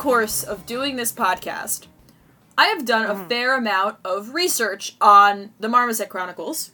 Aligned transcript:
course 0.00 0.42
of 0.42 0.64
doing 0.64 0.96
this 0.96 1.12
podcast, 1.12 1.86
I 2.56 2.68
have 2.68 2.86
done 2.86 3.04
a 3.04 3.28
fair 3.28 3.54
amount 3.54 3.98
of 4.02 4.32
research 4.32 4.96
on 4.98 5.50
the 5.60 5.68
Marmoset 5.68 6.08
Chronicles 6.08 6.70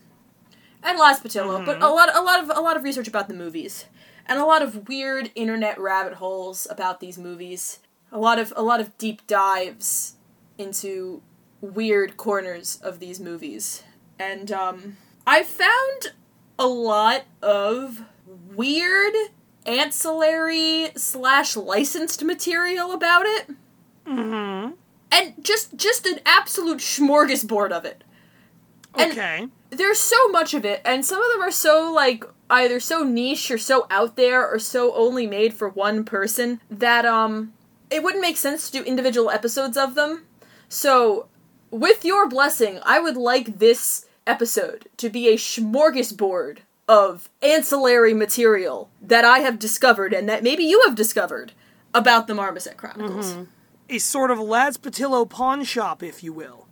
and 0.80 0.96
Laz 0.96 1.18
Patillo, 1.18 1.66
but 1.66 1.82
a 1.82 1.88
lot, 1.88 2.14
a 2.14 2.22
lot 2.22 2.40
of, 2.40 2.56
a 2.56 2.60
lot 2.60 2.76
of 2.76 2.84
research 2.84 3.08
about 3.08 3.26
the 3.26 3.34
movies 3.34 3.86
and 4.26 4.38
a 4.38 4.44
lot 4.44 4.62
of 4.62 4.86
weird 4.86 5.32
internet 5.34 5.76
rabbit 5.80 6.14
holes 6.14 6.68
about 6.70 7.00
these 7.00 7.18
movies. 7.18 7.80
A 8.12 8.18
lot 8.18 8.38
of, 8.38 8.52
a 8.54 8.62
lot 8.62 8.78
of 8.78 8.96
deep 8.96 9.26
dives 9.26 10.14
into 10.56 11.20
weird 11.60 12.16
corners 12.16 12.78
of 12.80 13.00
these 13.00 13.18
movies, 13.18 13.82
and 14.20 14.52
um, 14.52 14.98
I 15.26 15.42
found 15.42 16.14
a 16.60 16.68
lot 16.68 17.24
of 17.42 18.02
weird 18.54 19.14
ancillary 19.66 20.90
slash 20.96 21.56
licensed 21.56 22.22
material 22.24 22.92
about 22.92 23.26
it 23.26 23.50
Mm-hmm. 24.06 24.72
and 25.10 25.34
just 25.42 25.76
just 25.76 26.06
an 26.06 26.20
absolute 26.24 26.78
smorgasbord 26.78 27.72
of 27.72 27.84
it 27.84 28.04
And- 28.94 29.12
Okay. 29.12 29.48
there's 29.70 29.98
so 29.98 30.28
much 30.28 30.54
of 30.54 30.64
it 30.64 30.80
and 30.84 31.04
some 31.04 31.20
of 31.20 31.30
them 31.32 31.42
are 31.42 31.50
so 31.50 31.92
like 31.92 32.24
either 32.48 32.78
so 32.78 33.02
niche 33.02 33.50
or 33.50 33.58
so 33.58 33.86
out 33.90 34.14
there 34.16 34.46
or 34.48 34.58
so 34.60 34.94
only 34.94 35.26
made 35.26 35.52
for 35.54 35.68
one 35.68 36.04
person 36.04 36.60
that 36.70 37.04
um 37.04 37.52
it 37.90 38.02
wouldn't 38.04 38.22
make 38.22 38.36
sense 38.36 38.70
to 38.70 38.78
do 38.78 38.84
individual 38.84 39.28
episodes 39.30 39.76
of 39.76 39.96
them 39.96 40.24
so 40.68 41.26
with 41.72 42.04
your 42.04 42.28
blessing 42.28 42.78
i 42.84 43.00
would 43.00 43.16
like 43.16 43.58
this 43.58 44.06
episode 44.28 44.88
to 44.96 45.08
be 45.10 45.26
a 45.28 45.36
smorgasbord 45.36 46.58
of 46.88 47.28
ancillary 47.42 48.14
material 48.14 48.88
that 49.02 49.24
i 49.24 49.40
have 49.40 49.58
discovered 49.58 50.12
and 50.12 50.28
that 50.28 50.42
maybe 50.42 50.62
you 50.64 50.82
have 50.86 50.94
discovered 50.94 51.52
about 51.94 52.26
the 52.26 52.34
marmoset 52.34 52.76
chronicles 52.76 53.36
A 53.88 53.98
sort 53.98 54.30
of 54.30 54.38
Laz 54.40 54.76
Patillo 54.76 55.28
pawn 55.28 55.62
shop, 55.64 56.02
if 56.02 56.22
you 56.24 56.32
will. 56.32 56.66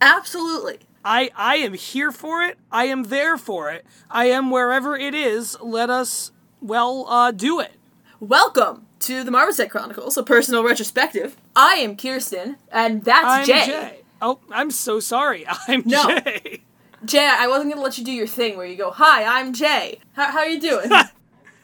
absolutely 0.00 0.78
I 1.04 1.30
I 1.36 1.56
am 1.56 1.74
here 1.74 2.10
for 2.10 2.42
it. 2.42 2.56
I 2.72 2.84
am 2.86 3.04
there 3.04 3.36
for 3.36 3.70
it. 3.70 3.84
I 4.10 4.24
am 4.26 4.50
wherever 4.50 4.96
it 4.96 5.14
is. 5.14 5.54
Let 5.60 5.90
us 5.90 6.32
well 6.62 7.04
uh 7.10 7.30
do 7.30 7.60
it. 7.60 7.72
Welcome 8.20 8.86
to 9.00 9.22
the 9.22 9.30
Marmoset 9.30 9.68
Chronicles, 9.68 10.16
a 10.16 10.22
personal 10.22 10.64
retrospective. 10.64 11.36
I 11.54 11.74
am 11.74 11.96
Kirsten, 11.98 12.56
and 12.72 13.04
that's 13.04 13.26
I'm 13.26 13.44
Jay. 13.44 13.66
Jay. 13.66 13.98
Oh, 14.22 14.38
I'm 14.50 14.70
so 14.70 14.98
sorry. 14.98 15.44
I'm 15.68 15.82
No. 15.84 16.06
Jay. 16.20 16.62
Jay, 17.04 17.26
I 17.30 17.46
wasn't 17.46 17.70
gonna 17.72 17.82
let 17.84 17.98
you 17.98 18.04
do 18.04 18.12
your 18.12 18.26
thing 18.26 18.56
where 18.56 18.66
you 18.66 18.76
go, 18.76 18.90
"Hi, 18.90 19.24
I'm 19.38 19.52
Jay. 19.52 19.98
How 20.14 20.30
how 20.30 20.42
you 20.44 20.60
doing?" 20.60 20.90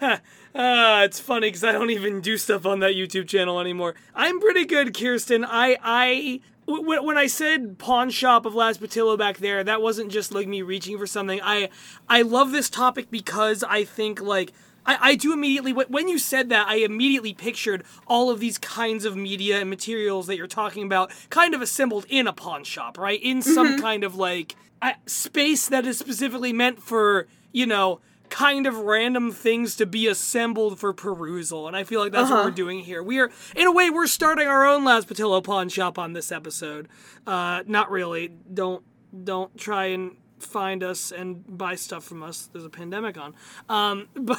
Uh, 0.52 1.02
it's 1.04 1.20
funny 1.20 1.46
because 1.46 1.62
I 1.62 1.70
don't 1.70 1.90
even 1.90 2.20
do 2.20 2.36
stuff 2.36 2.66
on 2.66 2.80
that 2.80 2.94
YouTube 2.94 3.28
channel 3.28 3.60
anymore. 3.60 3.94
I'm 4.16 4.40
pretty 4.40 4.64
good, 4.64 4.98
Kirsten. 4.98 5.44
I, 5.44 5.78
I, 5.80 6.40
w- 6.66 7.04
when 7.04 7.16
I 7.16 7.28
said 7.28 7.78
pawn 7.78 8.10
shop 8.10 8.46
of 8.46 8.54
Laz 8.54 8.76
Patillo 8.76 9.16
back 9.16 9.38
there, 9.38 9.62
that 9.62 9.80
wasn't 9.80 10.10
just 10.10 10.32
like 10.34 10.48
me 10.48 10.62
reaching 10.62 10.98
for 10.98 11.06
something. 11.06 11.40
I, 11.40 11.68
I 12.08 12.22
love 12.22 12.50
this 12.50 12.68
topic 12.68 13.10
because 13.10 13.62
I 13.62 13.84
think 13.84 14.20
like. 14.20 14.52
I, 14.86 15.10
I 15.10 15.14
do 15.14 15.34
immediately 15.34 15.72
wh- 15.72 15.90
when 15.90 16.08
you 16.08 16.18
said 16.18 16.48
that 16.48 16.66
I 16.66 16.76
immediately 16.76 17.34
pictured 17.34 17.84
all 18.06 18.30
of 18.30 18.40
these 18.40 18.56
kinds 18.56 19.04
of 19.04 19.14
media 19.14 19.60
and 19.60 19.68
materials 19.68 20.26
that 20.26 20.38
you're 20.38 20.46
talking 20.46 20.84
about 20.86 21.12
kind 21.28 21.54
of 21.54 21.60
assembled 21.60 22.06
in 22.08 22.26
a 22.26 22.32
pawn 22.32 22.64
shop 22.64 22.96
right 22.96 23.22
in 23.22 23.42
some 23.42 23.78
kind 23.78 24.04
of 24.04 24.14
like 24.14 24.56
uh, 24.82 24.92
space 25.06 25.68
that 25.68 25.86
is 25.86 25.98
specifically 25.98 26.52
meant 26.52 26.82
for 26.82 27.26
you 27.52 27.66
know 27.66 28.00
kind 28.28 28.64
of 28.66 28.76
random 28.76 29.32
things 29.32 29.74
to 29.74 29.84
be 29.84 30.06
assembled 30.06 30.78
for 30.78 30.92
perusal 30.92 31.66
and 31.66 31.76
i 31.76 31.82
feel 31.82 31.98
like 32.00 32.12
that's 32.12 32.30
what 32.30 32.36
Uh-huh. 32.38 32.48
we're 32.48 32.54
doing 32.54 32.78
here. 32.78 33.02
We 33.02 33.18
are 33.18 33.28
in 33.56 33.66
a 33.66 33.72
way 33.72 33.90
we're 33.90 34.06
starting 34.06 34.46
our 34.46 34.64
own 34.64 34.84
laz 34.84 35.04
patillo 35.04 35.42
pawn 35.42 35.68
shop 35.68 35.98
on 35.98 36.12
this 36.12 36.30
episode. 36.30 36.88
Uh 37.26 37.62
not 37.66 37.90
really. 37.90 38.28
Don't 38.54 38.84
don't 39.24 39.56
try 39.58 39.86
and 39.86 40.16
find 40.38 40.82
us 40.84 41.10
and 41.12 41.44
buy 41.58 41.74
stuff 41.74 42.04
from 42.04 42.22
us 42.22 42.48
there's 42.52 42.64
a 42.64 42.70
pandemic 42.70 43.18
on. 43.18 43.34
Um 43.68 44.06
but 44.14 44.38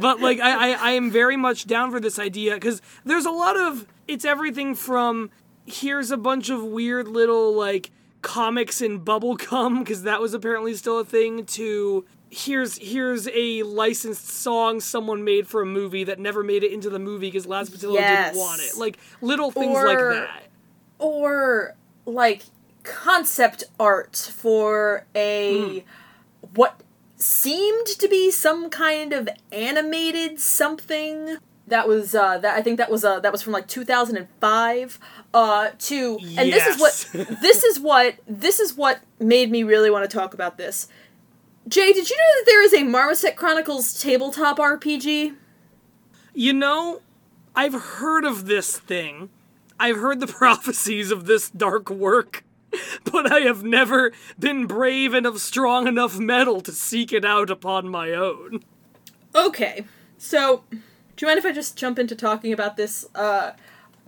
but 0.00 0.20
like 0.20 0.40
I, 0.40 0.72
I 0.72 0.88
i 0.88 0.90
am 0.92 1.10
very 1.10 1.36
much 1.36 1.66
down 1.66 1.90
for 1.92 2.00
this 2.00 2.18
idea 2.18 2.54
because 2.54 2.82
there's 3.04 3.24
a 3.26 3.30
lot 3.30 3.56
of 3.56 3.86
it's 4.08 4.24
everything 4.24 4.74
from 4.74 5.30
here's 5.66 6.10
a 6.10 6.16
bunch 6.16 6.50
of 6.50 6.64
weird 6.64 7.06
little 7.06 7.54
like 7.54 7.90
comics 8.22 8.80
in 8.80 9.00
bubblegum 9.00 9.80
because 9.80 10.02
that 10.02 10.20
was 10.20 10.34
apparently 10.34 10.74
still 10.74 10.98
a 10.98 11.04
thing 11.04 11.44
to 11.46 12.04
here's 12.30 12.76
here's 12.78 13.28
a 13.32 13.62
licensed 13.62 14.28
song 14.28 14.80
someone 14.80 15.24
made 15.24 15.46
for 15.48 15.62
a 15.62 15.66
movie 15.66 16.04
that 16.04 16.18
never 16.18 16.42
made 16.42 16.62
it 16.62 16.72
into 16.72 16.90
the 16.90 16.98
movie 16.98 17.28
because 17.28 17.46
Laz 17.46 17.70
Patillo 17.70 17.94
Yes. 17.94 18.32
didn't 18.32 18.40
want 18.40 18.60
it. 18.60 18.76
Like 18.76 18.98
little 19.20 19.50
things 19.50 19.76
Or- 19.76 19.86
like 19.86 19.98
that. 19.98 20.42
or 20.98 21.74
like 22.04 22.42
concept 22.82 23.64
art 23.78 24.16
for 24.16 25.06
a 25.14 25.80
hmm. 25.80 26.48
what 26.54 26.80
seemed 27.16 27.86
to 27.86 28.08
be 28.08 28.30
some 28.30 28.70
kind 28.70 29.12
of 29.12 29.28
animated 29.52 30.38
something 30.40 31.36
that 31.68 31.86
was 31.88 32.14
uh 32.14 32.38
that 32.38 32.56
I 32.56 32.62
think 32.62 32.78
that 32.78 32.90
was 32.90 33.04
uh 33.04 33.20
that 33.20 33.32
was 33.32 33.42
from 33.42 33.52
like 33.52 33.66
2005 33.68 34.98
uh 35.34 35.68
to 35.78 36.18
and 36.36 36.52
this 36.52 36.66
is 36.66 36.80
what 36.80 37.38
this 37.42 37.64
is 37.64 37.80
what 37.80 38.16
this 38.26 38.60
is 38.60 38.74
what 38.74 39.00
made 39.20 39.50
me 39.50 39.62
really 39.62 39.90
want 39.90 40.08
to 40.08 40.16
talk 40.16 40.34
about 40.34 40.58
this. 40.58 40.88
Jay, 41.68 41.92
did 41.92 42.08
you 42.08 42.16
know 42.16 42.40
that 42.40 42.44
there 42.46 42.62
is 42.62 42.72
a 42.72 42.82
Marmoset 42.82 43.36
Chronicles 43.36 44.00
tabletop 44.00 44.58
RPG? 44.58 45.36
you 46.34 46.52
know 46.52 47.00
i've 47.56 47.74
heard 47.74 48.24
of 48.24 48.46
this 48.46 48.78
thing 48.78 49.28
i've 49.80 49.96
heard 49.96 50.20
the 50.20 50.26
prophecies 50.40 51.10
of 51.10 51.24
this 51.26 51.50
dark 51.50 51.90
work 51.90 52.44
but 53.10 53.32
i 53.32 53.40
have 53.40 53.64
never 53.64 54.12
been 54.38 54.66
brave 54.66 55.14
and 55.14 55.26
of 55.26 55.40
strong 55.40 55.88
enough 55.88 56.16
metal 56.18 56.60
to 56.60 56.70
seek 56.70 57.12
it 57.12 57.24
out 57.24 57.50
upon 57.50 57.88
my 57.88 58.12
own 58.12 58.60
Okay, 59.34 59.84
so 60.16 60.64
do 61.18 61.26
you 61.26 61.28
mind 61.28 61.38
if 61.38 61.44
I 61.44 61.52
just 61.52 61.76
jump 61.76 61.98
into 61.98 62.14
talking 62.14 62.52
about 62.52 62.76
this 62.76 63.04
uh, 63.14 63.50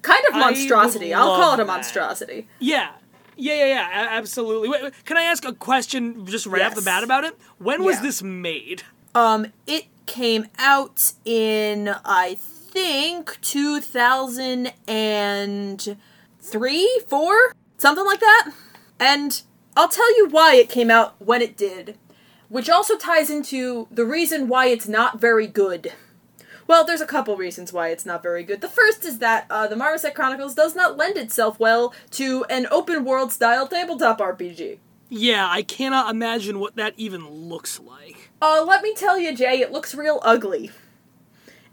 kind 0.00 0.24
of 0.28 0.34
monstrosity? 0.34 1.12
I'll 1.12 1.36
call 1.36 1.50
it 1.52 1.54
a 1.54 1.56
that. 1.58 1.66
monstrosity. 1.66 2.46
Yeah. 2.60 2.92
Yeah, 3.36 3.54
yeah, 3.54 3.66
yeah, 3.66 4.06
absolutely. 4.10 4.68
Wait, 4.68 4.82
wait, 4.82 5.04
can 5.04 5.16
I 5.16 5.22
ask 5.22 5.44
a 5.44 5.52
question 5.54 6.24
just 6.26 6.46
right 6.46 6.62
off 6.62 6.74
the 6.74 6.82
bat 6.82 7.02
about 7.02 7.24
it? 7.24 7.36
When 7.58 7.82
was 7.82 7.96
Yeah. 7.96 8.02
this 8.02 8.22
made? 8.22 8.82
Um, 9.14 9.46
it 9.66 9.86
came 10.06 10.46
out 10.58 11.12
in 11.24 11.94
I 12.04 12.36
think 12.38 13.38
two 13.40 13.80
thousand 13.80 14.72
and 14.86 15.96
three, 16.40 17.00
four, 17.08 17.54
something 17.78 18.04
like 18.04 18.20
that. 18.20 18.52
And 19.00 19.42
I'll 19.76 19.88
tell 19.88 20.14
you 20.16 20.28
why 20.28 20.56
it 20.56 20.68
came 20.68 20.90
out 20.90 21.14
when 21.18 21.40
it 21.42 21.56
did, 21.56 21.96
which 22.50 22.68
also 22.68 22.96
ties 22.98 23.30
into 23.30 23.88
the 23.90 24.04
reason 24.04 24.48
why 24.48 24.66
it's 24.66 24.86
not 24.86 25.18
very 25.18 25.46
good. 25.46 25.92
Well, 26.70 26.84
there's 26.84 27.00
a 27.00 27.06
couple 27.06 27.36
reasons 27.36 27.72
why 27.72 27.88
it's 27.88 28.06
not 28.06 28.22
very 28.22 28.44
good. 28.44 28.60
The 28.60 28.68
first 28.68 29.04
is 29.04 29.18
that 29.18 29.44
uh, 29.50 29.66
the 29.66 29.74
Marmoset 29.74 30.14
Chronicles 30.14 30.54
does 30.54 30.76
not 30.76 30.96
lend 30.96 31.16
itself 31.16 31.58
well 31.58 31.92
to 32.12 32.44
an 32.44 32.68
open 32.70 33.04
world 33.04 33.32
style 33.32 33.66
tabletop 33.66 34.20
RPG. 34.20 34.78
Yeah, 35.08 35.48
I 35.50 35.62
cannot 35.62 36.10
imagine 36.10 36.60
what 36.60 36.76
that 36.76 36.94
even 36.96 37.28
looks 37.28 37.80
like. 37.80 38.30
Uh, 38.40 38.64
let 38.64 38.84
me 38.84 38.94
tell 38.94 39.18
you, 39.18 39.34
Jay, 39.34 39.60
it 39.60 39.72
looks 39.72 39.96
real 39.96 40.20
ugly. 40.22 40.70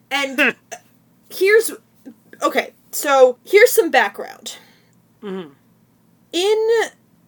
And 0.09 0.55
here's 1.29 1.69
okay. 2.41 2.73
So 2.89 3.37
here's 3.45 3.71
some 3.71 3.91
background. 3.91 4.57
Hmm. 5.21 5.49
In 6.33 6.69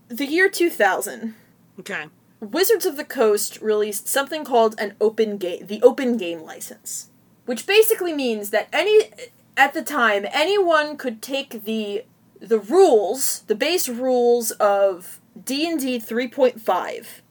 the 0.07 0.25
year 0.25 0.49
2000, 0.49 1.35
Okay. 1.81 2.05
Wizards 2.39 2.87
of 2.87 2.97
the 2.97 3.05
Coast 3.05 3.61
released 3.61 4.07
something 4.07 4.43
called 4.43 4.73
an 4.79 4.95
open 4.99 5.37
game, 5.37 5.67
the 5.67 5.83
open 5.83 6.17
game 6.17 6.41
license, 6.41 7.08
which 7.49 7.65
basically 7.65 8.13
means 8.13 8.51
that 8.51 8.67
any 8.71 9.09
at 9.57 9.73
the 9.73 9.81
time 9.81 10.23
anyone 10.31 10.95
could 10.95 11.19
take 11.19 11.63
the 11.65 12.03
the 12.39 12.59
rules, 12.59 13.39
the 13.47 13.55
base 13.55 13.89
rules 13.89 14.51
of 14.51 15.19
D&D 15.51 15.99
3.5 15.99 17.21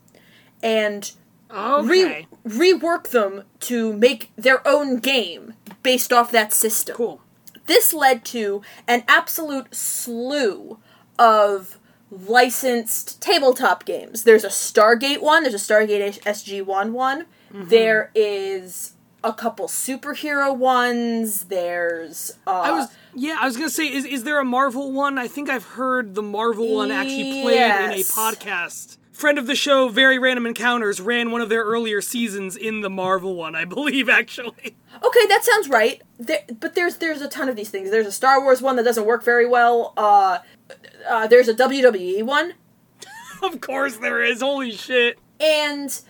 and 0.60 1.12
Okay. 1.50 2.26
re- 2.44 2.72
rework 2.72 3.04
them 3.10 3.44
to 3.60 3.92
make 3.92 4.30
their 4.36 4.60
own 4.66 4.96
game 4.96 5.54
based 5.84 6.12
off 6.12 6.32
that 6.32 6.52
system. 6.52 6.96
cool. 6.96 7.20
This 7.66 7.94
led 7.94 8.24
to 8.36 8.60
an 8.88 9.04
absolute 9.06 9.72
slew 9.74 10.78
of 11.18 11.78
licensed 12.10 13.22
tabletop 13.22 13.84
games. 13.84 14.24
There's 14.24 14.44
a 14.44 14.48
Stargate 14.48 15.22
one, 15.22 15.42
there's 15.44 15.54
a 15.54 15.58
Stargate 15.72 16.20
SG1 16.22 16.90
one. 16.90 17.26
Mm-hmm. 17.52 17.68
There 17.68 18.10
is 18.14 18.92
a 19.24 19.32
couple 19.32 19.66
superhero 19.66 20.56
ones. 20.56 21.44
There's 21.44 22.38
uh 22.46 22.50
I 22.50 22.70
was 22.72 22.88
yeah, 23.14 23.36
I 23.40 23.46
was 23.46 23.56
gonna 23.56 23.70
say, 23.70 23.92
is 23.92 24.04
is 24.04 24.24
there 24.24 24.38
a 24.38 24.44
Marvel 24.44 24.92
one? 24.92 25.18
I 25.18 25.28
think 25.28 25.48
I've 25.48 25.64
heard 25.64 26.14
the 26.14 26.22
Marvel 26.22 26.74
one 26.74 26.90
actually 26.90 27.42
played 27.42 27.60
in 27.60 27.92
a 27.92 28.04
podcast 28.04 28.98
friend 29.18 29.36
of 29.36 29.46
the 29.46 29.56
show, 29.56 29.88
Very 29.88 30.18
Random 30.18 30.46
Encounters, 30.46 31.00
ran 31.00 31.30
one 31.32 31.40
of 31.40 31.48
their 31.48 31.64
earlier 31.64 32.00
seasons 32.00 32.56
in 32.56 32.80
the 32.80 32.88
Marvel 32.90 33.34
one, 33.34 33.54
I 33.56 33.64
believe, 33.76 34.08
actually. 34.08 34.76
Okay, 35.04 35.26
that 35.26 35.44
sounds 35.44 35.68
right. 35.68 36.00
There, 36.18 36.40
but 36.60 36.74
there's 36.74 36.96
there's 36.96 37.20
a 37.20 37.28
ton 37.28 37.48
of 37.48 37.56
these 37.56 37.70
things. 37.70 37.90
There's 37.90 38.06
a 38.06 38.12
Star 38.12 38.40
Wars 38.40 38.62
one 38.62 38.76
that 38.76 38.84
doesn't 38.84 39.04
work 39.04 39.24
very 39.24 39.46
well. 39.46 39.92
Uh, 39.96 40.38
uh, 41.08 41.26
there's 41.26 41.48
a 41.48 41.54
WWE 41.54 42.22
one, 42.22 42.54
of 43.42 43.60
course 43.60 43.96
there 43.96 44.22
is. 44.22 44.40
Holy 44.40 44.72
shit. 44.72 45.18
and 45.40 46.00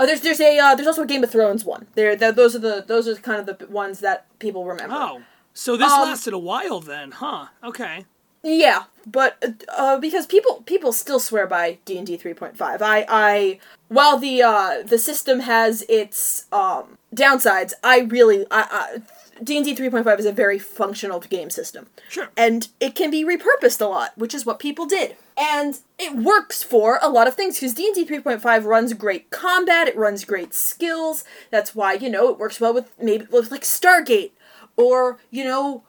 uh, 0.00 0.06
there's 0.06 0.22
there's 0.22 0.40
a 0.40 0.58
uh, 0.58 0.74
there's 0.74 0.88
also 0.88 1.02
a 1.02 1.06
Game 1.06 1.22
of 1.22 1.30
Thrones 1.30 1.64
one. 1.64 1.86
There, 1.94 2.16
th- 2.16 2.34
those 2.34 2.56
are 2.56 2.58
the 2.58 2.84
those 2.86 3.06
are 3.06 3.14
kind 3.16 3.38
of 3.38 3.46
the 3.58 3.66
ones 3.68 4.00
that 4.00 4.26
people 4.40 4.64
remember. 4.64 4.96
Oh. 4.98 5.22
So 5.54 5.76
this 5.76 5.92
Um, 5.92 6.08
lasted 6.08 6.32
a 6.32 6.38
while 6.38 6.80
then, 6.80 7.10
huh? 7.10 7.46
Okay. 7.62 8.06
Yeah, 8.42 8.84
but 9.06 9.62
uh, 9.76 9.98
because 9.98 10.26
people 10.26 10.62
people 10.64 10.92
still 10.92 11.20
swear 11.20 11.46
by 11.46 11.78
D 11.84 11.98
and 11.98 12.06
D 12.06 12.16
three 12.16 12.32
point 12.34 12.56
five. 12.56 12.80
I 12.80 13.04
I 13.08 13.58
while 13.88 14.16
the 14.16 14.42
uh, 14.42 14.82
the 14.82 14.98
system 14.98 15.40
has 15.40 15.82
its 15.88 16.46
um, 16.50 16.96
downsides, 17.14 17.72
I 17.84 18.00
really 18.00 18.46
I, 18.50 18.62
I 18.70 19.42
D 19.44 19.56
and 19.56 19.64
D 19.66 19.74
three 19.74 19.90
point 19.90 20.06
five 20.06 20.18
is 20.18 20.24
a 20.24 20.32
very 20.32 20.58
functional 20.58 21.20
game 21.20 21.50
system. 21.50 21.88
Sure. 22.08 22.28
and 22.36 22.68
it 22.80 22.94
can 22.94 23.10
be 23.10 23.24
repurposed 23.24 23.80
a 23.80 23.86
lot, 23.86 24.16
which 24.16 24.34
is 24.34 24.46
what 24.46 24.58
people 24.58 24.86
did. 24.86 25.16
And 25.40 25.78
it 25.98 26.14
works 26.16 26.62
for 26.62 26.98
a 27.00 27.08
lot 27.08 27.26
of 27.26 27.34
things 27.34 27.56
because 27.58 27.72
D&D 27.72 28.04
3.5 28.04 28.64
runs 28.66 28.92
great 28.92 29.30
combat, 29.30 29.88
it 29.88 29.96
runs 29.96 30.24
great 30.26 30.52
skills. 30.52 31.24
That's 31.50 31.74
why, 31.74 31.94
you 31.94 32.10
know, 32.10 32.28
it 32.28 32.38
works 32.38 32.60
well 32.60 32.74
with 32.74 32.90
maybe 33.00 33.24
with 33.30 33.50
like 33.50 33.62
Stargate 33.62 34.32
or, 34.76 35.18
you 35.30 35.42
know, 35.44 35.82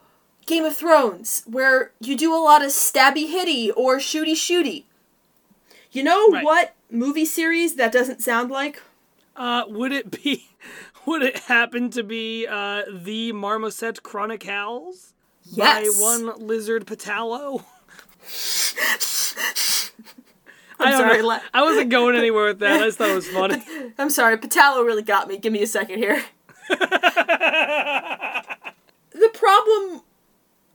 Game 0.46 0.64
of 0.64 0.74
Thrones 0.76 1.42
where 1.46 1.92
you 2.00 2.16
do 2.16 2.34
a 2.34 2.40
lot 2.42 2.62
of 2.62 2.68
stabby 2.70 3.28
hitty 3.30 3.70
or 3.70 3.98
shooty 3.98 4.32
shooty. 4.32 4.84
You 5.90 6.02
know 6.02 6.28
Right. 6.28 6.44
what 6.44 6.74
movie 6.90 7.26
series 7.26 7.74
that 7.76 7.92
doesn't 7.92 8.22
sound 8.22 8.50
like? 8.50 8.80
Uh, 9.36 9.64
would 9.68 9.92
it 9.92 10.10
be? 10.22 10.48
Would 11.06 11.22
it 11.22 11.36
happen 11.40 11.90
to 11.90 12.04
be 12.04 12.46
uh, 12.46 12.82
the 12.90 13.32
Marmoset 13.32 14.02
Chronicles 14.04 15.12
Yes. 15.44 15.98
by 15.98 16.02
one 16.02 16.46
Lizard 16.46 16.86
Patalo? 16.86 17.64
I'm 20.80 20.94
I 20.94 20.98
sorry, 20.98 21.22
la- 21.22 21.40
I 21.54 21.62
wasn't 21.62 21.90
going 21.90 22.16
anywhere 22.16 22.46
with 22.46 22.58
that. 22.60 22.82
I 22.82 22.86
just 22.86 22.98
thought 22.98 23.10
it 23.10 23.14
was 23.14 23.28
funny. 23.28 23.62
I'm 23.98 24.10
sorry, 24.10 24.36
Patalo 24.36 24.84
really 24.84 25.02
got 25.02 25.28
me. 25.28 25.38
Give 25.38 25.52
me 25.52 25.62
a 25.62 25.66
second 25.66 25.98
here. 25.98 26.22
the 26.68 26.78
problem 29.34 30.02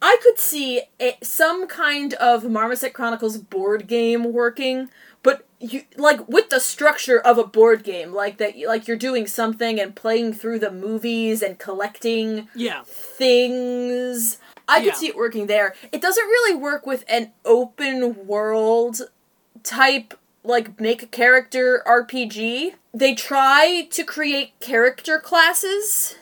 I 0.01 0.17
could 0.21 0.39
see 0.39 0.83
a, 0.99 1.17
some 1.23 1.67
kind 1.67 2.13
of 2.15 2.43
Marmoset 2.45 2.93
Chronicles 2.93 3.37
board 3.37 3.87
game 3.87 4.31
working, 4.31 4.89
but 5.23 5.45
you 5.59 5.83
like 5.97 6.27
with 6.29 6.49
the 6.49 6.59
structure 6.59 7.19
of 7.19 7.37
a 7.37 7.43
board 7.43 7.83
game, 7.83 8.13
like 8.13 8.37
that 8.37 8.53
like 8.65 8.87
you're 8.87 8.95
doing 8.97 9.27
something 9.27 9.79
and 9.79 9.95
playing 9.95 10.33
through 10.33 10.59
the 10.59 10.71
movies 10.71 11.41
and 11.41 11.57
collecting 11.59 12.47
Yeah. 12.55 12.83
things. 12.85 14.37
I 14.67 14.79
could 14.79 14.87
Yeah. 14.87 14.93
see 14.93 15.07
it 15.07 15.15
working 15.15 15.47
there. 15.47 15.73
It 15.91 16.01
doesn't 16.01 16.25
really 16.25 16.55
work 16.55 16.85
with 16.85 17.03
an 17.07 17.31
open 17.45 18.27
world 18.27 19.09
type 19.63 20.13
like 20.43 20.79
make 20.79 21.03
a 21.03 21.07
character 21.07 21.83
RPG. 21.85 22.73
They 22.93 23.13
try 23.15 23.87
to 23.91 24.03
create 24.03 24.57
character 24.59 25.19
classes 25.19 26.15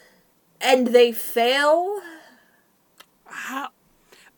and 0.59 0.87
they 0.87 1.11
fail. 1.11 2.01
How? 3.25 3.69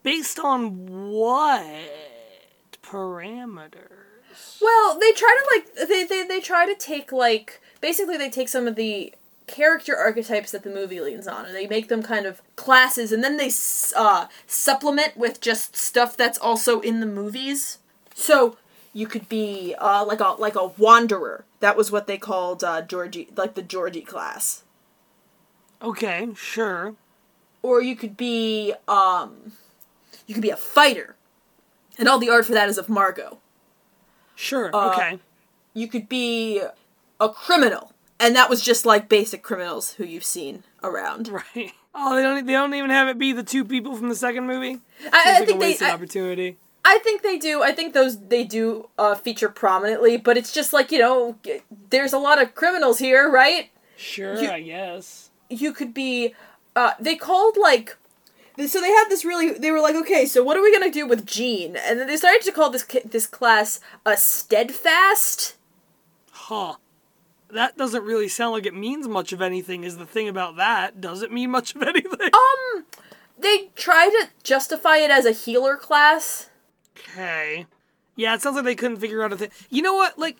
Based 0.02 0.38
on 0.38 0.86
what 1.10 1.64
parameters? 2.82 4.60
Well, 4.60 4.98
they 4.98 5.12
try 5.12 5.36
to 5.38 5.56
like 5.56 5.88
they, 5.88 6.04
they 6.04 6.24
they 6.26 6.40
try 6.40 6.66
to 6.66 6.74
take 6.74 7.12
like 7.12 7.60
basically 7.80 8.16
they 8.16 8.30
take 8.30 8.48
some 8.48 8.66
of 8.66 8.74
the 8.76 9.12
character 9.48 9.96
archetypes 9.96 10.52
that 10.52 10.62
the 10.62 10.70
movie 10.70 11.00
leans 11.00 11.26
on 11.26 11.46
and 11.46 11.54
they 11.54 11.66
make 11.66 11.88
them 11.88 12.02
kind 12.02 12.26
of 12.26 12.42
classes 12.54 13.10
and 13.10 13.24
then 13.24 13.36
they 13.36 13.50
uh, 13.96 14.26
supplement 14.46 15.16
with 15.16 15.40
just 15.40 15.76
stuff 15.76 16.16
that's 16.16 16.38
also 16.38 16.80
in 16.80 17.00
the 17.00 17.06
movies. 17.06 17.78
So 18.14 18.56
you 18.92 19.06
could 19.06 19.28
be 19.28 19.74
uh, 19.78 20.04
like 20.04 20.20
a 20.20 20.30
like 20.38 20.56
a 20.56 20.66
wanderer. 20.66 21.44
That 21.60 21.76
was 21.76 21.90
what 21.90 22.06
they 22.06 22.18
called 22.18 22.62
uh, 22.62 22.82
Georgie, 22.82 23.28
like 23.36 23.54
the 23.54 23.62
Georgie 23.62 24.02
class. 24.02 24.64
Okay, 25.80 26.28
sure. 26.34 26.94
Or 27.62 27.80
you 27.82 27.96
could 27.96 28.16
be 28.16 28.74
um, 28.86 29.52
you 30.26 30.34
could 30.34 30.42
be 30.42 30.50
a 30.50 30.56
fighter, 30.56 31.16
and 31.98 32.08
all 32.08 32.18
the 32.18 32.30
art 32.30 32.46
for 32.46 32.52
that 32.52 32.68
is 32.68 32.78
of 32.78 32.88
Margot. 32.88 33.38
Sure. 34.34 34.70
Uh, 34.72 34.92
okay. 34.92 35.18
you 35.74 35.88
could 35.88 36.08
be 36.08 36.62
a 37.20 37.28
criminal 37.28 37.92
and 38.20 38.34
that 38.36 38.50
was 38.50 38.62
just 38.62 38.84
like 38.86 39.08
basic 39.08 39.42
criminals 39.42 39.92
who 39.94 40.04
you've 40.04 40.24
seen 40.24 40.64
around 40.82 41.28
Right. 41.28 41.72
Oh, 42.00 42.14
they 42.14 42.22
don't. 42.22 42.46
They 42.46 42.52
don't 42.52 42.74
even 42.74 42.90
have 42.90 43.08
it 43.08 43.18
be 43.18 43.32
the 43.32 43.42
two 43.42 43.64
people 43.64 43.96
from 43.96 44.08
the 44.08 44.14
second 44.14 44.46
movie. 44.46 44.78
i, 45.12 45.22
I 45.36 45.38
like 45.40 45.48
think 45.48 45.60
they 45.60 45.76
I, 45.84 45.90
opportunity. 45.92 46.56
I 46.84 46.98
think 47.00 47.22
they 47.22 47.38
do 47.38 47.62
i 47.62 47.72
think 47.72 47.92
those 47.92 48.28
they 48.28 48.44
do 48.44 48.88
uh, 48.98 49.14
feature 49.16 49.48
prominently 49.48 50.16
but 50.16 50.36
it's 50.36 50.52
just 50.52 50.72
like 50.72 50.92
you 50.92 50.98
know 51.00 51.36
there's 51.90 52.12
a 52.12 52.18
lot 52.18 52.40
of 52.40 52.54
criminals 52.54 52.98
here 53.00 53.28
right 53.28 53.70
Sure, 53.96 54.40
you- 54.40 54.48
I 54.50 54.60
guess. 54.60 55.30
you 55.50 55.72
could 55.72 55.92
be 55.92 56.34
uh, 56.76 56.92
they 57.00 57.16
called 57.16 57.56
like 57.56 57.96
so 58.64 58.80
they 58.80 58.90
had 58.90 59.06
this 59.08 59.24
really 59.24 59.58
they 59.58 59.70
were 59.72 59.80
like 59.80 59.96
okay 59.96 60.24
so 60.24 60.44
what 60.44 60.56
are 60.56 60.62
we 60.62 60.72
gonna 60.72 60.90
do 60.92 61.06
with 61.06 61.26
Jean 61.26 61.74
and 61.76 61.98
then 61.98 62.06
they 62.06 62.16
started 62.16 62.42
to 62.42 62.52
call 62.52 62.70
this 62.70 62.86
this 63.04 63.26
class 63.26 63.80
a 64.06 64.16
steadfast 64.16 65.56
Huh. 66.30 66.74
That 67.50 67.76
doesn't 67.78 68.04
really 68.04 68.28
sound 68.28 68.52
like 68.52 68.66
it 68.66 68.74
means 68.74 69.08
much 69.08 69.32
of 69.32 69.40
anything. 69.40 69.84
Is 69.84 69.96
the 69.96 70.04
thing 70.06 70.28
about 70.28 70.56
that? 70.56 71.00
Does 71.00 71.22
it 71.22 71.32
mean 71.32 71.50
much 71.50 71.74
of 71.74 71.82
anything? 71.92 72.30
um 72.32 72.84
they 73.38 73.70
try 73.76 74.08
to 74.08 74.28
justify 74.42 74.96
it 74.98 75.10
as 75.10 75.24
a 75.24 75.30
healer 75.32 75.76
class 75.76 76.50
Okay. 76.98 77.66
Yeah, 78.16 78.34
it 78.34 78.42
sounds 78.42 78.56
like 78.56 78.64
they 78.64 78.74
couldn't 78.74 78.96
figure 78.96 79.22
out 79.22 79.32
a 79.32 79.36
thing. 79.36 79.50
You 79.70 79.82
know 79.82 79.94
what? 79.94 80.18
Like, 80.18 80.36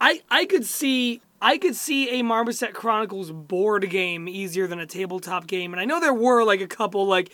I 0.00 0.20
I 0.30 0.44
could 0.44 0.66
see 0.66 1.22
I 1.40 1.56
could 1.58 1.74
see 1.74 2.10
a 2.20 2.22
Marmoset 2.22 2.74
Chronicles 2.74 3.30
board 3.32 3.88
game 3.90 4.28
easier 4.28 4.66
than 4.66 4.78
a 4.78 4.86
tabletop 4.86 5.46
game, 5.46 5.72
and 5.72 5.80
I 5.80 5.84
know 5.86 5.98
there 6.00 6.12
were 6.14 6.44
like 6.44 6.60
a 6.60 6.66
couple 6.66 7.06
like. 7.06 7.32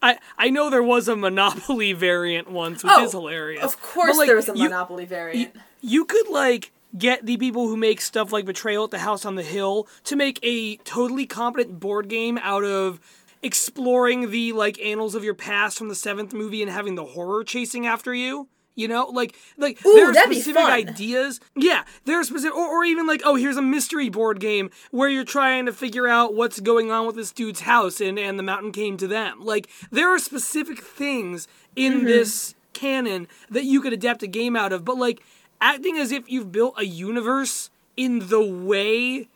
I, 0.00 0.16
I 0.38 0.50
know 0.50 0.70
there 0.70 0.80
was 0.82 1.08
a 1.08 1.16
Monopoly 1.16 1.92
variant 2.08 2.48
once, 2.48 2.84
which 2.84 2.92
Oh, 2.94 3.04
is 3.04 3.10
hilarious. 3.10 3.64
Of 3.64 3.82
course, 3.82 4.12
But, 4.12 4.18
like, 4.18 4.26
there 4.28 4.36
was 4.36 4.48
a 4.48 4.54
you- 4.56 4.62
Monopoly 4.64 5.06
variant. 5.06 5.56
you 5.80 6.04
could 6.04 6.28
like 6.28 6.70
get 6.96 7.26
the 7.26 7.36
people 7.36 7.68
who 7.68 7.76
make 7.76 8.00
stuff 8.00 8.32
like 8.32 8.44
Betrayal 8.44 8.84
at 8.84 8.90
the 8.90 8.98
House 9.00 9.24
on 9.24 9.34
the 9.34 9.42
Hill 9.42 9.86
to 10.04 10.16
make 10.16 10.38
a 10.42 10.76
totally 10.78 11.26
competent 11.26 11.80
board 11.80 12.08
game 12.08 12.38
out 12.38 12.64
of 12.64 13.00
exploring 13.42 14.30
the 14.30 14.52
like 14.52 14.80
annals 14.80 15.14
of 15.14 15.24
your 15.24 15.34
past 15.34 15.78
from 15.78 15.88
the 15.88 15.94
seventh 15.94 16.32
movie 16.32 16.62
and 16.62 16.70
having 16.70 16.94
the 16.94 17.04
horror 17.04 17.44
chasing 17.44 17.86
after 17.86 18.14
you. 18.14 18.48
You 18.74 18.86
know, 18.86 19.06
like 19.06 19.34
like 19.56 19.84
Ooh, 19.84 19.92
there 19.94 20.08
are 20.08 20.14
specific 20.14 20.62
ideas. 20.62 21.40
Yeah, 21.56 21.82
there 22.04 22.20
are 22.20 22.22
specific, 22.22 22.56
or, 22.56 22.64
or 22.68 22.84
even 22.84 23.08
like, 23.08 23.22
oh, 23.24 23.34
here's 23.34 23.56
a 23.56 23.62
mystery 23.62 24.08
board 24.08 24.38
game 24.38 24.70
where 24.92 25.08
you're 25.08 25.24
trying 25.24 25.66
to 25.66 25.72
figure 25.72 26.06
out 26.06 26.34
what's 26.36 26.60
going 26.60 26.92
on 26.92 27.04
with 27.04 27.16
this 27.16 27.32
dude's 27.32 27.62
house, 27.62 28.00
and 28.00 28.20
and 28.20 28.38
the 28.38 28.44
mountain 28.44 28.70
came 28.70 28.96
to 28.98 29.08
them. 29.08 29.40
Like 29.40 29.68
there 29.90 30.08
are 30.14 30.18
specific 30.20 30.80
things 30.80 31.48
in 31.74 31.94
Mm-hmm. 31.94 32.06
this 32.06 32.54
canon 32.72 33.26
that 33.50 33.64
you 33.64 33.80
could 33.80 33.92
adapt 33.92 34.22
a 34.22 34.28
game 34.28 34.54
out 34.54 34.72
of, 34.72 34.84
but 34.84 34.96
like 34.96 35.24
acting 35.60 35.96
as 35.96 36.12
if 36.12 36.30
you've 36.30 36.52
built 36.52 36.74
a 36.78 36.84
universe 36.84 37.70
in 37.96 38.28
the 38.28 38.40
way 38.42 39.28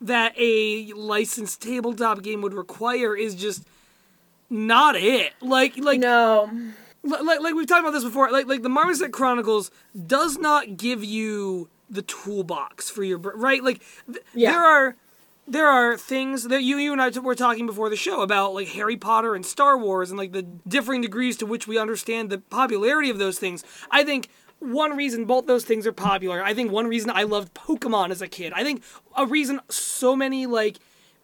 that 0.00 0.32
a 0.38 0.92
licensed 0.94 1.60
tabletop 1.62 2.22
game 2.22 2.40
would 2.42 2.54
require 2.54 3.16
is 3.16 3.34
just 3.34 3.64
not 4.48 4.96
it. 4.96 5.32
Like 5.40 5.76
like 5.76 6.00
no, 6.00 6.50
like 7.02 7.40
like 7.40 7.54
we've 7.54 7.66
talked 7.66 7.80
about 7.80 7.92
this 7.92 8.04
before. 8.04 8.30
Like 8.30 8.46
like 8.46 8.62
the 8.62 8.68
Marmoset 8.68 9.12
Chronicles 9.12 9.70
does 10.06 10.38
not 10.38 10.76
give 10.76 11.04
you 11.04 11.68
the 11.88 12.02
toolbox 12.02 12.88
for 12.90 13.02
your 13.02 13.18
right. 13.18 13.62
Like 13.62 13.82
th- 14.06 14.24
Yeah. 14.34 14.52
there 14.52 14.62
are 14.64 14.96
there 15.46 15.66
are 15.66 15.96
things 15.96 16.44
that 16.48 16.62
you 16.62 16.76
you 16.78 16.92
and 16.92 17.02
I 17.02 17.10
t- 17.10 17.18
were 17.20 17.34
talking 17.34 17.66
before 17.66 17.90
the 17.90 17.96
show 17.96 18.22
about 18.22 18.54
like 18.54 18.68
Harry 18.68 18.96
Potter 18.96 19.34
and 19.34 19.44
Star 19.44 19.76
Wars 19.76 20.10
and 20.10 20.18
like 20.18 20.32
the 20.32 20.42
differing 20.42 21.00
degrees 21.00 21.36
to 21.38 21.46
which 21.46 21.66
we 21.66 21.78
understand 21.78 22.30
the 22.30 22.38
popularity 22.38 23.10
of 23.10 23.18
those 23.18 23.38
things. 23.38 23.64
I 23.90 24.04
think 24.04 24.28
one 24.60 24.96
reason 24.96 25.24
both 25.24 25.46
those 25.46 25.64
things 25.64 25.86
are 25.86 25.92
popular. 25.92 26.42
I 26.42 26.54
think 26.54 26.70
one 26.70 26.86
reason 26.86 27.10
I 27.10 27.24
loved 27.24 27.52
Pokemon 27.54 28.10
as 28.10 28.22
a 28.22 28.28
kid. 28.28 28.52
I 28.54 28.62
think 28.62 28.82
a 29.16 29.26
reason 29.26 29.60
so 29.68 30.14
many 30.14 30.46
like 30.46 30.78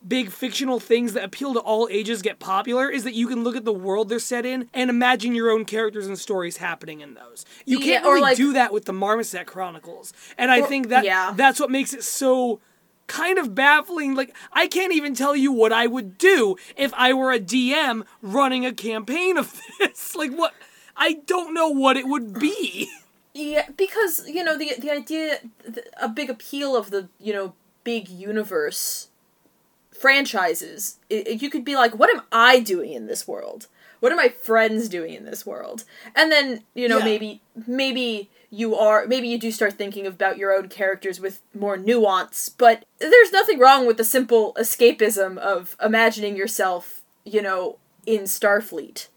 big 0.06 0.30
fictional 0.30 0.78
things 0.78 1.14
that 1.14 1.24
appeal 1.24 1.52
to 1.54 1.58
all 1.60 1.88
ages 1.90 2.22
get 2.22 2.38
popular 2.38 2.88
is 2.88 3.02
that 3.04 3.14
you 3.14 3.26
can 3.26 3.42
look 3.42 3.56
at 3.56 3.64
the 3.64 3.72
world 3.72 4.08
they're 4.08 4.18
set 4.18 4.46
in 4.46 4.68
and 4.72 4.88
imagine 4.88 5.34
your 5.34 5.50
own 5.50 5.64
characters 5.64 6.06
and 6.06 6.18
stories 6.18 6.58
happening 6.58 7.00
in 7.00 7.14
those. 7.14 7.44
You 7.64 7.80
can't 7.80 8.04
or 8.04 8.10
really 8.14 8.20
like- 8.22 8.36
do 8.36 8.52
that 8.52 8.72
with 8.72 8.84
the 8.84 8.92
Marmoset 8.92 9.46
Chronicles. 9.46 10.12
And 10.38 10.50
I 10.50 10.60
Or- 10.60 10.66
think 10.66 10.88
that 10.88 11.04
yeah. 11.04 11.32
that's 11.34 11.58
what 11.58 11.70
makes 11.70 11.92
it 11.92 12.04
so 12.04 12.60
kind 13.08 13.38
of 13.38 13.54
baffling. 13.54 14.14
Like 14.14 14.34
I 14.52 14.66
can't 14.68 14.92
even 14.92 15.14
tell 15.14 15.34
you 15.36 15.50
what 15.52 15.72
I 15.72 15.86
would 15.86 16.18
do 16.18 16.56
if 16.76 16.92
I 16.94 17.12
were 17.12 17.32
a 17.32 17.40
DM 17.40 18.04
running 18.22 18.64
a 18.64 18.72
campaign 18.72 19.36
of 19.36 19.60
this. 19.78 20.14
like 20.14 20.30
what 20.32 20.54
I 20.96 21.14
don't 21.26 21.52
know 21.52 21.68
what 21.68 21.96
it 21.96 22.06
would 22.06 22.38
be. 22.38 22.88
Yeah, 23.38 23.66
because 23.76 24.26
you 24.28 24.42
know 24.42 24.56
the 24.56 24.72
the 24.78 24.90
idea, 24.90 25.38
the, 25.62 25.84
a 26.00 26.08
big 26.08 26.30
appeal 26.30 26.74
of 26.74 26.90
the 26.90 27.08
you 27.20 27.32
know 27.34 27.52
big 27.84 28.08
universe 28.08 29.08
franchises. 29.92 30.98
It, 31.10 31.42
you 31.42 31.50
could 31.50 31.64
be 31.64 31.76
like, 31.76 31.94
what 31.94 32.10
am 32.10 32.22
I 32.32 32.60
doing 32.60 32.92
in 32.92 33.06
this 33.06 33.26
world? 33.28 33.66
What 34.00 34.12
are 34.12 34.16
my 34.16 34.28
friends 34.28 34.88
doing 34.88 35.14
in 35.14 35.24
this 35.24 35.44
world? 35.46 35.84
And 36.14 36.30
then 36.32 36.62
you 36.74 36.88
know 36.88 36.98
Yeah. 36.98 37.04
maybe 37.04 37.40
maybe 37.66 38.30
you 38.50 38.74
are 38.76 39.06
maybe 39.06 39.28
you 39.28 39.38
do 39.38 39.50
start 39.50 39.74
thinking 39.74 40.06
about 40.06 40.38
your 40.38 40.52
own 40.56 40.68
characters 40.68 41.20
with 41.20 41.40
more 41.54 41.76
nuance. 41.76 42.48
But 42.48 42.84
there's 42.98 43.32
nothing 43.32 43.58
wrong 43.58 43.86
with 43.86 43.96
the 43.96 44.04
simple 44.04 44.54
escapism 44.58 45.36
of 45.38 45.76
imagining 45.82 46.36
yourself, 46.36 47.02
you 47.24 47.42
know, 47.42 47.76
in 48.06 48.22
Starfleet. 48.22 49.08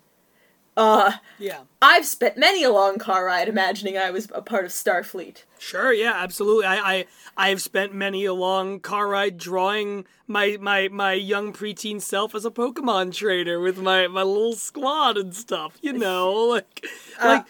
Uh, 0.79 1.12
Yeah. 1.38 1.59
I've 1.81 2.05
spent 2.05 2.38
many 2.38 2.63
a 2.63 2.71
long 2.71 2.98
car 2.98 3.25
ride 3.25 3.48
imagining 3.50 3.98
I 3.98 4.12
was 4.12 4.27
a 4.33 4.41
part 4.41 4.65
of 4.65 4.71
Starfleet. 4.71 5.43
Sure, 5.57 5.91
yeah, 5.93 6.13
absolutely. 6.15 6.65
I, 6.65 6.77
I 6.93 7.05
I've 7.38 7.62
spent 7.62 7.93
many 7.93 8.25
a 8.25 8.33
long 8.33 8.79
car 8.79 9.07
ride 9.07 9.38
drawing 9.38 10.05
my 10.27 10.57
my 10.59 10.88
my 10.89 11.13
young 11.13 11.51
preteen 11.53 12.01
self 12.01 12.33
as 12.33 12.45
a 12.45 12.51
Pokemon 12.51 13.13
trader 13.13 13.59
with 13.59 13.77
my 13.77 14.07
my 14.07 14.24
little 14.24 14.53
squad 14.53 15.17
and 15.17 15.36
stuff. 15.36 15.77
You 15.81 15.93
know, 15.93 16.33
like 16.33 16.86
like 17.24 17.45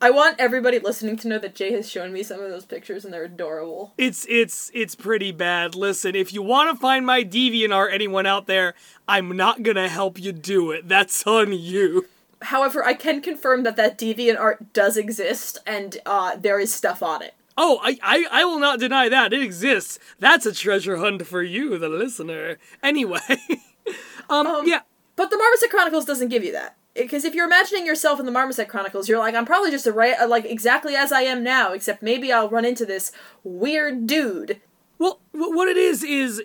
I 0.00 0.10
want 0.10 0.36
everybody 0.38 0.78
listening 0.78 1.16
to 1.18 1.28
know 1.28 1.38
that 1.38 1.54
Jay 1.54 1.72
has 1.72 1.90
shown 1.90 2.12
me 2.12 2.22
some 2.22 2.40
of 2.40 2.50
those 2.50 2.64
pictures 2.64 3.04
and 3.04 3.12
they're 3.12 3.24
adorable. 3.24 3.92
it's 3.98 4.26
it's 4.28 4.70
it's 4.74 4.94
pretty 4.94 5.32
bad. 5.32 5.74
Listen, 5.74 6.14
if 6.14 6.32
you 6.32 6.40
want 6.42 6.70
to 6.70 6.80
find 6.80 7.04
my 7.04 7.24
DeviantArt, 7.24 7.92
anyone 7.92 8.26
out 8.26 8.46
there, 8.46 8.74
I'm 9.08 9.36
not 9.36 9.62
gonna 9.62 9.88
help 9.88 10.18
you 10.20 10.32
do 10.32 10.70
it. 10.70 10.86
That's 10.88 11.26
on 11.26 11.52
you. 11.52 12.06
However, 12.42 12.84
I 12.84 12.94
can 12.94 13.20
confirm 13.20 13.62
that 13.64 13.76
that 13.76 13.98
deviant 13.98 14.38
art 14.38 14.72
does 14.72 14.96
exist 14.96 15.58
and 15.66 15.98
uh, 16.06 16.36
there 16.36 16.60
is 16.60 16.72
stuff 16.72 17.02
on 17.02 17.22
it. 17.22 17.34
Oh, 17.56 17.80
I, 17.82 17.98
I, 18.02 18.26
I 18.30 18.44
will 18.44 18.60
not 18.60 18.78
deny 18.78 19.08
that. 19.08 19.32
It 19.32 19.42
exists. 19.42 19.98
That's 20.20 20.46
a 20.46 20.52
treasure 20.52 20.98
hunt 20.98 21.26
for 21.26 21.42
you, 21.42 21.76
the 21.76 21.88
listener. 21.88 22.58
Anyway. 22.82 23.18
um, 24.30 24.62
yeah. 24.64 24.82
But 25.16 25.30
the 25.30 25.36
Marmoset 25.36 25.70
Chronicles 25.70 26.04
doesn't 26.04 26.28
give 26.28 26.44
you 26.44 26.52
that. 26.52 26.76
Because 26.94 27.24
if 27.24 27.34
you're 27.34 27.46
imagining 27.46 27.84
yourself 27.84 28.20
in 28.20 28.26
the 28.26 28.32
Marmoset 28.32 28.68
Chronicles, 28.68 29.08
you're 29.08 29.18
like, 29.18 29.34
I'm 29.34 29.44
probably 29.44 29.72
just 29.72 29.86
a 29.86 29.92
right, 29.92 30.28
like 30.28 30.44
exactly 30.44 30.94
as 30.94 31.10
I 31.10 31.22
am 31.22 31.42
now, 31.42 31.72
except 31.72 32.02
maybe 32.02 32.32
I'll 32.32 32.48
run 32.48 32.64
into 32.64 32.86
this 32.86 33.10
weird 33.42 34.06
dude. 34.06 34.60
Well, 34.98 35.20
what 35.32 35.68
it 35.68 35.76
is 35.76 36.04
is 36.04 36.40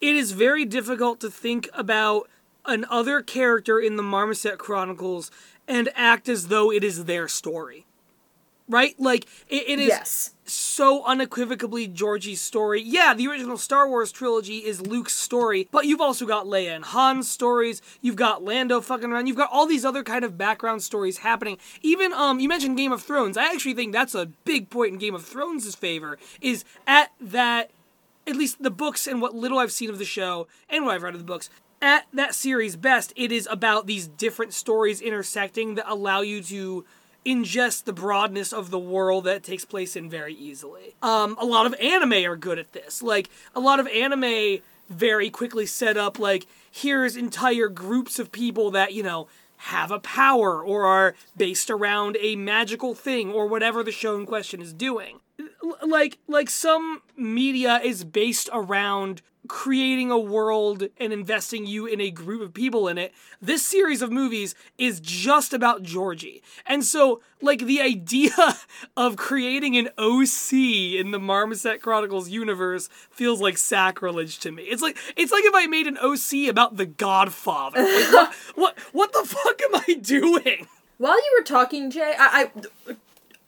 it 0.00 0.16
is 0.16 0.32
very 0.32 0.64
difficult 0.64 1.20
to 1.20 1.30
think 1.30 1.68
about 1.72 2.28
an 2.68 2.84
other 2.88 3.22
character 3.22 3.80
in 3.80 3.96
the 3.96 4.02
Marmoset 4.04 4.58
Chronicles 4.58 5.30
and 5.66 5.88
act 5.96 6.28
as 6.28 6.46
though 6.48 6.70
it 6.70 6.84
is 6.84 7.06
their 7.06 7.26
story. 7.26 7.84
Right? 8.70 8.94
Like 9.00 9.24
it, 9.48 9.64
it 9.66 9.78
is 9.80 9.88
Yes. 9.88 10.34
so 10.44 11.02
unequivocally 11.06 11.86
Georgie's 11.86 12.42
story. 12.42 12.82
Yeah, 12.82 13.14
the 13.14 13.26
original 13.26 13.56
Star 13.56 13.88
Wars 13.88 14.12
trilogy 14.12 14.58
is 14.58 14.82
Luke's 14.86 15.14
story, 15.14 15.68
but 15.72 15.86
you've 15.86 16.02
also 16.02 16.26
got 16.26 16.44
Leia 16.44 16.76
and 16.76 16.84
Han's 16.84 17.30
stories. 17.30 17.80
You've 18.02 18.16
got 18.16 18.44
Lando 18.44 18.82
fucking 18.82 19.10
around. 19.10 19.26
You've 19.26 19.38
got 19.38 19.48
all 19.50 19.66
these 19.66 19.86
other 19.86 20.02
kind 20.04 20.22
of 20.22 20.36
background 20.36 20.82
stories 20.82 21.18
happening. 21.18 21.56
Even 21.80 22.12
um, 22.12 22.40
you 22.40 22.48
mentioned 22.50 22.76
Game 22.76 22.92
of 22.92 23.02
Thrones. 23.02 23.38
I 23.38 23.46
actually 23.46 23.72
think 23.72 23.94
that's 23.94 24.14
a 24.14 24.26
big 24.44 24.68
point 24.68 24.92
in 24.92 24.98
Game 24.98 25.14
of 25.14 25.24
Thrones' 25.24 25.74
favor. 25.74 26.18
Is 26.42 26.66
at 26.86 27.10
that, 27.22 27.70
at 28.26 28.36
least 28.36 28.62
the 28.62 28.70
books 28.70 29.06
and 29.06 29.22
what 29.22 29.34
little 29.34 29.58
I've 29.58 29.72
seen 29.72 29.88
of 29.88 29.96
the 29.98 30.04
show 30.04 30.46
and 30.68 30.84
what 30.84 30.94
I've 30.94 31.02
read 31.02 31.14
of 31.14 31.20
the 31.20 31.24
books. 31.26 31.48
At 31.80 32.06
that 32.12 32.34
series 32.34 32.76
best, 32.76 33.12
it 33.14 33.30
is 33.30 33.46
about 33.50 33.86
these 33.86 34.08
different 34.08 34.52
stories 34.52 35.00
intersecting 35.00 35.76
that 35.76 35.90
allow 35.90 36.22
you 36.22 36.42
to 36.44 36.84
ingest 37.24 37.84
the 37.84 37.92
broadness 37.92 38.52
of 38.52 38.70
the 38.70 38.78
world 38.78 39.24
that 39.24 39.42
takes 39.42 39.64
place 39.64 39.94
in 39.94 40.08
very 40.08 40.34
easily. 40.34 40.96
Um, 41.02 41.36
a 41.38 41.44
lot 41.44 41.66
of 41.66 41.74
anime 41.74 42.24
are 42.24 42.36
good 42.36 42.58
at 42.58 42.72
this. 42.72 43.02
Like 43.02 43.30
a 43.54 43.60
lot 43.60 43.80
of 43.80 43.86
anime 43.88 44.60
very 44.88 45.30
quickly 45.30 45.66
set 45.66 45.96
up 45.96 46.18
like 46.18 46.46
here's 46.70 47.16
entire 47.16 47.68
groups 47.68 48.18
of 48.18 48.32
people 48.32 48.70
that 48.70 48.94
you 48.94 49.02
know 49.02 49.28
have 49.58 49.90
a 49.90 49.98
power 49.98 50.62
or 50.62 50.84
are 50.84 51.14
based 51.36 51.68
around 51.68 52.16
a 52.20 52.36
magical 52.36 52.94
thing 52.94 53.32
or 53.32 53.46
whatever 53.46 53.82
the 53.82 53.92
show 53.92 54.16
in 54.16 54.24
question 54.24 54.62
is 54.62 54.72
doing. 54.72 55.20
Like 55.86 56.18
like 56.26 56.50
some 56.50 57.02
media 57.16 57.80
is 57.82 58.04
based 58.04 58.48
around 58.52 59.22
creating 59.48 60.10
a 60.10 60.18
world 60.18 60.84
and 60.98 61.12
investing 61.12 61.66
you 61.66 61.86
in 61.86 62.00
a 62.00 62.10
group 62.10 62.42
of 62.42 62.54
people 62.54 62.86
in 62.86 62.98
it. 62.98 63.12
This 63.40 63.66
series 63.66 64.02
of 64.02 64.12
movies 64.12 64.54
is 64.76 65.00
just 65.00 65.52
about 65.52 65.82
Georgie. 65.82 66.42
And 66.66 66.84
so, 66.84 67.20
like, 67.40 67.60
the 67.60 67.80
idea 67.80 68.32
of 68.96 69.16
creating 69.16 69.76
an 69.76 69.88
OC 69.98 70.52
in 70.52 71.10
the 71.10 71.18
Marmoset 71.18 71.82
Chronicles 71.82 72.28
universe 72.28 72.88
feels 73.10 73.40
like 73.40 73.58
sacrilege 73.58 74.38
to 74.40 74.52
me. 74.52 74.64
It's 74.64 74.82
like 74.82 74.98
it's 75.16 75.32
like 75.32 75.44
if 75.44 75.54
I 75.54 75.66
made 75.66 75.86
an 75.86 75.98
OC 75.98 76.48
about 76.48 76.76
the 76.76 76.86
Godfather. 76.86 77.82
Like, 77.82 78.12
what, 78.12 78.34
what 78.54 78.78
what 78.92 79.12
the 79.12 79.24
fuck 79.24 79.60
am 79.62 79.82
I 79.88 79.94
doing? 79.94 80.68
While 80.98 81.16
you 81.16 81.36
were 81.38 81.44
talking, 81.44 81.90
Jay, 81.90 82.14
I 82.18 82.50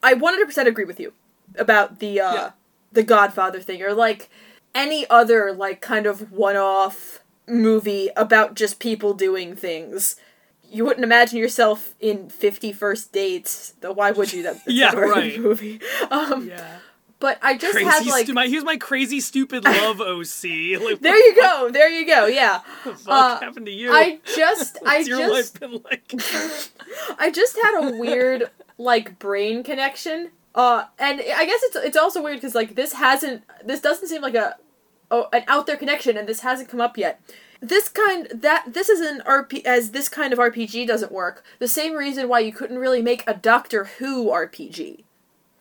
I, 0.03 0.13
I 0.13 0.15
100% 0.15 0.67
agree 0.67 0.85
with 0.85 0.99
you 0.99 1.13
about 1.61 1.99
the 2.01 2.21
uh 2.21 2.35
Yeah. 2.35 2.51
the 2.93 3.03
Godfather 3.03 3.61
thing 3.61 3.83
or 3.83 3.93
like 3.93 4.29
any 4.75 5.07
other 5.11 5.53
like 5.53 5.81
kind 5.81 6.07
of 6.07 6.33
one-off 6.33 7.21
movie 7.47 8.09
about 8.17 8.55
just 8.55 8.79
people 8.79 9.15
doing 9.15 9.55
things. 9.57 10.17
You 10.73 10.85
wouldn't 10.85 11.03
imagine 11.05 11.39
yourself 11.39 11.95
in 12.01 12.29
Fifty 12.31 12.73
First 12.73 13.13
Dates. 13.13 13.75
Though 13.81 13.93
why 13.93 14.13
would 14.13 14.33
you? 14.33 14.43
That's 14.45 14.61
Yeah, 14.67 14.95
right. 14.95 15.39
movie. 15.49 15.81
Um, 16.11 16.47
Yeah. 16.49 16.79
but 17.19 17.39
I 17.43 17.57
just 17.57 17.73
Crazy 17.75 17.89
had 17.91 18.07
like 18.07 18.27
stu- 18.27 18.35
my, 18.35 18.47
here's 18.47 18.63
my 18.65 18.77
crazy 18.77 19.19
stupid 19.21 19.65
love 19.83 20.01
OC. 20.01 20.81
Like, 20.81 21.01
there 21.01 21.17
you 21.27 21.35
go, 21.35 21.71
there 21.73 21.91
you 21.91 22.07
go. 22.07 22.27
Yeah, 22.27 22.61
What 22.85 22.99
Uh, 23.09 23.41
happened 23.41 23.67
to 23.67 23.73
you? 23.73 23.91
I 23.93 24.21
just 24.37 24.79
I 24.87 25.03
just 25.03 25.61
like? 25.61 26.13
I 27.19 27.31
just 27.33 27.57
had 27.61 27.83
a 27.91 27.97
weird 27.97 28.51
like 28.79 29.19
brain 29.19 29.63
connection. 29.65 30.31
Uh, 30.55 30.85
and 30.99 31.21
I 31.21 31.47
guess 31.47 31.63
it's 31.63 31.77
it's 31.77 31.97
also 31.97 32.23
weird 32.23 32.39
because 32.39 32.55
like 32.55 32.75
this 32.75 32.95
hasn't 32.95 33.45
this 33.65 33.81
doesn't 33.81 34.09
seem 34.09 34.23
like 34.23 34.35
a 34.35 34.57
oh, 35.11 35.29
an 35.33 35.45
out 35.47 35.67
there 35.67 35.77
connection, 35.77 36.17
and 36.17 36.29
this 36.29 36.41
hasn't 36.41 36.69
come 36.69 36.81
up 36.81 36.99
yet. 36.99 37.21
This 37.61 37.89
kind 37.89 38.27
that 38.35 38.65
this 38.67 38.89
is 38.89 39.01
an 39.01 39.23
RP 39.27 39.65
as 39.65 39.91
this 39.91 40.09
kind 40.09 40.33
of 40.33 40.39
RPG 40.39 40.87
doesn't 40.87 41.13
work. 41.13 41.45
The 41.59 41.69
same 41.69 41.95
reason 41.95 42.29
why 42.29 42.41
you 42.41 42.53
couldn't 42.53 42.79
really 42.79 43.03
make 43.03 43.23
a 43.27 43.35
Doctor 43.35 43.85
Who 43.99 44.29
RPG. 44.31 45.05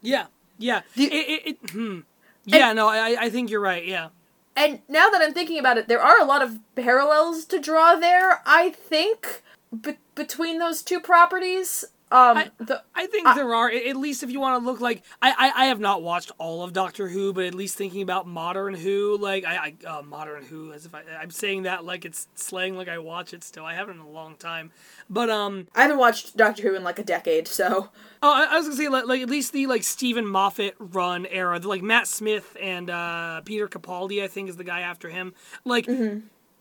Yeah, 0.02 0.28
yeah. 0.58 0.82
The- 0.96 1.06
it, 1.14 1.30
it, 1.30 1.48
it, 1.48 1.70
hmm. 1.72 2.00
Yeah, 2.46 2.74
no, 2.74 2.88
I, 2.88 3.16
I 3.26 3.30
think 3.30 3.52
you're 3.52 3.60
right. 3.60 3.86
Yeah, 3.86 4.10
And 4.56 4.80
now 4.88 5.10
that 5.10 5.22
I'm 5.22 5.34
thinking 5.34 5.60
about 5.60 5.78
it, 5.78 5.88
there 5.88 6.02
are 6.02 6.20
a 6.20 6.26
lot 6.26 6.42
of 6.42 6.58
parallels 6.76 7.46
to 7.46 7.60
draw 7.60 7.96
there. 7.96 8.42
I 8.46 8.72
think 8.72 9.44
be- 9.82 9.98
between 10.16 10.58
those 10.58 10.82
two 10.82 11.00
properties. 11.00 11.86
Um, 12.12 12.38
I- 12.38 12.52
the 12.58 12.82
I 12.96 13.06
think 13.08 13.28
there 13.36 13.54
are. 13.54 13.70
At 13.70 13.96
least 13.96 14.24
if 14.24 14.32
you 14.32 14.40
want 14.40 14.62
to 14.62 14.66
look 14.70 14.82
like 14.82 15.04
I, 15.22 15.30
I, 15.32 15.64
I 15.64 15.66
have 15.68 15.80
not 15.80 16.02
watched 16.02 16.32
all 16.40 16.64
of 16.64 16.74
Doctor 16.74 17.08
Who, 17.08 17.34
but 17.34 17.46
at 17.46 17.54
least 17.54 17.78
thinking 17.78 18.02
about 18.02 18.28
modern 18.28 18.74
Who, 18.74 19.18
like 19.20 19.46
I, 19.46 19.74
I 19.86 19.88
uh, 19.88 20.02
modern 20.02 20.44
Who, 20.46 20.74
as 20.74 20.86
if 20.86 20.96
I, 20.96 21.04
I'm 21.22 21.30
saying 21.32 21.64
that 21.64 21.86
like 21.86 22.06
it's 22.06 22.28
slang, 22.36 22.76
like 22.76 22.88
I 22.90 22.98
watch 22.98 23.34
it 23.34 23.44
still. 23.44 23.64
I 23.64 23.76
haven't 23.76 23.96
in 23.98 24.02
a 24.02 24.10
long 24.10 24.36
time, 24.38 24.72
but 25.10 25.30
um, 25.30 25.68
I 25.76 25.84
haven't 25.84 25.98
watched 26.00 26.36
Doctor 26.36 26.64
Who 26.64 26.76
in 26.76 26.84
like 26.84 26.98
a 27.00 27.04
decade, 27.04 27.48
so 27.48 27.90
Oh, 28.22 28.34
I, 28.34 28.54
I 28.54 28.58
was 28.58 28.66
gonna 28.66 28.76
say 28.76 28.90
like, 28.90 29.06
like 29.06 29.22
at 29.22 29.30
least 29.30 29.54
the 29.54 29.68
like 29.68 29.84
Steven 29.84 30.26
Moffat 30.26 30.76
run 30.80 31.26
era, 31.28 31.60
the, 31.60 31.68
like 31.68 31.82
Matt 31.84 32.08
Smith 32.08 32.58
and 32.62 32.90
uh, 32.90 33.42
Peter 33.46 33.68
Capaldi, 33.68 34.24
I 34.24 34.28
think 34.28 34.50
is 34.50 34.58
the 34.58 34.64
guy 34.64 34.82
after 34.82 35.10
him. 35.10 35.34
Like 35.64 35.88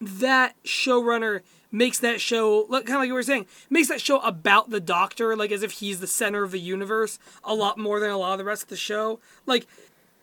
that 0.01 0.55
showrunner 0.65 1.41
makes 1.71 1.99
that 1.99 2.21
show 2.21 2.65
like 2.71 2.87
kind 2.87 2.97
of 2.97 3.01
like 3.03 3.09
you 3.09 3.15
were 3.15 3.23
saying 3.23 3.45
makes 3.69 3.89
that 3.89 4.01
show 4.01 4.19
about 4.21 4.71
the 4.71 4.81
Doctor, 4.81 5.37
like 5.37 5.53
as 5.53 5.63
if 5.63 5.73
he's 5.73 6.01
the 6.01 6.07
center 6.07 6.43
of 6.43 6.51
the 6.51 6.61
universe, 6.61 7.19
a 7.45 7.55
lot 7.55 7.77
more 7.79 8.01
than 8.01 8.11
a 8.11 8.17
lot 8.19 8.33
of 8.33 8.39
the 8.39 8.45
rest 8.45 8.63
of 8.65 8.69
the 8.69 8.77
show. 8.77 9.21
Like. 9.47 9.67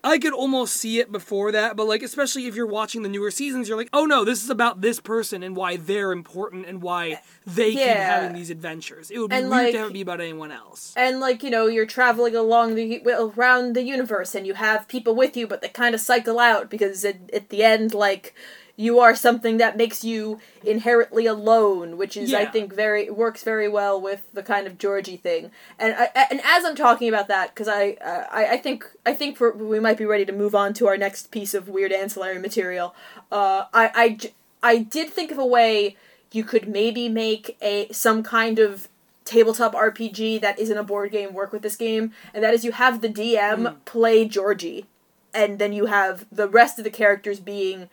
I 0.07 0.19
could 0.19 0.33
almost 0.33 0.75
see 0.77 0.99
it 0.99 1.11
before 1.11 1.51
that, 1.53 1.75
but 1.75 1.87
like 1.87 2.03
especially 2.03 2.45
if 2.45 2.53
you're 2.53 2.67
watching 2.67 3.01
the 3.01 3.09
newer 3.09 3.31
seasons, 3.31 3.67
you're 3.67 3.75
like, 3.75 3.89
oh 3.91 4.05
no, 4.05 4.23
this 4.23 4.43
is 4.43 4.51
about 4.51 4.81
this 4.81 4.99
person 4.99 5.41
and 5.41 5.55
why 5.55 5.77
they're 5.77 6.11
important 6.11 6.67
and 6.67 6.79
why 6.83 7.21
they 7.47 7.71
keep 7.71 7.79
having 7.87 8.33
these 8.35 8.51
adventures. 8.51 9.09
It 9.09 9.17
would 9.17 9.31
be 9.31 9.37
And, 9.37 9.49
weird 9.49 9.63
like- 9.63 9.71
to 9.71 9.77
have 9.79 9.87
it 9.89 9.93
be 9.93 10.01
about 10.01 10.21
anyone 10.21 10.51
else. 10.51 10.93
and 10.95 11.19
like 11.19 11.41
you 11.41 11.49
know 11.49 11.65
you're 11.65 11.87
traveling 11.87 12.35
along 12.35 12.75
the 12.75 13.01
around 13.07 13.73
the 13.73 13.81
universe 13.81 14.35
and 14.35 14.45
you 14.45 14.53
have 14.53 14.87
people 14.87 15.15
with 15.15 15.35
you 15.35 15.47
but 15.47 15.61
they 15.61 15.69
kind 15.69 15.95
of 15.95 16.01
cycle 16.01 16.37
out 16.37 16.69
because 16.69 17.03
at, 17.03 17.15
at 17.33 17.49
the 17.49 17.63
end 17.63 17.95
like 17.95 18.35
you 18.77 18.99
are 18.99 19.15
something 19.15 19.57
that 19.57 19.77
makes 19.77 20.03
you 20.03 20.39
inherently 20.63 21.25
alone 21.25 21.97
which 21.97 22.17
is 22.17 22.33
i 22.33 22.45
think 22.45 22.73
very 22.73 23.09
works 23.09 23.43
very 23.43 23.67
well 23.67 23.99
with 23.99 24.23
the 24.33 24.43
kind 24.43 24.67
of 24.67 24.77
georgie 24.77 25.17
thing. 25.17 25.51
And 25.79 25.95
I, 25.97 26.09
and 26.29 26.41
as 26.43 26.65
i'm 26.65 26.75
talking 26.75 27.09
about 27.09 27.27
that 27.27 27.53
because 27.53 27.67
I, 27.67 27.91
uh, 28.03 28.25
I 28.31 28.45
i 28.53 28.57
think 28.57 28.85
i 29.05 29.13
think 29.13 29.39
we 29.39 29.79
might 29.79 29.97
be 29.97 30.05
ready 30.05 30.25
to 30.25 30.33
move 30.33 30.55
on 30.55 30.73
to 30.75 30.87
our 30.87 30.97
next 30.97 31.31
piece 31.31 31.53
of 31.53 31.69
weird 31.69 31.91
ancillary 31.91 32.39
material. 32.39 32.95
Uh 33.31 33.65
i 33.73 33.91
i, 33.95 34.31
I 34.71 34.77
did 34.79 35.09
think 35.09 35.31
of 35.31 35.37
a 35.37 35.45
way 35.45 35.95
you 36.31 36.43
could 36.43 36.67
maybe 36.67 37.07
make 37.07 37.57
a 37.61 37.91
some 37.91 38.21
kind 38.23 38.59
of 38.59 38.89
tabletop 39.23 39.73
RPG 39.73 40.39
that 40.41 40.59
isn't 40.59 40.77
a 40.77 40.83
board 40.83 41.11
game 41.11 41.33
work 41.33 41.51
with 41.51 41.63
this 41.63 41.75
game, 41.75 42.11
and 42.33 42.43
that 42.43 42.53
is 42.53 42.63
you 42.63 42.71
have 42.73 43.01
the 43.01 43.09
DM 43.09 43.75
play 43.85 44.27
Georgie, 44.27 44.85
and 45.33 45.59
then 45.59 45.73
you 45.73 45.87
have 45.87 46.25
the 46.31 46.47
rest 46.47 46.77
of 46.77 46.83
the 46.83 46.91
characters 46.91 47.39
being 47.39 47.89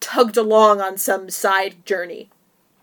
tugged 0.00 0.36
along 0.36 0.80
on 0.80 0.96
some 0.98 1.30
side 1.30 1.84
journey. 1.86 2.28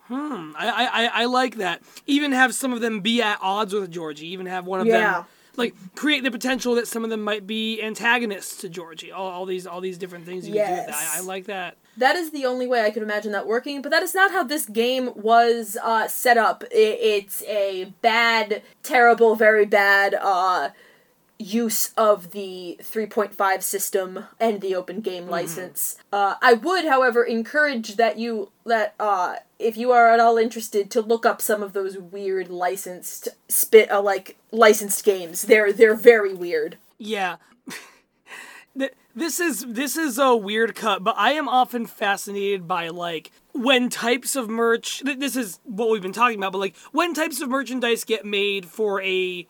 I, 0.09 0.53
I, 0.55 1.05
I- 1.05 1.21
I 1.21 1.25
like 1.25 1.55
that. 1.55 1.81
Even 2.05 2.33
have 2.33 2.53
some 2.53 2.71
of 2.73 2.81
them 2.81 2.99
be 2.99 3.21
at 3.21 3.39
odds 3.41 3.73
with 3.73 3.89
Georgie. 3.91 4.27
Even 4.27 4.45
have 4.45 4.65
one 4.67 4.79
of 4.81 4.87
Yeah. 4.87 5.11
them 5.13 5.25
like 5.55 5.73
create 5.95 6.23
the 6.23 6.31
potential 6.31 6.75
that 6.75 6.87
some 6.87 7.03
of 7.03 7.09
them 7.11 7.21
might 7.21 7.45
be 7.47 7.81
antagonists 7.81 8.57
to 8.61 8.69
Georgie. 8.69 9.11
All, 9.11 9.27
all 9.27 9.45
these 9.45 9.65
all 9.67 9.81
these 9.81 9.97
different 9.97 10.25
things 10.25 10.47
you 10.47 10.53
can 10.55 10.67
do 10.67 10.75
with 10.77 10.85
that. 10.87 10.95
I, 11.15 11.17
I 11.17 11.21
like 11.21 11.45
that. 11.45 11.77
That 11.97 12.15
is 12.15 12.31
the 12.31 12.45
only 12.45 12.65
way 12.67 12.81
I 12.83 12.89
could 12.89 13.03
imagine 13.03 13.31
that 13.33 13.45
working, 13.45 13.81
but 13.83 13.89
that 13.91 14.01
is 14.03 14.15
not 14.15 14.31
how 14.31 14.43
this 14.43 14.65
game 14.65 15.11
was 15.15 15.77
uh, 15.83 16.07
set 16.07 16.37
up. 16.37 16.63
I- 16.71 16.75
it's 16.75 17.43
a 17.43 17.85
bad, 18.01 18.61
terrible, 18.81 19.35
very 19.35 19.65
bad 19.65 20.15
uh, 20.15 20.69
use 21.43 21.91
of 21.97 22.31
the 22.31 22.77
3.5 22.81 23.61
system 23.61 24.25
and 24.39 24.61
the 24.61 24.73
open 24.75 25.01
game 25.01 25.27
license. 25.27 25.97
Uh, 26.11 26.35
I 26.41 26.53
would, 26.53 26.85
however, 26.85 27.23
encourage 27.23 27.95
that 27.97 28.17
you 28.17 28.49
that 28.65 28.95
uh, 28.99 29.35
if 29.59 29.75
you 29.75 29.91
are 29.91 30.07
at 30.13 30.19
all 30.19 30.37
interested 30.37 30.89
to 30.91 31.01
look 31.01 31.25
up 31.25 31.41
some 31.41 31.61
of 31.61 31.73
those 31.73 31.97
weird 31.97 32.47
licensed 32.49 33.27
spit 33.49 33.91
uh, 33.91 34.01
like 34.01 34.37
licensed 34.51 35.03
games. 35.03 35.43
They're 35.43 35.73
they're 35.73 35.95
very 35.95 36.33
weird. 36.33 36.77
Yeah. 36.97 37.37
This 39.15 39.39
is 39.39 39.63
this 39.67 39.95
is 39.95 40.17
a 40.17 40.35
weird 40.35 40.73
cut, 40.73 41.03
but 41.03 41.13
I 41.19 41.33
am 41.33 41.47
often 41.47 41.85
fascinated 41.85 42.67
by 42.67 42.87
like 42.89 43.31
when 43.51 43.89
types 43.89 44.35
of 44.35 44.49
merch. 44.49 45.03
th- 45.05 45.19
This 45.19 45.35
is 45.35 45.59
what 45.65 45.91
we've 45.91 46.01
been 46.01 46.11
talking 46.13 46.39
about, 46.39 46.51
but 46.51 46.57
like 46.57 46.75
when 46.91 47.13
types 47.13 47.39
of 47.39 47.47
merchandise 47.47 48.03
get 48.05 48.25
made 48.25 48.65
for 48.65 48.99
a 49.03 49.47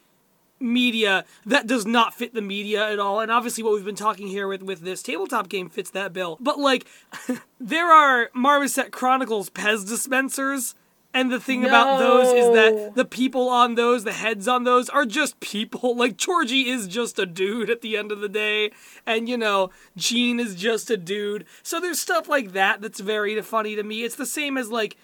media 0.64 1.26
that 1.46 1.68
does 1.68 1.86
not 1.86 2.14
fit 2.14 2.34
the 2.34 2.42
media 2.42 2.90
at 2.90 3.00
all. 3.00 3.20
And 3.20 3.32
obviously 3.32 3.64
what 3.64 3.74
we've 3.74 3.86
been 3.86 3.96
talking 3.96 4.28
here 4.28 4.48
with 4.48 4.64
with 4.64 4.82
this 4.82 5.04
tabletop 5.04 5.50
game 5.50 5.70
fits 5.70 5.90
that 5.92 6.14
bill. 6.14 6.38
But 6.40 6.58
like 6.58 6.88
there 7.60 7.92
are 7.92 8.30
marmoset 8.34 8.92
chronicles 8.92 9.50
pez 9.50 9.88
dispensers. 9.88 10.76
And 11.16 11.32
the 11.32 11.40
thing 11.40 11.64
about 11.64 12.00
those 12.00 12.30
is 12.30 12.48
that 12.56 12.96
the 12.96 13.06
people 13.06 13.48
on 13.48 13.76
those 13.76 14.04
the 14.04 14.14
heads 14.14 14.48
on 14.48 14.64
those 14.64 14.90
are 14.90 15.06
just 15.06 15.40
people. 15.40 15.96
Like 16.04 16.18
georgie 16.18 16.70
is 16.70 16.88
just 16.88 17.20
a 17.20 17.26
dude 17.28 17.70
at 17.70 17.82
the 17.82 17.98
end 17.98 18.12
of 18.12 18.20
the 18.20 18.30
day. 18.30 18.72
And 19.06 19.30
you 19.30 19.38
know 19.38 19.70
gene 19.96 20.40
is 20.40 20.56
just 20.56 20.90
a 20.90 20.98
dude. 20.98 21.46
So 21.62 21.80
there's 21.80 22.00
stuff 22.00 22.28
like 22.28 22.54
that 22.54 22.82
that's 22.82 23.00
very 23.00 23.40
funny 23.42 23.76
to 23.76 23.84
me. 23.84 24.04
It's 24.04 24.16
the 24.16 24.26
same 24.26 24.58
as 24.58 24.70
like 24.72 24.98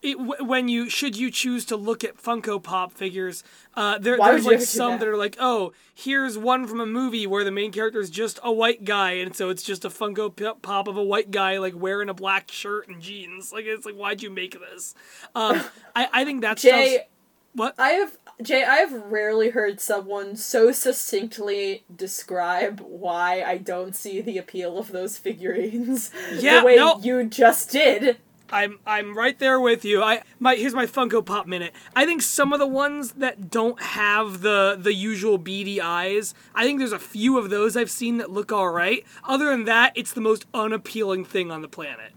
it, 0.00 0.16
when 0.44 0.68
you 0.68 0.88
should 0.88 1.16
you 1.16 1.30
choose 1.30 1.64
to 1.66 1.76
look 1.76 2.04
at 2.04 2.16
Funko 2.16 2.62
Pop 2.62 2.92
figures, 2.92 3.42
uh, 3.74 3.98
there, 3.98 4.16
there's 4.16 4.46
like 4.46 4.60
some 4.60 4.92
that? 4.92 5.00
that 5.00 5.08
are 5.08 5.16
like, 5.16 5.36
oh, 5.40 5.72
here's 5.94 6.38
one 6.38 6.66
from 6.66 6.80
a 6.80 6.86
movie 6.86 7.26
where 7.26 7.42
the 7.42 7.50
main 7.50 7.72
character 7.72 8.00
is 8.00 8.10
just 8.10 8.38
a 8.42 8.52
white 8.52 8.84
guy, 8.84 9.12
and 9.12 9.34
so 9.34 9.50
it's 9.50 9.62
just 9.62 9.84
a 9.84 9.88
Funko 9.88 10.62
Pop 10.62 10.86
of 10.86 10.96
a 10.96 11.02
white 11.02 11.30
guy 11.30 11.58
like 11.58 11.74
wearing 11.74 12.08
a 12.08 12.14
black 12.14 12.50
shirt 12.50 12.88
and 12.88 13.02
jeans. 13.02 13.52
Like 13.52 13.64
it's 13.64 13.84
like, 13.84 13.96
why'd 13.96 14.22
you 14.22 14.30
make 14.30 14.58
this? 14.58 14.94
Um, 15.34 15.62
I 15.96 16.08
I 16.12 16.24
think 16.24 16.42
that's 16.42 16.62
Jay, 16.62 17.06
what 17.54 17.74
I 17.76 17.90
have 17.90 18.16
Jay, 18.40 18.62
I 18.62 18.76
have 18.76 18.92
rarely 18.92 19.50
heard 19.50 19.80
someone 19.80 20.36
so 20.36 20.70
succinctly 20.70 21.84
describe 21.94 22.80
why 22.80 23.42
I 23.42 23.58
don't 23.58 23.96
see 23.96 24.20
the 24.20 24.38
appeal 24.38 24.78
of 24.78 24.92
those 24.92 25.18
figurines 25.18 26.12
Yeah, 26.38 26.60
the 26.60 26.66
way 26.66 26.76
no. 26.76 27.00
you 27.00 27.24
just 27.24 27.70
did. 27.70 28.18
I'm 28.50 28.78
I'm 28.86 29.16
right 29.16 29.38
there 29.38 29.60
with 29.60 29.84
you. 29.84 30.02
I 30.02 30.22
my 30.38 30.56
here's 30.56 30.74
my 30.74 30.86
Funko 30.86 31.24
Pop 31.24 31.46
minute. 31.46 31.72
I 31.94 32.06
think 32.06 32.22
some 32.22 32.52
of 32.52 32.58
the 32.58 32.66
ones 32.66 33.12
that 33.12 33.50
don't 33.50 33.80
have 33.80 34.40
the 34.40 34.76
the 34.80 34.94
usual 34.94 35.38
beady 35.38 35.80
eyes, 35.80 36.34
I 36.54 36.64
think 36.64 36.78
there's 36.78 36.92
a 36.92 36.98
few 36.98 37.38
of 37.38 37.50
those 37.50 37.76
I've 37.76 37.90
seen 37.90 38.18
that 38.18 38.30
look 38.30 38.52
all 38.52 38.70
right. 38.70 39.04
Other 39.24 39.46
than 39.46 39.64
that, 39.64 39.92
it's 39.94 40.12
the 40.12 40.20
most 40.20 40.46
unappealing 40.54 41.24
thing 41.24 41.50
on 41.50 41.62
the 41.62 41.68
planet. 41.68 42.12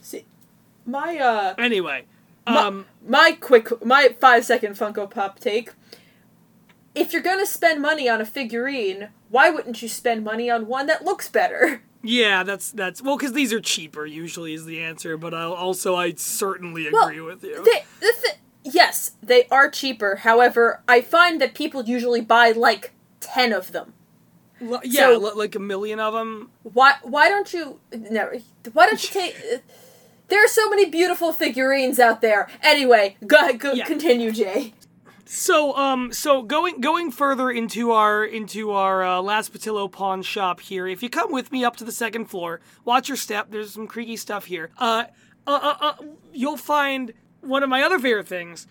See, 0.00 0.24
my 0.86 1.18
uh, 1.18 1.54
Anyway, 1.58 2.04
my, 2.46 2.62
um, 2.62 2.86
my 3.06 3.36
quick, 3.40 3.84
my 3.84 4.14
five 4.20 4.44
second 4.44 4.74
Funko 4.74 5.10
Pop 5.10 5.38
take. 5.38 5.72
If 6.94 7.12
you're 7.12 7.22
gonna 7.22 7.46
spend 7.46 7.80
money 7.80 8.08
on 8.08 8.20
a 8.20 8.24
figurine, 8.26 9.08
why 9.28 9.50
wouldn't 9.50 9.80
you 9.82 9.88
spend 9.88 10.24
money 10.24 10.50
on 10.50 10.66
one 10.66 10.86
that 10.86 11.04
looks 11.04 11.28
better? 11.28 11.82
yeah, 12.02 12.42
that's 12.42 12.72
that's 12.72 13.00
well, 13.02 13.16
because 13.16 13.32
these 13.32 13.52
are 13.52 13.60
cheaper 13.60 14.06
usually 14.06 14.54
is 14.54 14.64
the 14.64 14.80
answer. 14.82 15.16
But 15.16 15.32
I'll, 15.34 15.52
also, 15.52 15.94
I 15.96 16.14
certainly 16.14 16.88
Well, 16.92 17.06
agree 17.06 17.20
with 17.20 17.44
you. 17.44 17.62
They, 17.64 17.84
the 18.00 18.12
thi- 18.12 18.38
yes, 18.64 19.12
they 19.22 19.46
are 19.50 19.70
cheaper. 19.70 20.16
However, 20.16 20.82
I 20.88 21.00
find 21.00 21.40
that 21.40 21.54
people 21.54 21.84
usually 21.84 22.20
buy 22.22 22.50
like 22.52 22.92
ten 23.20 23.52
of 23.52 23.70
them. 23.72 23.92
L- 24.60 24.80
yeah, 24.84 25.12
so- 25.12 25.18
li- 25.18 25.32
like 25.36 25.54
a 25.54 25.60
million 25.60 26.00
of 26.00 26.12
them. 26.12 26.50
Why? 26.64 26.94
Why 27.02 27.28
don't 27.28 27.52
you? 27.54 27.78
No. 27.92 28.30
Why 28.72 28.86
don't 28.86 29.02
you 29.02 29.08
take? 29.10 29.36
uh, 29.54 29.58
There 30.28 30.44
are 30.44 30.48
so 30.48 30.70
many 30.70 30.86
beautiful 30.88 31.32
figurines 31.32 31.98
out 31.98 32.20
there. 32.20 32.48
Anyway, 32.62 33.16
go, 33.26 33.52
go 33.54 33.72
Yeah. 33.72 33.84
continue, 33.84 34.30
Jay. 34.30 34.74
So 35.32 35.76
um 35.76 36.12
so 36.12 36.42
going 36.42 36.80
going 36.80 37.12
further 37.12 37.52
into 37.52 37.92
our 37.92 38.24
into 38.24 38.72
our 38.72 39.04
uh, 39.04 39.20
Laz 39.20 39.48
Patillo 39.48 39.90
pawn 39.90 40.22
shop 40.22 40.58
here. 40.58 40.88
If 40.88 41.04
you 41.04 41.08
come 41.08 41.30
with 41.30 41.52
me 41.52 41.64
up 41.64 41.76
to 41.76 41.84
the 41.84 41.92
second 41.92 42.24
floor, 42.24 42.60
watch 42.84 43.08
your 43.08 43.16
step. 43.16 43.46
There's 43.50 43.72
some 43.72 43.86
creaky 43.86 44.16
stuff 44.16 44.46
here. 44.46 44.70
Uh, 44.76 45.04
uh, 45.46 45.60
uh, 45.62 45.76
uh 45.80 45.94
you'll 46.32 46.56
find 46.56 47.12
one 47.42 47.62
of 47.62 47.68
my 47.68 47.80
other 47.80 48.00
favorite 48.00 48.26
things. 48.26 48.66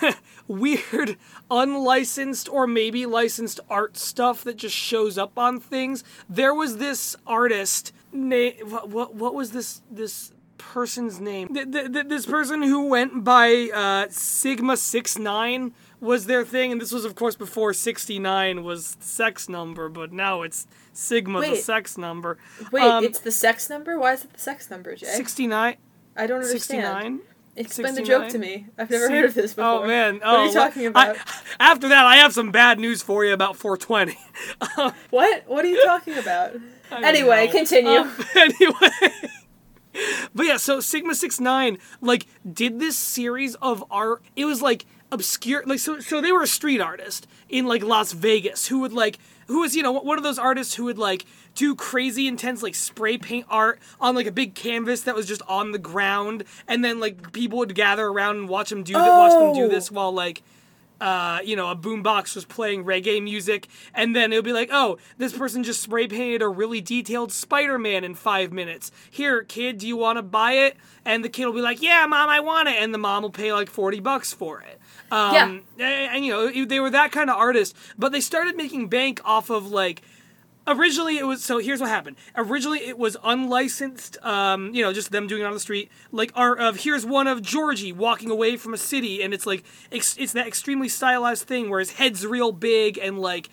Weird, 0.46 1.16
unlicensed 1.50 2.48
or 2.48 2.68
maybe 2.68 3.04
licensed 3.04 3.58
art 3.68 3.96
stuff 3.96 4.44
that 4.44 4.56
just 4.56 4.76
shows 4.76 5.18
up 5.18 5.36
on 5.36 5.58
things. 5.58 6.04
There 6.28 6.54
was 6.54 6.76
this 6.76 7.16
artist. 7.26 7.92
Na- 8.12 8.50
what, 8.62 8.88
what 8.88 9.14
what 9.16 9.34
was 9.34 9.50
this 9.50 9.82
this 9.90 10.30
person's 10.58 11.18
name? 11.18 11.48
Th- 11.48 11.70
th- 11.70 12.06
this 12.06 12.26
person 12.26 12.62
who 12.62 12.86
went 12.86 13.24
by 13.24 13.70
uh, 13.74 14.06
Sigma 14.10 14.76
Six 14.76 15.18
Nine 15.18 15.74
was 16.00 16.26
their 16.26 16.44
thing, 16.44 16.72
and 16.72 16.80
this 16.80 16.92
was 16.92 17.04
of 17.04 17.14
course 17.14 17.34
before 17.36 17.72
sixty 17.72 18.18
nine 18.18 18.62
was 18.64 18.94
the 18.96 19.04
sex 19.04 19.48
number, 19.48 19.88
but 19.88 20.12
now 20.12 20.42
it's 20.42 20.66
Sigma 20.92 21.40
the 21.40 21.56
sex 21.56 21.96
number. 21.98 22.38
Wait, 22.72 22.82
Um, 22.82 23.04
it's 23.04 23.18
the 23.20 23.30
sex 23.32 23.68
number. 23.70 23.98
Why 23.98 24.12
is 24.14 24.24
it 24.24 24.32
the 24.32 24.38
sex 24.38 24.70
number, 24.70 24.94
Jay? 24.96 25.06
Sixty 25.06 25.46
nine. 25.46 25.76
I 26.16 26.26
don't 26.26 26.42
understand. 26.42 27.20
69? 27.20 27.20
Explain 27.56 27.94
the 27.94 27.96
69? 27.98 28.20
joke 28.22 28.30
to 28.32 28.38
me. 28.38 28.66
I've 28.78 28.90
never 28.90 29.08
heard 29.08 29.24
of 29.24 29.34
this 29.34 29.54
before. 29.54 29.84
Oh 29.84 29.86
man! 29.86 30.14
What 30.16 30.22
Oh, 30.24 30.36
are 30.36 30.46
you 30.46 30.52
talking 30.52 30.86
I- 30.86 30.88
about? 30.88 31.16
after 31.60 31.88
that, 31.88 32.06
I 32.06 32.16
have 32.16 32.32
some 32.32 32.50
bad 32.52 32.78
news 32.78 33.02
for 33.02 33.24
you 33.24 33.32
about 33.32 33.56
420. 33.56 34.16
What? 35.10 35.42
What 35.46 35.64
are 35.64 35.68
you 35.68 35.82
talking 35.84 36.16
about? 36.18 36.52
anyway, 36.92 37.46
know. 37.46 37.52
continue. 37.52 37.90
Um, 37.98 38.14
anyway. 38.36 39.12
But 40.34 40.46
yeah, 40.46 40.58
so 40.58 40.78
Sigma 40.80 41.14
Six 41.14 41.40
Nine 41.40 41.78
like 42.00 42.26
did 42.50 42.78
this 42.78 42.96
series 42.96 43.56
of 43.56 43.82
art. 43.90 44.22
It 44.36 44.44
was 44.44 44.62
like 44.62 44.86
obscure, 45.10 45.62
like 45.66 45.78
so. 45.78 46.00
So 46.00 46.20
they 46.20 46.32
were 46.32 46.42
a 46.42 46.46
street 46.46 46.80
artist 46.80 47.26
in 47.48 47.66
like 47.66 47.82
Las 47.82 48.12
Vegas 48.12 48.68
who 48.68 48.80
would 48.80 48.92
like 48.92 49.18
who 49.46 49.60
was 49.60 49.74
you 49.74 49.82
know 49.82 49.92
one 49.92 50.18
of 50.18 50.24
those 50.24 50.38
artists 50.38 50.74
who 50.74 50.84
would 50.84 50.98
like 50.98 51.24
do 51.54 51.74
crazy 51.74 52.28
intense 52.28 52.62
like 52.62 52.74
spray 52.74 53.18
paint 53.18 53.46
art 53.50 53.80
on 54.00 54.14
like 54.14 54.26
a 54.26 54.32
big 54.32 54.54
canvas 54.54 55.02
that 55.02 55.14
was 55.14 55.26
just 55.26 55.42
on 55.48 55.72
the 55.72 55.78
ground, 55.78 56.44
and 56.66 56.84
then 56.84 57.00
like 57.00 57.32
people 57.32 57.58
would 57.58 57.74
gather 57.74 58.06
around 58.06 58.36
and 58.36 58.48
watch 58.48 58.70
him 58.70 58.82
do 58.82 58.92
that. 58.92 59.08
Watch 59.08 59.32
them 59.32 59.54
do 59.54 59.64
Oh. 59.64 59.68
this 59.68 59.90
while 59.90 60.12
like 60.12 60.42
uh, 61.00 61.38
you 61.44 61.54
know, 61.56 61.70
a 61.70 61.76
boombox 61.76 62.34
was 62.34 62.44
playing 62.44 62.84
reggae 62.84 63.22
music, 63.22 63.68
and 63.94 64.14
then 64.16 64.32
it'll 64.32 64.42
be 64.42 64.52
like, 64.52 64.70
oh, 64.72 64.98
this 65.16 65.32
person 65.32 65.62
just 65.62 65.80
spray 65.82 66.06
painted 66.08 66.42
a 66.42 66.48
really 66.48 66.80
detailed 66.80 67.32
Spider 67.32 67.78
Man 67.78 68.04
in 68.04 68.14
five 68.14 68.52
minutes. 68.52 68.90
Here, 69.10 69.42
kid, 69.44 69.78
do 69.78 69.86
you 69.86 69.96
want 69.96 70.16
to 70.18 70.22
buy 70.22 70.52
it? 70.52 70.76
And 71.04 71.24
the 71.24 71.28
kid 71.28 71.46
will 71.46 71.52
be 71.54 71.62
like, 71.62 71.80
yeah, 71.80 72.04
mom, 72.06 72.28
I 72.28 72.40
want 72.40 72.68
it. 72.68 72.76
And 72.82 72.92
the 72.92 72.98
mom 72.98 73.22
will 73.22 73.30
pay 73.30 73.52
like 73.52 73.70
40 73.70 74.00
bucks 74.00 74.32
for 74.32 74.60
it. 74.60 74.78
Um, 75.10 75.34
Yeah. 75.34 75.44
and, 75.86 76.16
and, 76.16 76.24
you 76.26 76.32
know, 76.32 76.64
they 76.66 76.80
were 76.80 76.90
that 76.90 77.12
kind 77.12 77.30
of 77.30 77.36
artist, 77.36 77.74
but 77.96 78.12
they 78.12 78.20
started 78.20 78.56
making 78.56 78.88
bank 78.88 79.20
off 79.24 79.48
of 79.50 79.70
like, 79.70 80.02
originally 80.68 81.18
it 81.18 81.26
was 81.26 81.44
so 81.44 81.58
here's 81.58 81.80
what 81.80 81.88
happened. 81.88 82.16
Originally 82.36 82.80
it 82.80 82.98
was 82.98 83.16
unlicensed 83.24 84.18
um 84.24 84.74
you 84.74 84.82
know 84.82 84.92
just 84.92 85.10
them 85.10 85.26
doing 85.26 85.42
it 85.42 85.44
on 85.46 85.52
the 85.54 85.60
street. 85.60 85.90
Like 86.12 86.30
art 86.34 86.60
of 86.60 86.76
here's 86.80 87.04
one 87.06 87.26
of 87.26 87.42
georgie 87.42 87.92
walking 87.92 88.30
away 88.30 88.56
from 88.56 88.74
a 88.74 88.78
city 88.78 89.22
and 89.22 89.32
it's 89.34 89.46
like 89.46 89.64
ex- 89.90 90.16
it's 90.18 90.32
that 90.32 90.46
extremely 90.46 90.88
stylized 90.88 91.44
thing 91.46 91.70
where 91.70 91.80
his 91.80 91.92
head's 91.92 92.24
real 92.26 92.52
big 92.52 92.98
and 92.98 93.18
like 93.18 93.48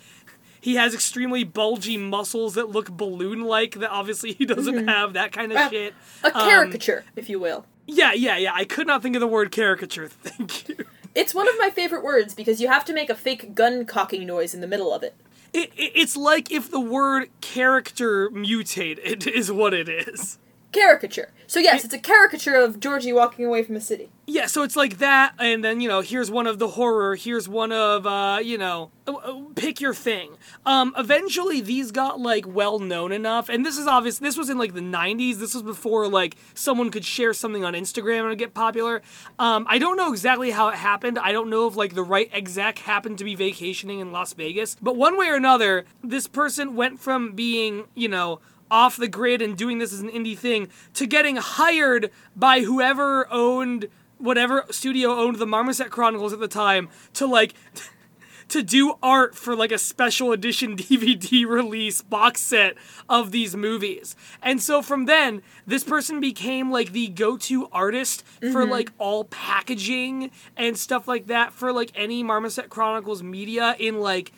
he 0.60 0.74
has 0.76 0.94
extremely 0.94 1.44
bulgy 1.44 1.96
muscles 1.96 2.54
that 2.54 2.68
look 2.70 2.90
balloon 2.90 3.42
like 3.42 3.74
that 3.76 3.90
obviously 3.90 4.32
he 4.32 4.44
doesn't 4.44 4.88
have 4.88 5.12
that 5.12 5.32
kind 5.32 5.52
of 5.52 5.58
Uh, 5.58 5.70
shit. 5.70 5.94
A 6.24 6.30
caricature, 6.32 7.04
if 7.14 7.28
you 7.30 7.38
will. 7.38 7.64
yeah 7.86 8.12
yeah 8.12 8.36
yeah. 8.36 8.52
I 8.54 8.64
could 8.64 8.86
not 8.86 9.02
think 9.02 9.14
of 9.16 9.20
the 9.20 9.26
word 9.28 9.52
caricature. 9.52 10.08
Thank 10.22 10.68
you. 10.68 10.76
It's 11.14 11.34
one 11.34 11.48
of 11.48 11.54
my 11.58 11.70
favorite 11.70 12.02
words 12.04 12.34
because 12.34 12.60
you 12.60 12.68
have 12.68 12.84
to 12.86 12.92
make 12.92 13.08
a 13.08 13.14
fake 13.14 13.54
gun 13.54 13.84
cocking 13.86 14.26
noise 14.26 14.54
in 14.54 14.60
the 14.60 14.66
middle 14.66 14.92
of 14.92 15.02
it. 15.02 15.14
It, 15.56 15.72
it, 15.76 15.92
it's 15.94 16.16
like 16.16 16.50
if 16.50 16.70
the 16.70 16.80
word 16.80 17.30
character 17.40 18.30
mutated 18.30 19.26
is 19.26 19.50
what 19.50 19.74
it 19.74 19.88
is 19.88 20.38
caricature. 20.72 21.32
So 21.46 21.58
yes, 21.58 21.84
it's 21.84 21.94
a 21.94 21.98
caricature 21.98 22.54
of 22.54 22.80
Georgie 22.80 23.12
walking 23.12 23.44
away 23.44 23.62
from 23.62 23.76
a 23.76 23.80
city. 23.80 24.10
Yeah, 24.28 24.46
so 24.46 24.64
it's 24.64 24.74
like 24.74 24.98
that, 24.98 25.34
and 25.38 25.62
then 25.62 25.80
you 25.80 25.88
know, 25.88 26.00
here's 26.00 26.32
one 26.32 26.48
of 26.48 26.58
the 26.58 26.66
horror, 26.66 27.14
here's 27.14 27.48
one 27.48 27.70
of 27.70 28.08
uh, 28.08 28.40
you 28.42 28.58
know, 28.58 28.90
uh, 29.06 29.12
uh, 29.12 29.40
pick 29.54 29.80
your 29.80 29.94
thing. 29.94 30.36
Um, 30.64 30.92
eventually 30.98 31.60
these 31.60 31.92
got 31.92 32.18
like 32.18 32.44
well 32.44 32.80
known 32.80 33.12
enough, 33.12 33.48
and 33.48 33.64
this 33.64 33.78
is 33.78 33.86
obvious. 33.86 34.18
This 34.18 34.36
was 34.36 34.50
in 34.50 34.58
like 34.58 34.74
the 34.74 34.80
'90s. 34.80 35.36
This 35.36 35.54
was 35.54 35.62
before 35.62 36.08
like 36.08 36.34
someone 36.54 36.90
could 36.90 37.04
share 37.04 37.32
something 37.32 37.64
on 37.64 37.74
Instagram 37.74 38.28
and 38.28 38.36
get 38.36 38.52
popular. 38.52 39.00
Um, 39.38 39.64
I 39.68 39.78
don't 39.78 39.96
know 39.96 40.12
exactly 40.12 40.50
how 40.50 40.68
it 40.70 40.74
happened. 40.74 41.20
I 41.20 41.30
don't 41.30 41.48
know 41.48 41.68
if 41.68 41.76
like 41.76 41.94
the 41.94 42.02
right 42.02 42.28
exec 42.32 42.80
happened 42.80 43.18
to 43.18 43.24
be 43.24 43.36
vacationing 43.36 44.00
in 44.00 44.10
Las 44.10 44.32
Vegas, 44.32 44.76
but 44.82 44.96
one 44.96 45.16
way 45.16 45.28
or 45.28 45.36
another, 45.36 45.84
this 46.02 46.26
person 46.26 46.74
went 46.74 46.98
from 46.98 47.32
being 47.32 47.84
you 47.94 48.08
know 48.08 48.40
off 48.72 48.96
the 48.96 49.06
grid 49.06 49.40
and 49.40 49.56
doing 49.56 49.78
this 49.78 49.92
as 49.92 50.00
an 50.00 50.10
indie 50.10 50.36
thing 50.36 50.68
to 50.94 51.06
getting 51.06 51.36
hired 51.36 52.10
by 52.34 52.62
whoever 52.62 53.32
owned 53.32 53.88
whatever 54.18 54.64
studio 54.70 55.10
owned 55.10 55.36
the 55.36 55.46
Marmoset 55.46 55.90
Chronicles 55.90 56.32
at 56.32 56.40
the 56.40 56.48
time 56.48 56.88
to 57.14 57.26
like 57.26 57.54
to 58.48 58.62
do 58.62 58.94
art 59.02 59.34
for 59.34 59.56
like 59.56 59.72
a 59.72 59.78
special 59.78 60.32
edition 60.32 60.76
DVD 60.76 61.46
release 61.46 62.02
box 62.02 62.40
set 62.40 62.74
of 63.08 63.30
these 63.30 63.56
movies. 63.56 64.14
And 64.42 64.62
so 64.62 64.82
from 64.82 65.06
then, 65.06 65.42
this 65.66 65.84
person 65.84 66.20
became 66.20 66.70
like 66.70 66.92
the 66.92 67.08
go-to 67.08 67.68
artist 67.72 68.24
for 68.52 68.64
like 68.66 68.92
all 68.98 69.24
packaging 69.24 70.30
and 70.56 70.78
stuff 70.78 71.08
like 71.08 71.26
that 71.26 71.52
for 71.52 71.72
like 71.72 71.90
any 71.94 72.22
Marmoset 72.22 72.68
Chronicles 72.68 73.22
media 73.22 73.74
in 73.78 74.00
like 74.00 74.32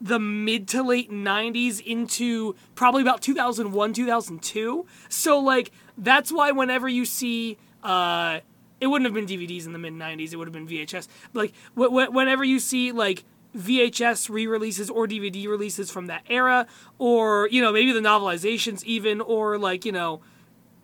the 0.00 0.18
mid 0.18 0.66
to 0.66 0.82
late 0.82 1.12
90s 1.12 1.80
into 1.80 2.56
probably 2.74 3.02
about 3.02 3.22
2001 3.22 3.92
2002 3.92 4.84
so 5.08 5.38
like 5.38 5.70
that's 5.96 6.32
why 6.32 6.50
whenever 6.50 6.88
you 6.88 7.04
see 7.04 7.56
uh 7.84 8.40
it 8.82 8.88
wouldn't 8.88 9.06
have 9.06 9.14
been 9.14 9.26
dvds 9.26 9.64
in 9.64 9.72
the 9.72 9.78
mid 9.78 9.94
90s 9.94 10.32
it 10.32 10.36
would 10.36 10.48
have 10.48 10.52
been 10.52 10.66
vhs 10.66 11.08
like 11.32 11.52
wh- 11.76 11.86
wh- 11.86 12.12
whenever 12.12 12.44
you 12.44 12.58
see 12.58 12.92
like 12.92 13.24
vhs 13.56 14.28
re-releases 14.28 14.90
or 14.90 15.06
dvd 15.06 15.46
releases 15.46 15.90
from 15.90 16.06
that 16.06 16.22
era 16.28 16.66
or 16.98 17.48
you 17.50 17.62
know 17.62 17.72
maybe 17.72 17.92
the 17.92 18.00
novelizations 18.00 18.82
even 18.84 19.20
or 19.20 19.56
like 19.56 19.84
you 19.84 19.92
know 19.92 20.20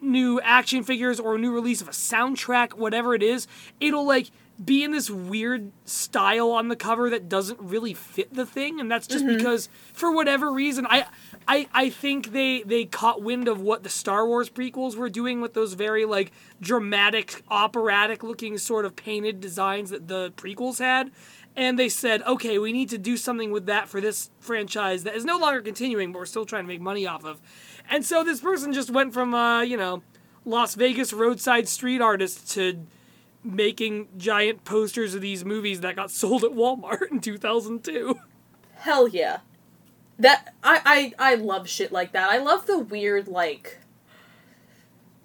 new 0.00 0.40
action 0.40 0.82
figures 0.82 1.18
or 1.18 1.34
a 1.34 1.38
new 1.38 1.52
release 1.52 1.80
of 1.80 1.88
a 1.88 1.92
soundtrack, 1.92 2.74
whatever 2.74 3.14
it 3.14 3.22
is, 3.22 3.46
it'll 3.80 4.06
like 4.06 4.30
be 4.62 4.82
in 4.82 4.90
this 4.90 5.08
weird 5.08 5.70
style 5.84 6.50
on 6.50 6.68
the 6.68 6.76
cover 6.76 7.10
that 7.10 7.28
doesn't 7.28 7.60
really 7.60 7.94
fit 7.94 8.32
the 8.32 8.46
thing, 8.46 8.80
and 8.80 8.90
that's 8.90 9.06
just 9.06 9.24
mm-hmm. 9.24 9.36
because 9.36 9.68
for 9.92 10.12
whatever 10.12 10.52
reason, 10.52 10.86
I. 10.88 11.06
I, 11.48 11.66
I 11.72 11.88
think 11.88 12.32
they, 12.32 12.62
they 12.62 12.84
caught 12.84 13.22
wind 13.22 13.48
of 13.48 13.58
what 13.58 13.82
the 13.82 13.88
Star 13.88 14.26
Wars 14.26 14.50
prequels 14.50 14.96
were 14.96 15.08
doing 15.08 15.40
with 15.40 15.54
those 15.54 15.72
very 15.72 16.04
like 16.04 16.30
dramatic, 16.60 17.42
operatic 17.48 18.22
looking 18.22 18.58
sort 18.58 18.84
of 18.84 18.94
painted 18.94 19.40
designs 19.40 19.88
that 19.88 20.08
the 20.08 20.30
prequels 20.36 20.78
had. 20.78 21.10
And 21.56 21.78
they 21.78 21.88
said, 21.88 22.22
okay, 22.22 22.58
we 22.58 22.70
need 22.70 22.90
to 22.90 22.98
do 22.98 23.16
something 23.16 23.50
with 23.50 23.64
that 23.64 23.88
for 23.88 23.98
this 23.98 24.28
franchise 24.40 25.04
that 25.04 25.16
is 25.16 25.24
no 25.24 25.38
longer 25.38 25.62
continuing, 25.62 26.12
but 26.12 26.18
we're 26.18 26.26
still 26.26 26.44
trying 26.44 26.64
to 26.64 26.68
make 26.68 26.82
money 26.82 27.06
off 27.06 27.24
of. 27.24 27.40
And 27.88 28.04
so 28.04 28.22
this 28.22 28.40
person 28.40 28.74
just 28.74 28.90
went 28.90 29.14
from, 29.14 29.34
uh, 29.34 29.62
you 29.62 29.78
know, 29.78 30.02
Las 30.44 30.74
Vegas 30.74 31.14
roadside 31.14 31.66
street 31.66 32.02
artist 32.02 32.50
to 32.52 32.86
making 33.42 34.08
giant 34.18 34.64
posters 34.64 35.14
of 35.14 35.22
these 35.22 35.46
movies 35.46 35.80
that 35.80 35.96
got 35.96 36.10
sold 36.12 36.44
at 36.44 36.50
Walmart 36.50 37.10
in 37.10 37.20
2002. 37.20 38.18
Hell 38.74 39.08
yeah. 39.08 39.38
That 40.18 40.54
I 40.64 41.12
I 41.18 41.32
I 41.32 41.34
love 41.36 41.68
shit 41.68 41.92
like 41.92 42.12
that. 42.12 42.30
I 42.30 42.38
love 42.38 42.66
the 42.66 42.78
weird 42.78 43.28
like 43.28 43.78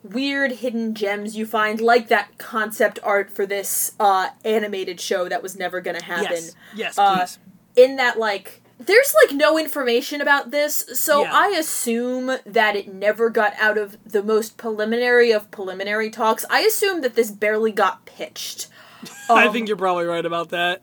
weird 0.04 0.52
hidden 0.52 0.94
gems 0.94 1.36
you 1.38 1.46
find 1.46 1.80
like 1.80 2.10
that 2.10 2.38
concept 2.38 3.00
art 3.04 3.32
for 3.32 3.46
this 3.46 3.94
uh 4.00 4.30
animated 4.44 5.00
show 5.00 5.30
that 5.30 5.42
was 5.42 5.58
never 5.58 5.80
going 5.82 5.98
to 5.98 6.04
happen. 6.06 6.32
Yes, 6.32 6.56
yes, 6.76 6.98
Uh, 6.98 7.20
please. 7.20 7.40
in 7.76 7.96
that 7.96 8.20
like 8.20 8.62
there's 8.80 9.16
like 9.24 9.34
no 9.36 9.58
information 9.58 10.20
about 10.20 10.52
this, 10.52 10.84
so 10.94 11.22
Yeah. 11.22 11.32
I 11.34 11.48
assume 11.58 12.38
that 12.46 12.76
it 12.76 12.94
never 12.94 13.30
got 13.30 13.54
out 13.58 13.78
of 13.78 13.98
the 14.04 14.22
most 14.22 14.58
preliminary 14.58 15.32
of 15.32 15.50
preliminary 15.52 16.10
talks. 16.10 16.44
I 16.50 16.62
assume 16.62 17.00
that 17.02 17.16
this 17.16 17.32
barely 17.32 17.72
got 17.72 18.04
pitched. 18.06 18.68
I 19.30 19.46
Um, 19.48 19.54
think 19.54 19.70
you're 19.70 19.78
probably 19.78 20.06
right 20.06 20.26
about 20.26 20.50
that. 20.50 20.82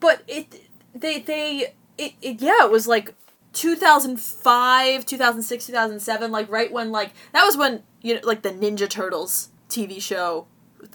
but 0.00 0.22
it 0.26 0.62
they 0.94 1.18
they 1.20 1.74
it, 1.98 2.14
it 2.22 2.40
yeah 2.40 2.64
it 2.64 2.70
was 2.70 2.88
like 2.88 3.14
2005 3.54 5.06
2006 5.06 5.66
2007 5.66 6.30
like 6.32 6.50
right 6.50 6.72
when 6.72 6.90
like 6.90 7.12
that 7.32 7.44
was 7.44 7.56
when 7.56 7.82
you 8.02 8.14
know 8.14 8.20
like 8.24 8.42
the 8.42 8.50
ninja 8.50 8.88
turtles 8.88 9.48
tv 9.68 10.00
show 10.00 10.46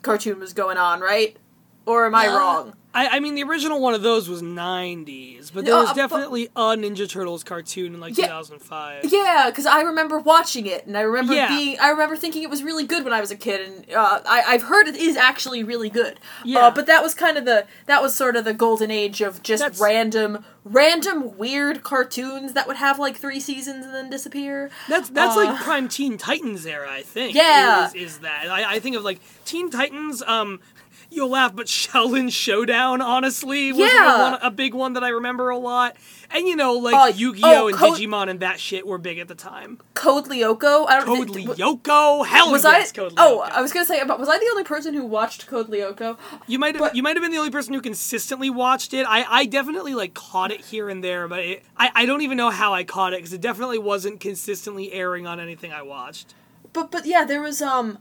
cartoon 0.01 0.39
was 0.39 0.53
going 0.53 0.77
on 0.77 0.99
right? 1.01 1.37
Or 1.85 2.05
am 2.05 2.13
i 2.15 2.27
Uh, 2.27 2.37
wrong 2.37 2.73
I, 2.91 3.17
I 3.17 3.19
mean, 3.19 3.35
the 3.35 3.43
original 3.43 3.79
one 3.79 3.93
of 3.93 4.01
those 4.01 4.27
was 4.27 4.41
90s, 4.41 5.51
but 5.53 5.63
there 5.65 5.75
was 5.75 5.89
uh, 5.89 5.93
but- 5.93 5.95
definitely 5.95 6.47
a 6.55 6.75
Ninja 6.75 7.07
Turtles 7.07 7.43
cartoon 7.43 7.93
in 7.93 7.99
like 7.99 8.17
Yeah. 8.17 8.25
2005. 8.27 9.05
yeah 9.11 9.45
because 9.49 9.65
i 9.65 9.81
remember 9.81 10.17
watching 10.19 10.65
it 10.65 10.85
and 10.87 10.97
i 10.97 11.01
remember 11.01 11.33
Yeah. 11.33 11.47
being 11.49 11.79
i 11.79 11.89
remember 11.89 12.15
thinking 12.15 12.41
it 12.43 12.49
was 12.49 12.63
really 12.63 12.85
good 12.85 13.03
when 13.03 13.13
i 13.13 13.21
was 13.21 13.31
a 13.31 13.35
kid 13.35 13.61
and 13.67 13.93
uh, 13.95 14.21
I, 14.25 14.43
i've 14.47 14.63
heard 14.63 14.87
it 14.87 14.95
is 14.95 15.15
actually 15.17 15.63
really 15.63 15.89
good 15.89 16.19
Yeah. 16.43 16.67
uh, 16.67 16.71
but 16.71 16.85
that 16.87 17.03
was 17.03 17.13
kind 17.13 17.37
of 17.37 17.45
the 17.45 17.65
that 17.85 18.01
was 18.01 18.15
sort 18.15 18.35
of 18.35 18.43
the 18.45 18.53
golden 18.53 18.89
age 18.91 19.21
of 19.21 19.41
just 19.43 19.61
That's- 19.61 19.79
random 19.79 20.43
random 20.63 21.37
weird 21.37 21.83
cartoons 21.83 22.53
that 22.53 22.67
would 22.67 22.77
have 22.77 22.99
like 22.99 23.17
three 23.17 23.39
seasons 23.39 23.85
and 23.85 23.93
then 23.93 24.09
disappear 24.09 24.69
That's 24.87 25.09
that's 25.09 25.35
Uh, 25.35 25.45
like 25.45 25.61
prime 25.61 25.87
Teen 25.87 26.17
Titans 26.17 26.65
era, 26.65 26.87
I 26.91 27.01
think. 27.01 27.35
Yeah. 27.35 27.87
is, 27.87 27.93
is 27.95 28.19
that 28.19 28.47
I, 28.49 28.75
I 28.75 28.79
think 28.79 28.95
of 28.95 29.03
like 29.03 29.19
Teen 29.45 29.69
Titans. 29.71 30.21
Um, 30.23 30.59
you'll 31.11 31.29
laugh, 31.29 31.55
but 31.55 31.67
Xiaolin 31.67 32.31
Showdown, 32.31 33.01
honestly, 33.01 33.71
was 33.71 33.91
Yeah. 33.91 34.15
a, 34.15 34.31
one, 34.31 34.39
a 34.41 34.51
big 34.51 34.73
one 34.73 34.93
that 34.93 35.03
I 35.03 35.09
remember 35.09 35.49
a 35.49 35.57
lot. 35.57 35.95
And 36.31 36.47
you 36.47 36.55
know, 36.55 36.73
like 36.73 36.93
Uh, 36.95 37.11
Yu-Gi-Oh 37.15 37.63
oh, 37.63 37.67
and 37.69 37.77
Code- 37.77 37.97
Digimon 37.97 38.29
and 38.29 38.39
that 38.41 38.59
shit 38.59 38.85
were 38.85 38.99
big 38.99 39.17
at 39.17 39.27
the 39.27 39.33
time. 39.35 39.79
Code 39.95 40.25
Lyoko. 40.25 40.87
I 40.87 40.97
don't 41.03 41.05
Code 41.05 41.29
Lyoko, 41.29 42.25
hell 42.27 42.51
Was 42.51 42.63
yes, 42.63 42.91
I? 42.91 42.95
Code 42.95 43.13
Oh, 43.17 43.39
I 43.39 43.61
was 43.61 43.73
gonna 43.73 43.85
say, 43.85 44.03
but 44.05 44.19
was 44.19 44.29
I 44.29 44.37
the 44.37 44.47
only 44.51 44.63
person 44.63 44.93
who 44.93 45.03
watched 45.05 45.47
Code 45.47 45.69
Lyoko? 45.69 46.17
You 46.45 46.59
might 46.59 46.75
have 46.75 46.95
you 46.95 47.01
might 47.01 47.15
have 47.15 47.23
been 47.23 47.31
the 47.31 47.39
only 47.39 47.49
person 47.51 47.73
who 47.73 47.81
consistently 47.81 48.49
watched 48.51 48.93
it. 48.93 49.05
I, 49.09 49.25
I 49.27 49.45
definitely 49.45 49.95
like 49.95 50.13
caught 50.13 50.51
it 50.51 50.61
here 50.61 50.87
and 50.89 51.03
there, 51.03 51.27
but 51.27 51.39
it, 51.39 51.63
I 51.75 51.89
I 51.95 52.05
don't 52.05 52.21
even 52.21 52.37
know 52.37 52.51
how 52.51 52.73
I 52.75 52.83
caught 52.83 53.13
it 53.13 53.17
because 53.17 53.33
it 53.33 53.41
definitely 53.41 53.79
wasn't 53.79 54.19
consistently 54.19 54.93
airing 54.93 55.25
on 55.25 55.39
anything 55.39 55.73
I 55.73 55.81
watched. 55.81 56.35
But 56.73 56.91
but 56.91 57.07
yeah, 57.07 57.25
there 57.25 57.41
was 57.41 57.59
um 57.61 57.97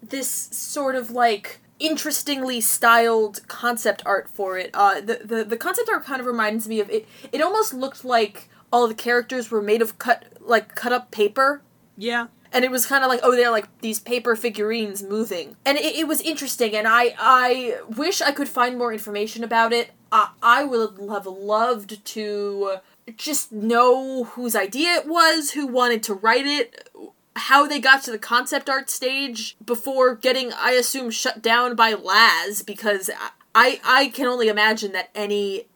this 0.00 0.28
sort 0.52 0.94
of 0.94 1.10
like 1.10 1.58
interestingly 1.82 2.60
styled 2.60 3.46
concept 3.48 4.02
art 4.06 4.28
for 4.28 4.56
it. 4.56 4.70
Uh, 4.72 5.00
the 5.00 5.20
the 5.24 5.44
the 5.44 5.56
concept 5.56 5.88
art 5.90 6.04
kind 6.04 6.20
of 6.20 6.26
reminds 6.26 6.68
me 6.68 6.80
of 6.80 6.88
it. 6.90 7.06
It 7.32 7.42
almost 7.42 7.74
looked 7.74 8.04
like 8.04 8.48
all 8.72 8.88
the 8.88 8.94
characters 8.94 9.50
were 9.50 9.62
made 9.62 9.82
of 9.82 9.98
cut 9.98 10.24
like 10.40 10.74
cut 10.74 10.92
up 10.92 11.10
paper. 11.10 11.62
Yeah, 11.96 12.28
and 12.52 12.64
it 12.64 12.70
was 12.70 12.86
kind 12.86 13.02
of 13.02 13.10
like 13.10 13.20
oh 13.22 13.32
they're 13.32 13.50
like 13.50 13.68
these 13.80 13.98
paper 13.98 14.36
figurines 14.36 15.02
moving 15.02 15.56
and 15.64 15.78
it, 15.78 15.96
it 15.96 16.06
was 16.06 16.20
interesting 16.20 16.76
and 16.76 16.86
i 16.86 17.14
i 17.18 17.76
wish 17.96 18.20
i 18.20 18.30
could 18.30 18.48
find 18.48 18.78
more 18.78 18.92
information 18.92 19.42
about 19.42 19.72
it 19.72 19.90
i, 20.12 20.30
I 20.42 20.64
would 20.64 20.98
have 21.10 21.26
loved 21.26 22.04
to 22.04 22.78
just 23.16 23.52
know 23.52 24.24
whose 24.24 24.54
idea 24.54 24.94
it 24.94 25.06
was 25.06 25.52
who 25.52 25.66
wanted 25.66 26.02
to 26.04 26.14
write 26.14 26.46
it 26.46 26.90
how 27.34 27.66
they 27.66 27.80
got 27.80 28.02
to 28.02 28.10
the 28.10 28.18
concept 28.18 28.68
art 28.68 28.90
stage 28.90 29.56
before 29.64 30.14
getting 30.14 30.52
i 30.52 30.72
assume 30.72 31.10
shut 31.10 31.40
down 31.40 31.74
by 31.74 31.94
laz 31.94 32.62
because 32.62 33.08
i 33.54 33.80
i, 33.84 34.08
can 34.08 34.26
only 34.26 34.48
imagine 34.48 34.92
that 34.92 35.08
any 35.14 35.66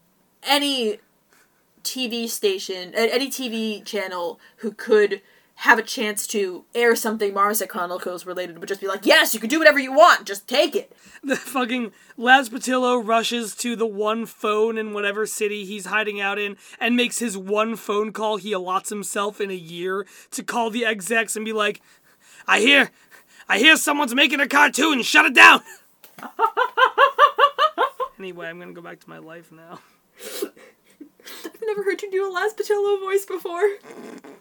any 0.43 0.99
TV 1.87 2.27
station, 2.27 2.93
any 2.95 3.29
TV 3.29 3.83
channel 3.85 4.39
who 4.57 4.71
could 4.71 5.21
have 5.61 5.79
a 5.79 5.83
chance 5.83 6.27
to 6.27 6.65
air 6.75 6.95
something 6.95 7.33
Marmoset 7.33 7.67
Chronicles 7.67 8.27
related 8.27 8.59
would 8.59 8.69
just 8.69 8.79
be 8.79 8.87
like, 8.87 9.07
yes, 9.07 9.33
you 9.33 9.39
can 9.39 9.49
do 9.49 9.57
whatever 9.57 9.79
you 9.79 9.91
want, 9.91 10.27
just 10.27 10.47
take 10.47 10.75
it. 10.75 10.95
the 11.23 11.35
fucking 11.35 11.91
Laz 12.15 12.49
Patillo 12.49 13.05
rushes 13.05 13.55
to 13.55 13.75
the 13.75 13.87
one 13.87 14.27
phone 14.27 14.77
in 14.77 14.93
whatever 14.93 15.25
city 15.25 15.65
he's 15.65 15.87
hiding 15.87 16.21
out 16.21 16.37
in 16.37 16.57
and 16.79 16.95
makes 16.95 17.17
his 17.17 17.35
one 17.35 17.75
phone 17.75 18.11
call 18.11 18.37
he 18.37 18.51
allots 18.51 18.89
himself 18.89 19.41
in 19.41 19.49
a 19.49 19.55
year 19.55 20.05
to 20.29 20.43
call 20.43 20.69
the 20.69 20.85
execs 20.85 21.35
and 21.35 21.43
be 21.43 21.53
like, 21.53 21.81
I 22.47 22.59
hear, 22.59 22.91
I 23.49 23.57
hear 23.57 23.77
someone's 23.77 24.13
making 24.13 24.39
a 24.39 24.47
cartoon, 24.47 25.01
shut 25.01 25.25
it 25.25 25.33
down! 25.33 25.61
anyway, 28.19 28.47
I'm 28.47 28.59
gonna 28.59 28.73
go 28.73 28.81
back 28.81 28.99
to 28.99 29.09
my 29.09 29.17
life 29.17 29.51
now. 29.51 29.79
Never 31.67 31.83
heard 31.83 32.01
you 32.01 32.09
do 32.09 32.25
a 32.25 32.31
Laz 32.31 32.53
Patillo 32.53 32.97
voice 32.97 33.25
before. 33.25 33.69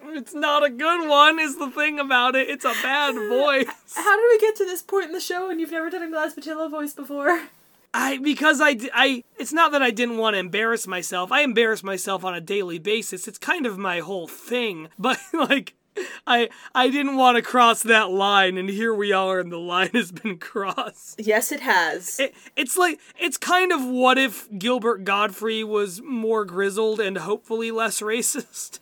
It's 0.05 0.33
not 0.33 0.65
a 0.65 0.71
good 0.71 1.09
one, 1.09 1.41
is 1.41 1.59
the 1.59 1.71
thing 1.73 1.99
about 1.99 2.37
it. 2.37 2.49
It's 2.49 2.65
a 2.65 2.73
bad 2.85 3.15
voice. 3.29 3.67
How 3.97 4.17
did 4.17 4.27
we 4.31 4.39
get 4.39 4.55
to 4.57 4.65
this 4.65 4.81
point 4.81 5.07
in 5.07 5.13
the 5.13 5.21
show 5.21 5.51
and 5.51 5.61
you've 5.61 5.73
never 5.73 5.91
done 5.91 6.05
a 6.05 6.17
Laz 6.17 6.35
Patillo 6.37 6.71
voice 6.71 6.95
before? 6.95 7.49
I 7.93 8.19
because 8.19 8.61
I 8.61 8.77
I 8.95 9.25
it's 9.39 9.53
not 9.53 9.73
that 9.73 9.83
I 9.83 9.91
didn't 9.91 10.19
want 10.19 10.35
to 10.35 10.39
embarrass 10.39 10.87
myself. 10.87 11.33
I 11.33 11.41
embarrass 11.41 11.83
myself 11.83 12.25
on 12.25 12.35
a 12.35 12.41
daily 12.41 12.79
basis. 12.79 13.27
It's 13.27 13.39
kind 13.39 13.67
of 13.67 13.77
my 13.77 14.01
whole 14.01 14.29
thing. 14.29 14.89
But 14.99 15.19
like 15.33 15.75
I 16.27 16.49
I 16.75 16.89
didn't 16.89 17.17
want 17.17 17.37
to 17.37 17.43
cross 17.43 17.83
that 17.83 18.11
line, 18.11 18.59
and 18.59 18.69
here 18.69 18.95
we 18.95 19.13
are, 19.13 19.39
and 19.41 19.51
the 19.51 19.59
line 19.59 19.91
has 19.93 20.13
been 20.13 20.39
crossed. 20.39 21.21
Yes, 21.21 21.53
it 21.53 21.61
has. 21.61 22.19
It, 22.21 22.35
it's 22.57 22.77
like 22.77 23.01
it's 23.19 23.37
kind 23.37 23.73
of 23.73 23.85
what 23.85 24.19
if 24.19 24.49
Gilbert 24.59 25.05
Gottfried 25.05 25.67
was 25.67 26.01
more 26.03 26.45
grizzled 26.45 27.01
and 27.01 27.19
hopefully 27.19 27.71
less 27.71 28.01
racist. 28.01 28.81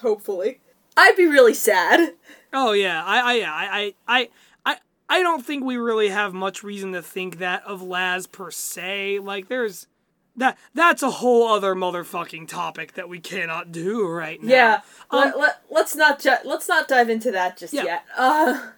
Hopefully. 0.00 0.60
I'd 0.96 1.16
be 1.16 1.26
really 1.26 1.54
sad. 1.54 2.14
Oh 2.52 2.72
yeah, 2.72 3.02
I 3.04 3.20
I 3.20 3.34
yeah, 3.34 3.52
I 3.52 3.66
I 3.66 3.94
I 4.06 4.28
I 4.64 4.76
I 5.08 5.22
don't 5.22 5.44
think 5.44 5.64
we 5.64 5.76
really 5.76 6.08
have 6.08 6.32
much 6.34 6.62
reason 6.62 6.92
to 6.92 7.02
think 7.02 7.38
that 7.38 7.62
of 7.64 7.82
Laz 7.82 8.26
per 8.26 8.50
se. 8.50 9.18
Like 9.20 9.48
there's 9.48 9.86
that 10.36 10.58
that's 10.74 11.02
a 11.02 11.10
whole 11.10 11.48
other 11.48 11.74
motherfucking 11.74 12.48
topic 12.48 12.94
that 12.94 13.08
we 13.08 13.20
cannot 13.20 13.72
do 13.72 14.06
right 14.06 14.42
now. 14.42 14.50
Yeah. 14.50 14.80
Um, 15.10 15.20
let, 15.20 15.38
let, 15.38 15.62
let's 15.70 15.94
not 15.96 16.20
ju- 16.20 16.36
let's 16.44 16.68
not 16.68 16.88
dive 16.88 17.08
into 17.10 17.30
that 17.32 17.56
just 17.58 17.72
Yeah. 17.72 17.84
yet. 17.84 18.04
Uh 18.16 18.70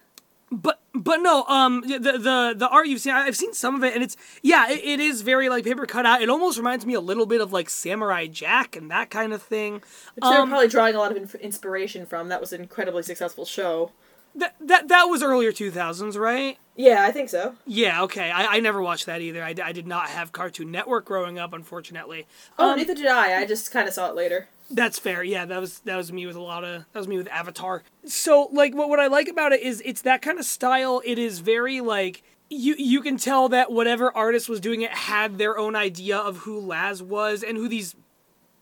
But 0.49 0.79
but 0.93 1.17
no, 1.17 1.43
um, 1.43 1.81
the 1.81 1.99
the 1.99 2.53
the 2.55 2.69
art 2.69 2.87
you've 2.87 3.01
seen, 3.01 3.13
I've 3.13 3.35
seen 3.35 3.53
some 3.53 3.75
of 3.75 3.83
it, 3.83 3.93
and 3.93 4.01
it's 4.01 4.15
yeah, 4.41 4.69
it, 4.69 4.79
it 4.81 4.99
is 5.01 5.21
very 5.21 5.49
like 5.49 5.65
paper 5.65 5.85
cut 5.85 6.05
out. 6.05 6.21
It 6.21 6.29
almost 6.29 6.57
reminds 6.57 6.85
me 6.85 6.93
a 6.93 7.01
little 7.01 7.25
bit 7.25 7.41
of 7.41 7.51
like 7.51 7.69
Samurai 7.69 8.27
Jack 8.27 8.75
and 8.77 8.89
that 8.89 9.09
kind 9.09 9.33
of 9.33 9.41
thing. 9.41 9.73
which 10.15 10.23
they 10.23 10.29
were 10.29 10.35
Um, 10.37 10.49
probably 10.49 10.69
drawing 10.69 10.95
a 10.95 10.99
lot 10.99 11.11
of 11.11 11.17
inf- 11.17 11.35
inspiration 11.35 12.05
from. 12.05 12.29
That 12.29 12.39
was 12.39 12.53
an 12.53 12.61
incredibly 12.61 13.03
successful 13.03 13.43
show. 13.45 13.91
That 14.37 14.55
that 14.61 14.87
that 14.87 15.03
was 15.05 15.21
earlier 15.23 15.51
two 15.51 15.71
thousands, 15.71 16.17
right? 16.17 16.57
Yeah, 16.75 17.03
I 17.03 17.11
think 17.11 17.29
so. 17.29 17.55
Yeah, 17.65 18.03
okay. 18.03 18.29
I, 18.29 18.57
I 18.57 18.59
never 18.59 18.81
watched 18.81 19.07
that 19.07 19.19
either. 19.21 19.43
I, 19.43 19.55
I 19.63 19.71
did 19.71 19.87
not 19.87 20.09
have 20.09 20.31
Cartoon 20.31 20.69
Network 20.71 21.05
growing 21.05 21.39
up, 21.39 21.51
unfortunately. 21.53 22.27
Oh, 22.59 22.69
Um, 22.71 22.77
neither 22.77 22.93
did 22.93 23.07
I. 23.07 23.41
I 23.41 23.45
just 23.47 23.71
kind 23.71 23.87
of 23.87 23.95
saw 23.95 24.09
it 24.09 24.15
later. 24.15 24.47
That's 24.69 24.99
fair. 24.99 25.23
Yeah, 25.23 25.45
that 25.45 25.59
was 25.59 25.79
that 25.79 25.95
was 25.95 26.11
me 26.13 26.25
with 26.27 26.35
a 26.35 26.41
lot 26.41 26.63
of 26.63 26.85
that 26.93 26.99
was 26.99 27.07
me 27.07 27.17
with 27.17 27.27
Avatar. 27.29 27.83
So 28.05 28.49
like 28.51 28.75
what 28.75 28.89
what 28.89 28.99
I 28.99 29.07
like 29.07 29.27
about 29.27 29.53
it 29.53 29.61
is 29.61 29.81
it's 29.85 30.01
that 30.03 30.21
kind 30.21 30.37
of 30.39 30.45
style. 30.45 31.01
It 31.05 31.17
is 31.17 31.39
very 31.39 31.81
like 31.81 32.21
you 32.49 32.75
you 32.77 33.01
can 33.01 33.17
tell 33.17 33.49
that 33.49 33.71
whatever 33.71 34.15
artist 34.15 34.47
was 34.49 34.59
doing 34.59 34.81
it 34.81 34.91
had 34.91 35.37
their 35.37 35.57
own 35.57 35.75
idea 35.75 36.17
of 36.17 36.37
who 36.39 36.59
Laz 36.59 37.01
was 37.01 37.43
and 37.43 37.57
who 37.57 37.67
these 37.67 37.95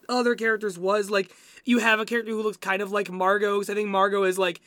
other 0.08 0.36
characters 0.36 0.78
was. 0.78 1.10
Like 1.10 1.32
you 1.66 1.80
have 1.80 2.00
a 2.00 2.06
character 2.06 2.32
who 2.32 2.44
looks 2.44 2.58
kind 2.58 2.82
of 2.82 2.92
like 2.92 3.10
Margot. 3.12 3.58
'cause 3.58 3.70
I 3.70 3.74
think 3.74 3.90
Margot 3.90 4.24
is 4.24 4.38
like 4.38 4.62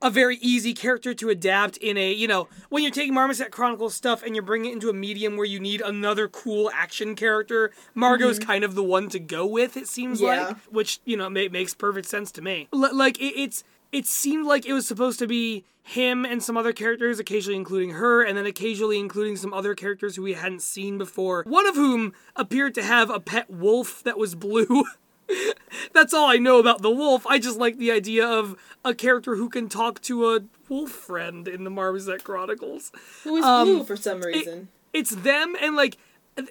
a 0.00 0.10
very 0.10 0.36
easy 0.36 0.74
character 0.74 1.12
to 1.14 1.28
adapt 1.28 1.76
in 1.78 1.96
a 1.96 2.12
you 2.12 2.28
know 2.28 2.48
when 2.68 2.82
you're 2.82 2.92
taking 2.92 3.14
Marmoset 3.14 3.50
Chronicles 3.50 3.94
stuff 3.94 4.22
and 4.22 4.34
you're 4.34 4.44
bringing 4.44 4.70
it 4.70 4.74
into 4.74 4.88
a 4.90 4.92
medium 4.92 5.36
where 5.36 5.46
you 5.46 5.60
need 5.60 5.80
another 5.80 6.28
cool 6.28 6.70
action 6.72 7.14
character. 7.14 7.72
Margot's 7.94 8.38
mm-hmm. 8.38 8.48
kind 8.50 8.64
of 8.64 8.74
the 8.74 8.84
one 8.84 9.08
to 9.08 9.18
go 9.18 9.46
with. 9.46 9.76
It 9.76 9.88
seems 9.88 10.20
Yeah. 10.20 10.48
like, 10.48 10.56
which 10.70 11.00
you 11.04 11.16
know 11.16 11.28
ma- 11.28 11.48
makes 11.50 11.74
perfect 11.74 12.08
sense 12.08 12.30
to 12.32 12.42
me. 12.42 12.68
L- 12.72 12.94
like 12.94 13.20
it, 13.20 13.34
it's 13.36 13.64
it 13.92 14.06
seemed 14.06 14.46
like 14.46 14.66
it 14.66 14.72
was 14.72 14.86
supposed 14.86 15.18
to 15.18 15.26
be 15.26 15.64
him 15.82 16.26
and 16.26 16.42
some 16.42 16.56
other 16.56 16.72
characters, 16.74 17.18
occasionally 17.18 17.56
including 17.56 17.90
her, 17.92 18.22
and 18.22 18.36
then 18.36 18.44
occasionally 18.44 18.98
including 18.98 19.36
some 19.36 19.54
other 19.54 19.74
characters 19.74 20.16
who 20.16 20.22
we 20.22 20.34
hadn't 20.34 20.60
seen 20.60 20.98
before. 20.98 21.42
One 21.46 21.66
of 21.66 21.76
whom 21.76 22.12
appeared 22.36 22.74
to 22.74 22.82
have 22.82 23.08
a 23.08 23.18
pet 23.18 23.50
wolf 23.50 24.02
that 24.04 24.18
was 24.18 24.34
blue. 24.34 24.84
That's 25.92 26.14
all 26.14 26.28
I 26.28 26.36
know 26.36 26.58
about 26.58 26.82
the 26.82 26.90
wolf. 26.90 27.26
I 27.26 27.38
just 27.38 27.58
like 27.58 27.78
the 27.78 27.90
idea 27.92 28.26
of 28.26 28.56
a 28.84 28.94
character 28.94 29.36
who 29.36 29.48
can 29.48 29.68
talk 29.68 30.00
to 30.02 30.34
a 30.34 30.40
wolf 30.68 30.90
friend 30.90 31.46
in 31.48 31.64
the 31.64 31.70
Marmoset 31.70 32.24
Chronicles. 32.24 32.92
Who 33.24 33.36
is 33.36 33.44
Um, 33.44 33.68
blue 33.68 33.84
for 33.84 33.96
some 33.96 34.20
reason? 34.20 34.68
It's 34.92 35.10
them 35.10 35.54
and 35.60 35.76
like 35.76 35.96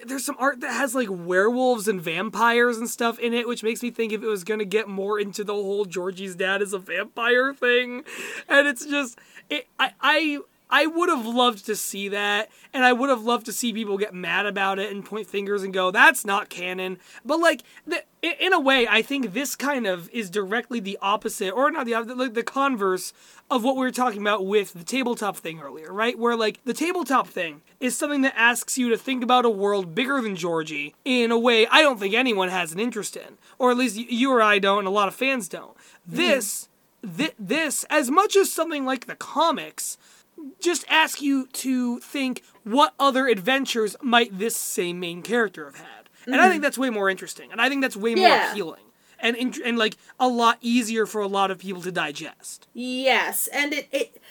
there's 0.06 0.24
some 0.24 0.36
art 0.38 0.60
that 0.60 0.72
has 0.74 0.94
like 0.94 1.08
werewolves 1.10 1.88
and 1.88 2.00
vampires 2.00 2.76
and 2.76 2.90
stuff 2.90 3.18
in 3.18 3.32
it, 3.32 3.48
which 3.48 3.62
makes 3.62 3.82
me 3.82 3.90
think 3.90 4.12
if 4.12 4.22
it 4.22 4.26
was 4.26 4.44
gonna 4.44 4.66
get 4.66 4.86
more 4.86 5.18
into 5.18 5.42
the 5.44 5.54
whole 5.54 5.86
Georgie's 5.86 6.34
dad 6.34 6.60
is 6.60 6.72
a 6.72 6.78
vampire 6.78 7.54
thing. 7.54 8.04
And 8.48 8.68
it's 8.68 8.84
just 8.84 9.18
it 9.48 9.66
I 9.78 9.92
I 10.00 10.38
I 10.70 10.86
would 10.86 11.08
have 11.08 11.26
loved 11.26 11.64
to 11.66 11.76
see 11.76 12.08
that, 12.08 12.50
and 12.72 12.84
I 12.84 12.92
would 12.92 13.08
have 13.10 13.22
loved 13.22 13.46
to 13.46 13.52
see 13.52 13.72
people 13.72 13.96
get 13.96 14.14
mad 14.14 14.46
about 14.46 14.78
it 14.78 14.92
and 14.92 15.04
point 15.04 15.26
fingers 15.26 15.62
and 15.62 15.72
go, 15.72 15.90
"That's 15.90 16.24
not 16.24 16.48
canon." 16.48 16.98
But 17.24 17.40
like, 17.40 17.62
the, 17.86 18.04
in 18.22 18.52
a 18.52 18.60
way, 18.60 18.86
I 18.86 19.02
think 19.02 19.32
this 19.32 19.56
kind 19.56 19.86
of 19.86 20.10
is 20.10 20.28
directly 20.28 20.80
the 20.80 20.98
opposite, 21.00 21.52
or 21.52 21.70
not 21.70 21.86
the 21.86 21.94
opposite, 21.94 22.18
like 22.18 22.34
the 22.34 22.42
converse 22.42 23.12
of 23.50 23.64
what 23.64 23.76
we 23.76 23.80
were 23.80 23.90
talking 23.90 24.20
about 24.20 24.44
with 24.44 24.74
the 24.74 24.84
tabletop 24.84 25.36
thing 25.36 25.60
earlier, 25.60 25.92
right? 25.92 26.18
Where 26.18 26.36
like 26.36 26.62
the 26.64 26.74
tabletop 26.74 27.28
thing 27.28 27.62
is 27.80 27.96
something 27.96 28.22
that 28.22 28.34
asks 28.36 28.76
you 28.76 28.90
to 28.90 28.98
think 28.98 29.22
about 29.22 29.44
a 29.44 29.50
world 29.50 29.94
bigger 29.94 30.20
than 30.20 30.36
Georgie 30.36 30.94
in 31.04 31.30
a 31.30 31.38
way 31.38 31.66
I 31.66 31.80
don't 31.80 31.98
think 31.98 32.14
anyone 32.14 32.48
has 32.50 32.72
an 32.72 32.80
interest 32.80 33.16
in, 33.16 33.38
or 33.58 33.70
at 33.70 33.78
least 33.78 33.96
you 33.96 34.30
or 34.30 34.42
I 34.42 34.58
don't, 34.58 34.80
and 34.80 34.88
a 34.88 34.90
lot 34.90 35.08
of 35.08 35.14
fans 35.14 35.48
don't. 35.48 35.76
Mm-hmm. 35.76 36.16
This, 36.16 36.68
thi- 37.06 37.34
this, 37.38 37.84
as 37.88 38.10
much 38.10 38.36
as 38.36 38.52
something 38.52 38.84
like 38.84 39.06
the 39.06 39.16
comics 39.16 39.96
just 40.60 40.84
ask 40.88 41.20
you 41.22 41.46
to 41.48 41.98
think 42.00 42.42
what 42.64 42.94
other 42.98 43.26
adventures 43.28 43.96
might 44.02 44.38
this 44.38 44.56
same 44.56 45.00
main 45.00 45.22
character 45.22 45.66
have 45.66 45.76
had. 45.76 46.08
And 46.26 46.40
I 46.40 46.48
think 46.50 46.62
that's 46.62 46.76
way 46.76 46.90
more 46.90 47.08
interesting. 47.08 47.50
And 47.52 47.60
I 47.60 47.68
think 47.68 47.80
that's 47.80 47.96
way 47.96 48.14
more 48.14 48.28
appealing. 48.50 48.82
And, 49.20 49.36
and 49.36 49.78
like 49.78 49.96
a 50.20 50.28
lot 50.28 50.58
easier 50.60 51.06
for 51.06 51.20
a 51.20 51.26
lot 51.26 51.50
of 51.50 51.58
people 51.58 51.82
to 51.82 51.90
digest. 51.90 52.68
Yes, 52.72 53.48
and 53.52 53.72
it, 53.72 53.88
it 53.90 54.22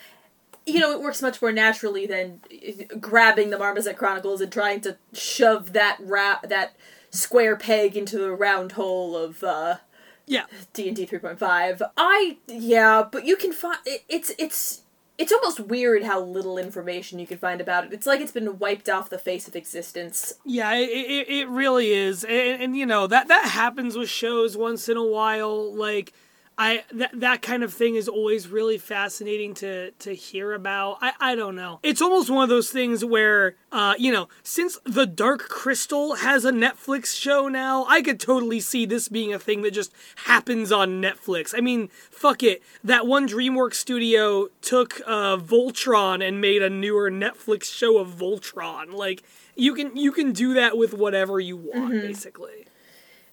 you 0.65 0.80
know 0.80 0.91
it 0.91 1.02
works 1.02 1.22
much 1.22 1.41
more 1.41 1.52
naturally 1.52 2.06
than 2.06 2.39
uh, 2.52 2.96
grabbing 3.00 3.50
the 3.50 3.58
Marmoset 3.58 3.98
Chronicles 3.98 4.39
and 4.39 4.52
trying 4.52 4.80
to 4.82 4.98
shove 5.12 5.74
that 5.74 5.98
ra- 6.00 6.39
that 6.43 6.76
square 7.10 7.58
peg 7.58 7.98
into 7.98 8.17
the 8.17 8.32
round 8.32 8.74
hole 8.74 9.17
of 9.17 9.43
uh, 9.43 9.78
Yeah. 10.26 10.46
D 10.72 10.88
and 10.88 10.96
D 10.96 11.06
three 11.06 11.20
point 11.20 11.39
five. 11.39 11.82
I 11.98 12.38
yeah, 12.48 13.04
but 13.12 13.26
you 13.26 13.36
can 13.36 13.52
find 13.52 13.80
it, 13.86 14.04
it's 14.08 14.32
it's 14.38 14.84
it's 15.17 15.32
almost 15.32 15.60
weird 15.60 16.03
how 16.03 16.21
little 16.21 16.58
information 16.58 17.17
you 17.17 17.25
can 17.25 17.38
find 17.38 17.60
about 17.60 17.86
it. 17.86 17.93
It's 17.93 18.06
like 18.06 18.21
it's 18.21 18.32
been 18.32 18.60
wiped 18.60 18.88
off 18.88 19.10
the 19.10 19.17
face 19.17 19.47
of 19.47 19.56
existence. 19.56 20.36
Yeah, 20.45 20.73
it, 20.75 20.89
it, 20.89 21.30
it 21.30 21.47
really 21.49 21.91
is. 21.91 22.23
And, 22.23 22.62
and 22.62 22.77
you 22.77 22.86
know, 22.86 23.08
that 23.08 23.27
that 23.27 23.45
happens 23.45 23.97
with 23.97 24.10
shows 24.10 24.56
once 24.56 24.88
in 24.88 24.97
a 24.97 25.03
while 25.06 25.73
like 25.73 26.13
I 26.60 26.84
that 26.91 27.12
that 27.20 27.41
kind 27.43 27.63
of 27.63 27.72
thing 27.72 27.96
is 27.96 28.08
always 28.08 28.48
really 28.48 28.80
fascinating 28.80 29.54
to 29.56 29.91
to 29.91 30.13
hear 30.15 30.54
about. 30.54 30.98
I 31.02 31.13
I 31.20 31.36
don't 31.36 31.56
know. 31.56 31.80
It's 31.84 32.02
almost 32.02 32.32
one 32.32 32.43
of 32.43 32.50
those 32.50 32.72
things 32.72 33.06
where 33.06 33.56
uh 33.72 33.93
you 34.00 34.12
know, 34.12 34.28
since 34.41 34.80
The 34.84 35.06
Dark 35.06 35.50
Crystal 35.50 36.15
has 36.15 36.46
a 36.46 36.52
Netflix 36.52 37.15
show 37.15 37.48
now, 37.48 37.86
I 37.88 38.02
could 38.02 38.20
totally 38.20 38.60
see 38.60 38.88
this 38.88 39.08
being 39.08 39.34
a 39.34 39.39
thing 39.39 39.62
that 39.62 39.72
just 39.72 39.93
happens 40.26 40.72
on 40.72 41.00
Netflix. 41.00 41.54
I 41.56 41.62
mean, 41.62 41.89
fuck 42.10 42.41
it. 42.41 42.63
That 42.84 43.06
one 43.06 43.28
DreamWorks 43.28 43.76
studio 43.76 44.48
took 44.62 45.00
uh 45.06 45.38
Voltron 45.38 46.28
and 46.28 46.41
made 46.41 46.63
a 46.63 46.72
newer 46.72 47.12
Netflix 47.12 47.65
show 47.65 48.00
of 48.00 48.15
Voltron. 48.15 48.93
Like 48.93 49.22
you 49.56 49.76
can 49.76 49.96
you 49.96 50.12
can 50.12 50.32
do 50.32 50.56
that 50.56 50.76
with 50.76 50.96
whatever 50.96 51.39
you 51.39 51.56
want 51.56 51.91
basically. 51.91 52.65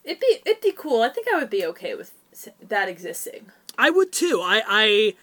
It'd 0.04 0.20
be 0.20 0.42
it'd 0.44 0.60
be 0.60 0.72
cool. 0.72 1.00
I 1.00 1.08
think 1.08 1.26
I 1.32 1.38
would 1.38 1.48
be 1.48 1.64
okay 1.64 1.94
with 1.94 2.12
that 2.68 2.88
existing. 2.88 3.46
I 3.78 3.90
would 3.90 4.12
too. 4.12 4.40
I 4.42 4.62
I 4.66 5.14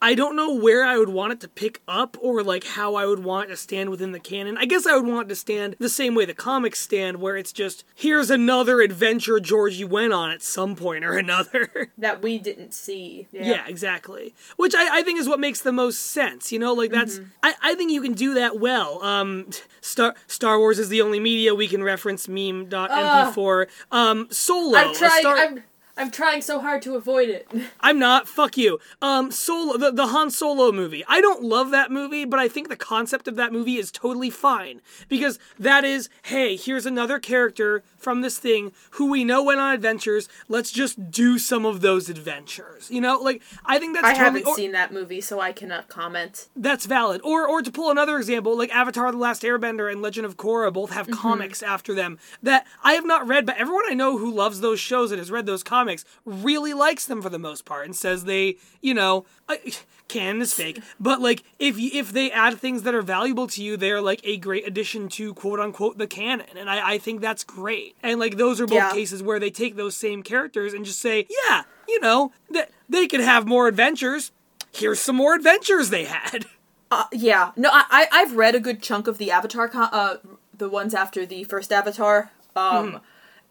I 0.00 0.14
don't 0.14 0.36
know 0.36 0.54
where 0.54 0.84
I 0.84 0.96
would 0.96 1.08
want 1.08 1.32
it 1.32 1.40
to 1.40 1.48
pick 1.48 1.82
up 1.88 2.16
or 2.20 2.42
like 2.44 2.62
how 2.62 2.94
I 2.94 3.04
would 3.06 3.24
want 3.24 3.48
it 3.48 3.50
to 3.50 3.56
stand 3.56 3.90
within 3.90 4.12
the 4.12 4.20
canon. 4.20 4.56
I 4.56 4.64
guess 4.64 4.86
I 4.86 4.94
would 4.96 5.06
want 5.06 5.26
it 5.26 5.28
to 5.30 5.34
stand 5.34 5.74
the 5.80 5.88
same 5.88 6.14
way 6.14 6.24
the 6.24 6.34
comics 6.34 6.80
stand, 6.80 7.20
where 7.20 7.36
it's 7.36 7.52
just 7.52 7.84
here's 7.96 8.30
another 8.30 8.80
adventure 8.80 9.40
Georgie 9.40 9.84
went 9.84 10.12
on 10.12 10.30
at 10.30 10.40
some 10.40 10.76
point 10.76 11.04
or 11.04 11.12
another. 11.18 11.90
That 11.98 12.22
we 12.22 12.38
didn't 12.38 12.74
see. 12.74 13.26
yeah. 13.32 13.66
exactly. 13.66 14.34
Which 14.56 14.74
I, 14.74 14.98
I 14.98 15.02
think 15.02 15.18
is 15.18 15.28
what 15.28 15.40
makes 15.40 15.62
the 15.62 15.72
most 15.72 15.98
sense. 15.98 16.52
You 16.52 16.60
know, 16.60 16.74
like 16.74 16.92
that's 16.92 17.20
I, 17.42 17.54
I 17.60 17.74
think 17.74 17.90
you 17.90 18.00
can 18.00 18.12
do 18.12 18.34
that 18.34 18.60
well. 18.60 19.02
Um 19.02 19.46
Star 19.80 20.14
Star 20.28 20.60
Wars 20.60 20.78
is 20.78 20.90
the 20.90 21.02
only 21.02 21.18
media 21.18 21.56
we 21.56 21.66
can 21.66 21.82
reference 21.82 22.28
meme.mp4. 22.28 23.66
Um 23.90 24.28
Solo. 24.30 24.78
I'm 24.78 24.90
a. 24.90 24.94
Star- 24.94 25.36
I'm 25.36 25.64
I'm 25.98 26.12
trying 26.12 26.42
so 26.42 26.60
hard 26.60 26.80
to 26.82 26.94
avoid 26.94 27.28
it. 27.28 27.48
I'm 27.80 27.98
not. 27.98 28.28
Fuck 28.28 28.56
you. 28.56 28.78
Um, 29.02 29.32
Solo, 29.32 29.76
the, 29.76 29.90
the 29.90 30.06
Han 30.06 30.30
Solo 30.30 30.70
movie. 30.70 31.04
I 31.08 31.20
don't 31.20 31.42
love 31.42 31.72
that 31.72 31.90
movie, 31.90 32.24
but 32.24 32.38
I 32.38 32.48
think 32.48 32.68
the 32.68 32.76
concept 32.76 33.26
of 33.26 33.34
that 33.36 33.52
movie 33.52 33.76
is 33.76 33.90
totally 33.90 34.30
fine 34.30 34.80
because 35.08 35.40
that 35.58 35.84
is, 35.84 36.08
hey, 36.22 36.54
here's 36.54 36.86
another 36.86 37.18
character 37.18 37.82
from 37.98 38.20
this 38.22 38.38
thing 38.38 38.72
who 38.92 39.10
we 39.10 39.24
know 39.24 39.42
went 39.42 39.60
on 39.60 39.74
adventures. 39.74 40.28
Let's 40.48 40.70
just 40.70 41.10
do 41.10 41.38
some 41.38 41.66
of 41.66 41.80
those 41.80 42.08
adventures. 42.08 42.90
You 42.90 43.00
know, 43.00 43.18
like 43.18 43.42
I 43.66 43.78
think 43.78 43.94
that's 43.94 44.06
I 44.06 44.12
totally, 44.12 44.24
haven't 44.40 44.46
or- 44.46 44.56
seen 44.56 44.72
that 44.72 44.92
movie, 44.92 45.20
so 45.20 45.40
I 45.40 45.52
cannot 45.52 45.88
comment. 45.88 46.48
that's 46.56 46.86
valid. 46.86 47.20
Or 47.24 47.46
or 47.46 47.62
to 47.62 47.70
pull 47.70 47.90
another 47.90 48.16
example, 48.16 48.56
like 48.56 48.74
Avatar: 48.74 49.10
The 49.12 49.18
Last 49.18 49.42
Airbender 49.42 49.90
and 49.90 50.00
Legend 50.00 50.26
of 50.26 50.36
Korra 50.36 50.72
both 50.72 50.90
have 50.92 51.10
comics 51.10 51.62
after 51.62 51.92
them 51.94 52.18
that 52.42 52.66
I 52.84 52.92
have 52.94 53.04
not 53.06 53.26
read, 53.26 53.44
but 53.46 53.56
everyone 53.56 53.84
I 53.88 53.94
know 53.94 54.18
who 54.18 54.30
loves 54.32 54.60
those 54.60 54.80
shows 54.80 55.10
and 55.10 55.18
has 55.18 55.30
read 55.30 55.46
those 55.46 55.62
comics 55.62 56.04
really 56.24 56.72
likes 56.74 57.04
them 57.04 57.20
for 57.22 57.28
the 57.28 57.38
most 57.38 57.64
part 57.64 57.84
and 57.86 57.96
says 57.96 58.24
they, 58.24 58.56
you 58.80 58.94
know, 58.94 59.24
uh, 59.48 59.56
canon 60.08 60.40
is 60.40 60.54
fake, 60.54 60.80
but 61.00 61.20
like 61.20 61.42
if 61.58 61.76
if 61.78 62.12
they 62.12 62.30
add 62.30 62.58
things 62.58 62.82
that 62.82 62.94
are 62.94 63.02
valuable 63.02 63.46
to 63.48 63.62
you, 63.62 63.76
they're 63.76 64.00
like 64.00 64.20
a 64.24 64.36
great 64.36 64.66
addition 64.66 65.08
to 65.08 65.34
quote 65.34 65.60
unquote 65.60 65.98
the 65.98 66.06
canon, 66.06 66.46
and 66.56 66.68
I, 66.70 66.92
I 66.94 66.98
think 66.98 67.20
that's 67.20 67.44
great. 67.44 67.87
And 68.02 68.18
like 68.20 68.36
those 68.36 68.60
are 68.60 68.66
both 68.66 68.76
Yeah. 68.76 68.92
cases 68.92 69.22
where 69.22 69.38
they 69.38 69.50
take 69.50 69.76
those 69.76 69.96
same 69.96 70.22
characters 70.22 70.72
and 70.74 70.84
just 70.84 71.00
say, 71.00 71.26
yeah, 71.46 71.62
you 71.88 72.00
know, 72.00 72.32
that 72.50 72.70
they 72.88 73.06
could 73.06 73.20
have 73.20 73.46
more 73.46 73.68
adventures. 73.68 74.32
Here's 74.72 75.00
some 75.00 75.16
more 75.16 75.34
adventures 75.34 75.90
they 75.90 76.04
had. 76.04 76.46
Uh, 76.90 77.04
yeah, 77.12 77.50
no, 77.54 77.68
I, 77.70 78.06
I've 78.10 78.34
read 78.34 78.54
a 78.54 78.60
good 78.60 78.80
chunk 78.80 79.08
of 79.08 79.18
the 79.18 79.30
Avatar, 79.30 79.68
con- 79.68 79.90
uh, 79.92 80.16
the 80.56 80.70
ones 80.70 80.94
after 80.94 81.26
the 81.26 81.44
first 81.44 81.70
Avatar, 81.70 82.30
um, 82.56 83.00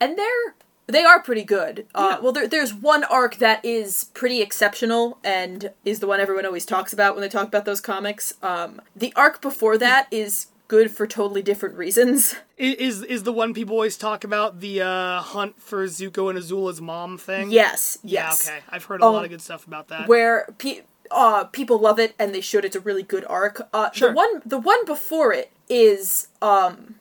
and 0.02 0.18
they're 0.18 0.56
they 0.88 1.04
are 1.04 1.22
pretty 1.22 1.44
good. 1.44 1.86
Uh, 1.94 2.14
Yeah. 2.14 2.20
Well, 2.20 2.32
there, 2.32 2.48
there's 2.48 2.74
one 2.74 3.04
arc 3.04 3.36
that 3.36 3.64
is 3.64 4.06
pretty 4.16 4.42
exceptional 4.42 5.20
and 5.24 5.70
is 5.86 6.00
the 6.00 6.08
one 6.08 6.20
everyone 6.20 6.48
always 6.48 6.66
talks 6.66 6.92
about 6.94 7.14
when 7.14 7.22
they 7.22 7.30
talk 7.30 7.48
about 7.48 7.66
those 7.66 7.80
comics. 7.80 8.34
Um, 8.42 8.82
the 8.96 9.14
arc 9.16 9.40
before 9.40 9.78
that 9.78 10.08
is 10.10 10.48
good 10.68 10.92
for 10.92 11.08
totally 11.08 11.42
different 11.42 11.76
reasons. 11.76 12.36
Is 12.58 13.04
is 13.04 13.22
the 13.24 13.32
one 13.34 13.54
people 13.54 13.76
always 13.76 13.98
talk 13.98 14.24
about 14.24 14.60
the 14.62 14.82
uh, 14.82 15.22
hunt 15.22 15.62
for 15.62 15.86
Zuko 15.86 16.30
and 16.30 16.40
Azula's 16.40 16.82
mom 16.82 17.18
thing? 17.20 17.52
Yes, 17.52 18.00
Yeah, 18.04 18.26
yes. 18.30 18.48
okay. 18.50 18.60
I've 18.70 18.86
heard 18.86 19.02
a 19.02 19.06
lot 19.06 19.20
Um, 19.20 19.24
of 19.26 19.30
good 19.30 19.42
stuff 19.42 19.68
about 19.68 19.90
that. 19.90 20.08
where 20.08 20.48
pe- 20.58 20.82
uh, 21.12 21.44
people 21.46 21.78
love 21.78 22.00
it 22.00 22.16
and 22.18 22.34
they 22.34 22.42
should. 22.42 22.66
It's 22.66 22.76
a 22.76 22.80
really 22.80 23.04
good 23.04 23.26
arc. 23.30 23.68
Uh, 23.72 23.92
Sure. 23.92 24.10
The 24.10 24.16
one, 24.16 24.42
the 24.46 24.58
one 24.58 24.84
before 24.86 25.32
it 25.34 25.52
is, 25.70 26.30
um, 26.42 26.96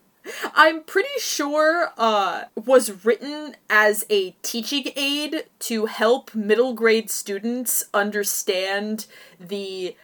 I'm 0.55 0.83
pretty 0.85 1.19
sure, 1.19 1.91
uh, 1.97 2.45
was 2.55 3.05
written 3.05 3.57
as 3.71 4.05
a 4.11 4.33
teaching 4.43 4.93
aid 4.95 5.45
to 5.61 5.87
help 5.87 6.35
middle 6.35 6.75
grade 6.75 7.11
students 7.11 7.85
understand 7.95 9.07
the 9.41 9.97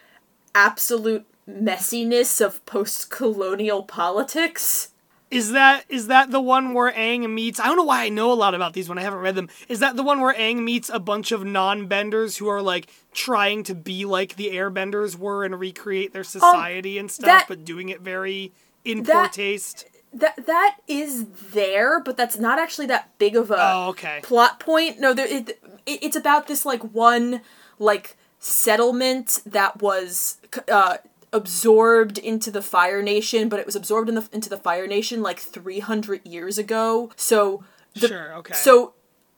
absolute 0.55 1.27
messiness 1.49 2.45
of 2.45 2.65
post-colonial 2.67 3.83
politics. 3.85 4.89
Is 5.31 5.53
that 5.53 5.85
is 5.89 6.09
that 6.09 6.31
the 6.31 6.43
one 6.43 6.75
where 6.75 6.93
Aang 6.93 7.29
meets? 7.31 7.59
I 7.59 7.65
don't 7.65 7.77
know 7.77 7.85
why 7.85 8.05
I 8.05 8.11
know 8.11 8.31
a 8.31 8.35
lot 8.35 8.55
about 8.55 8.75
these 8.75 8.87
when 8.91 8.99
I 8.99 9.03
haven't 9.03 9.21
read 9.21 9.35
them. 9.35 9.49
Is 9.67 9.81
that 9.81 9.97
the 9.97 10.03
one 10.03 10.21
where 10.21 10.35
Aang 10.35 10.63
meets 10.63 10.91
a 10.91 10.99
bunch 11.01 11.33
of 11.33 11.43
non-benders 11.43 12.37
who 12.37 12.49
are 12.49 12.61
like 12.61 12.89
trying 13.15 13.63
to 13.65 13.75
be 13.75 14.05
like 14.05 14.37
the 14.37 14.51
Airbenders 14.51 15.17
were 15.17 15.43
and 15.45 15.59
recreate 15.59 16.13
their 16.13 16.23
society 16.25 16.99
and 16.99 17.11
stuff, 17.11 17.29
Um, 17.31 17.39
that- 17.39 17.49
but 17.49 17.65
doing 17.65 17.89
it 17.89 18.03
very 18.03 18.53
in 18.85 19.05
poor 19.05 19.27
taste? 19.29 19.87
That 20.13 20.45
that 20.45 20.77
is 20.87 21.25
there, 21.55 21.99
but 21.99 22.19
that's 22.19 22.39
not 22.39 22.59
actually 22.59 22.87
that 22.89 23.17
big 23.17 23.35
of 23.35 23.51
a 23.51 23.57
Oh, 23.59 23.89
okay. 23.89 24.21
plot 24.23 24.61
point. 24.61 25.01
No, 25.01 25.15
there 25.15 25.27
it, 25.27 25.59
it, 25.87 25.99
it's 26.03 26.17
about 26.17 26.47
this 26.47 26.67
like 26.67 26.83
one 26.93 27.41
like 27.79 28.19
settlement 28.39 29.41
that 29.47 29.81
was 29.81 30.37
uh, 30.71 30.99
absorbed 31.33 32.18
into 32.18 32.51
the 32.51 32.62
Fire 32.62 33.03
Nation, 33.03 33.49
but 33.49 33.59
it 33.59 33.66
was 33.66 33.77
absorbed 33.77 34.09
in 34.09 34.14
the 34.14 34.29
into 34.33 34.49
the 34.49 34.57
Fire 34.57 34.87
Nation 34.87 35.23
like 35.23 35.38
three 35.38 35.81
hundred 35.81 36.27
years 36.27 36.59
ago. 36.59 37.11
So 37.16 37.64
the, 37.95 38.09
Sure, 38.09 38.35
okay. 38.37 38.55
So 38.55 38.95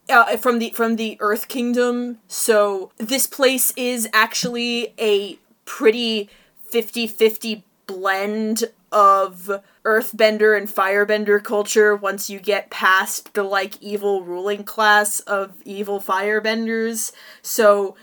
uh, 0.09 0.37
from 0.37 0.59
the 0.59 0.71
from 0.71 0.97
the 0.97 1.17
Earth 1.21 1.49
Kingdom. 1.49 2.19
So 2.29 2.93
this 2.99 3.27
place 3.27 3.73
is 3.77 4.09
actually 4.13 4.95
a 4.99 5.39
pretty 5.65 6.29
50-50 6.71 7.63
blend 7.87 8.65
of 8.93 9.63
earthbender 9.85 10.57
and 10.57 10.69
firebender 10.69 11.43
culture 11.43 11.97
once 11.97 12.29
you 12.29 12.39
get 12.39 12.71
past 12.71 13.35
the 13.35 13.43
like 13.43 13.81
evil 13.83 14.23
ruling 14.23 14.65
class 14.65 15.21
of 15.21 15.53
evil 15.65 16.01
firebenders. 16.01 17.13
So 17.43 17.97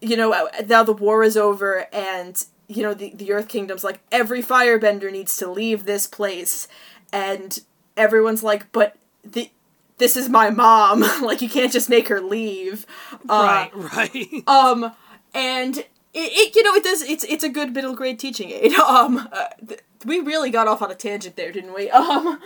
you 0.00 0.16
know 0.16 0.32
uh, 0.32 0.48
now 0.66 0.82
the 0.82 0.92
war 0.92 1.22
is 1.22 1.36
over 1.36 1.86
and 1.92 2.44
you 2.68 2.82
know 2.82 2.94
the, 2.94 3.12
the 3.14 3.32
earth 3.32 3.48
kingdom's 3.48 3.84
like 3.84 4.00
every 4.10 4.42
firebender 4.42 5.10
needs 5.10 5.36
to 5.38 5.50
leave 5.50 5.84
this 5.84 6.06
place. 6.06 6.68
And 7.12 7.58
everyone's 7.96 8.42
like 8.42 8.70
but 8.72 8.96
the 9.24 9.50
this 9.98 10.16
is 10.16 10.28
my 10.28 10.50
mom. 10.50 11.04
Like 11.22 11.40
you 11.42 11.48
can't 11.48 11.72
just 11.72 11.88
make 11.88 12.08
her 12.08 12.20
leave. 12.20 12.86
Uh, 13.28 13.68
right, 13.72 13.96
right. 13.96 14.26
um 14.48 14.92
and 15.34 15.78
it, 15.78 15.88
it 16.14 16.56
you 16.56 16.62
know 16.62 16.74
it 16.74 16.82
does 16.82 17.02
it's 17.02 17.24
it's 17.24 17.44
a 17.44 17.48
good 17.48 17.74
middle 17.74 17.94
grade 17.94 18.18
teaching 18.18 18.50
aid. 18.50 18.72
Um 18.78 19.28
uh, 19.32 19.48
th- 19.66 19.80
we 20.04 20.20
really 20.20 20.50
got 20.50 20.66
off 20.68 20.82
on 20.82 20.90
a 20.90 20.94
tangent 20.94 21.36
there 21.36 21.52
didn't 21.52 21.74
we 21.74 21.90
um 22.02 22.40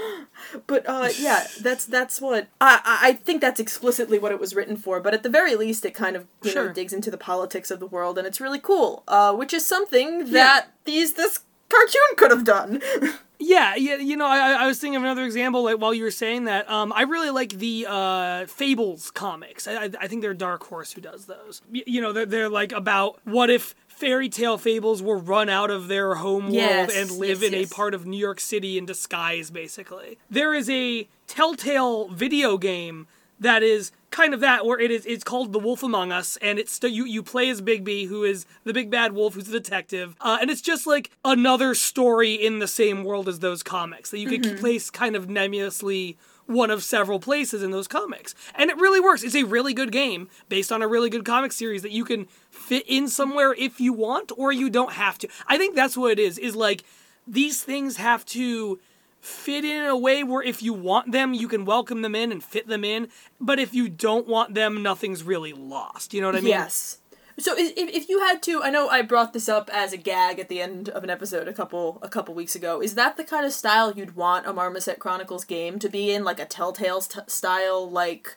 but 0.66 0.88
uh 0.88 1.08
yeah 1.18 1.46
that's 1.62 1.84
that's 1.84 2.20
what 2.20 2.48
I 2.60 2.80
I 3.02 3.12
think 3.14 3.40
that's 3.40 3.60
explicitly 3.60 4.18
what 4.18 4.32
it 4.32 4.40
was 4.40 4.54
written 4.54 4.76
for 4.76 5.00
but 5.00 5.14
at 5.14 5.22
the 5.22 5.28
very 5.30 5.54
least 5.56 5.84
it 5.84 5.92
kind 5.94 6.16
of 6.16 6.26
you 6.42 6.50
Sure. 6.50 6.66
know 6.66 6.72
digs 6.72 6.92
into 6.92 7.10
the 7.10 7.18
politics 7.18 7.70
of 7.70 7.80
the 7.80 7.86
world 7.86 8.18
and 8.18 8.26
it's 8.26 8.40
really 8.40 8.60
cool 8.60 9.02
uh 9.08 9.32
which 9.34 9.52
is 9.52 9.64
something 9.66 10.30
that 10.32 10.68
these 10.84 11.14
this 11.14 11.40
cartoon 11.68 12.16
could 12.16 12.30
have 12.30 12.44
done 12.44 12.80
Yeah, 13.38 13.74
yeah, 13.76 13.96
you 13.96 14.16
know, 14.16 14.24
I, 14.26 14.52
I 14.52 14.66
was 14.66 14.78
thinking 14.78 14.96
of 14.96 15.02
another 15.02 15.26
example. 15.26 15.62
Like 15.64 15.76
while 15.76 15.92
you 15.92 16.04
were 16.04 16.10
saying 16.10 16.44
that, 16.46 16.68
um, 16.70 16.90
I 16.90 17.02
really 17.02 17.28
like 17.28 17.50
the 17.50 17.84
uh, 17.86 18.46
Fables 18.46 19.10
comics. 19.10 19.68
I, 19.68 19.74
I, 19.84 19.90
I 20.00 20.08
think 20.08 20.22
they're 20.22 20.32
Dark 20.32 20.64
Horse 20.64 20.92
who 20.94 21.02
does 21.02 21.26
those. 21.26 21.60
Y- 21.70 21.82
you 21.86 22.00
know, 22.00 22.14
they're 22.14 22.24
they're 22.24 22.48
like 22.48 22.72
about 22.72 23.20
what 23.24 23.50
if 23.50 23.74
fairy 23.96 24.28
tale 24.28 24.58
fables 24.58 25.02
were 25.02 25.18
run 25.18 25.48
out 25.48 25.70
of 25.70 25.88
their 25.88 26.16
home 26.16 26.50
Yes, 26.50 26.88
world 26.88 26.98
and 26.98 27.18
live 27.18 27.42
yes, 27.42 27.52
in 27.52 27.58
yes. 27.58 27.70
a 27.70 27.74
part 27.74 27.94
of 27.94 28.06
New 28.06 28.18
York 28.18 28.38
City 28.40 28.78
in 28.78 28.86
disguise, 28.86 29.50
basically. 29.50 30.18
There 30.30 30.54
is 30.54 30.68
a 30.70 31.08
Telltale 31.26 32.08
video 32.08 32.58
game 32.58 33.06
that 33.40 33.62
is 33.62 33.90
kind 34.10 34.32
of 34.32 34.40
that 34.40 34.64
where 34.64 34.78
it 34.78 34.90
is 34.90 35.04
it's 35.04 35.24
called 35.24 35.52
the 35.52 35.58
wolf 35.58 35.82
among 35.82 36.10
us 36.10 36.38
and 36.38 36.58
it's 36.58 36.80
you 36.82 37.04
you 37.04 37.22
play 37.22 37.50
as 37.50 37.60
bigby 37.60 38.06
who 38.06 38.24
is 38.24 38.46
the 38.64 38.72
big 38.72 38.90
bad 38.90 39.12
wolf 39.12 39.34
who's 39.34 39.48
a 39.48 39.52
detective 39.52 40.16
uh, 40.22 40.38
and 40.40 40.50
it's 40.50 40.62
just 40.62 40.86
like 40.86 41.10
another 41.22 41.74
story 41.74 42.32
in 42.32 42.58
the 42.60 42.66
same 42.68 43.04
world 43.04 43.28
as 43.28 43.40
those 43.40 43.62
comics 43.62 44.10
that 44.10 44.18
you 44.20 44.38
can 44.38 44.56
place 44.56 44.88
kind 44.88 45.14
of 45.16 45.28
nebulously 45.28 46.16
one 46.46 46.70
of 46.70 46.82
several 46.82 47.18
places 47.18 47.62
in 47.62 47.70
those 47.70 47.88
comics 47.88 48.34
and 48.54 48.70
it 48.70 48.76
really 48.76 49.00
works 49.00 49.22
it's 49.22 49.34
a 49.34 49.44
really 49.44 49.74
good 49.74 49.90
game 49.90 50.28
based 50.48 50.70
on 50.70 50.82
a 50.82 50.88
really 50.88 51.10
good 51.10 51.24
comic 51.24 51.52
series 51.52 51.82
that 51.82 51.90
you 51.90 52.04
can 52.04 52.26
fit 52.50 52.84
in 52.86 53.08
somewhere 53.08 53.52
if 53.54 53.80
you 53.80 53.92
want 53.92 54.30
or 54.36 54.52
you 54.52 54.70
don't 54.70 54.92
have 54.92 55.18
to 55.18 55.28
i 55.46 55.58
think 55.58 55.74
that's 55.74 55.96
what 55.96 56.12
it 56.12 56.18
is 56.18 56.38
is 56.38 56.54
like 56.54 56.84
these 57.26 57.62
things 57.62 57.96
have 57.96 58.24
to 58.24 58.78
fit 59.26 59.64
in 59.64 59.84
a 59.84 59.96
way 59.96 60.22
where 60.22 60.42
if 60.42 60.62
you 60.62 60.72
want 60.72 61.10
them, 61.10 61.34
you 61.34 61.48
can 61.48 61.64
welcome 61.64 62.02
them 62.02 62.14
in 62.14 62.30
and 62.30 62.42
fit 62.42 62.68
them 62.68 62.84
in. 62.84 63.08
But 63.40 63.58
if 63.58 63.74
you 63.74 63.88
don't 63.88 64.26
want 64.28 64.54
them, 64.54 64.82
nothing's 64.82 65.24
really 65.24 65.52
lost. 65.52 66.14
You 66.14 66.20
know 66.20 66.28
what 66.28 66.36
I 66.36 66.40
mean? 66.40 66.50
Yes. 66.50 66.98
So 67.38 67.54
if, 67.56 67.72
if 67.76 68.08
you 68.08 68.20
had 68.20 68.42
to, 68.44 68.62
I 68.62 68.70
know 68.70 68.88
I 68.88 69.02
brought 69.02 69.32
this 69.34 69.48
up 69.48 69.68
as 69.72 69.92
a 69.92 69.98
gag 69.98 70.38
at 70.38 70.48
the 70.48 70.60
end 70.60 70.88
of 70.88 71.04
an 71.04 71.10
episode 71.10 71.48
a 71.48 71.52
couple 71.52 71.98
a 72.00 72.08
couple 72.08 72.34
weeks 72.34 72.54
ago. 72.54 72.80
Is 72.80 72.94
that 72.94 73.16
the 73.16 73.24
kind 73.24 73.44
of 73.44 73.52
style 73.52 73.92
you'd 73.92 74.16
want 74.16 74.46
a 74.46 74.52
Marmoset 74.52 74.98
Chronicles 74.98 75.44
game 75.44 75.78
to 75.80 75.88
be 75.88 76.12
in, 76.12 76.24
like 76.24 76.40
a 76.40 76.46
Telltale 76.46 77.02
st- 77.02 77.30
style, 77.30 77.88
like 77.90 78.36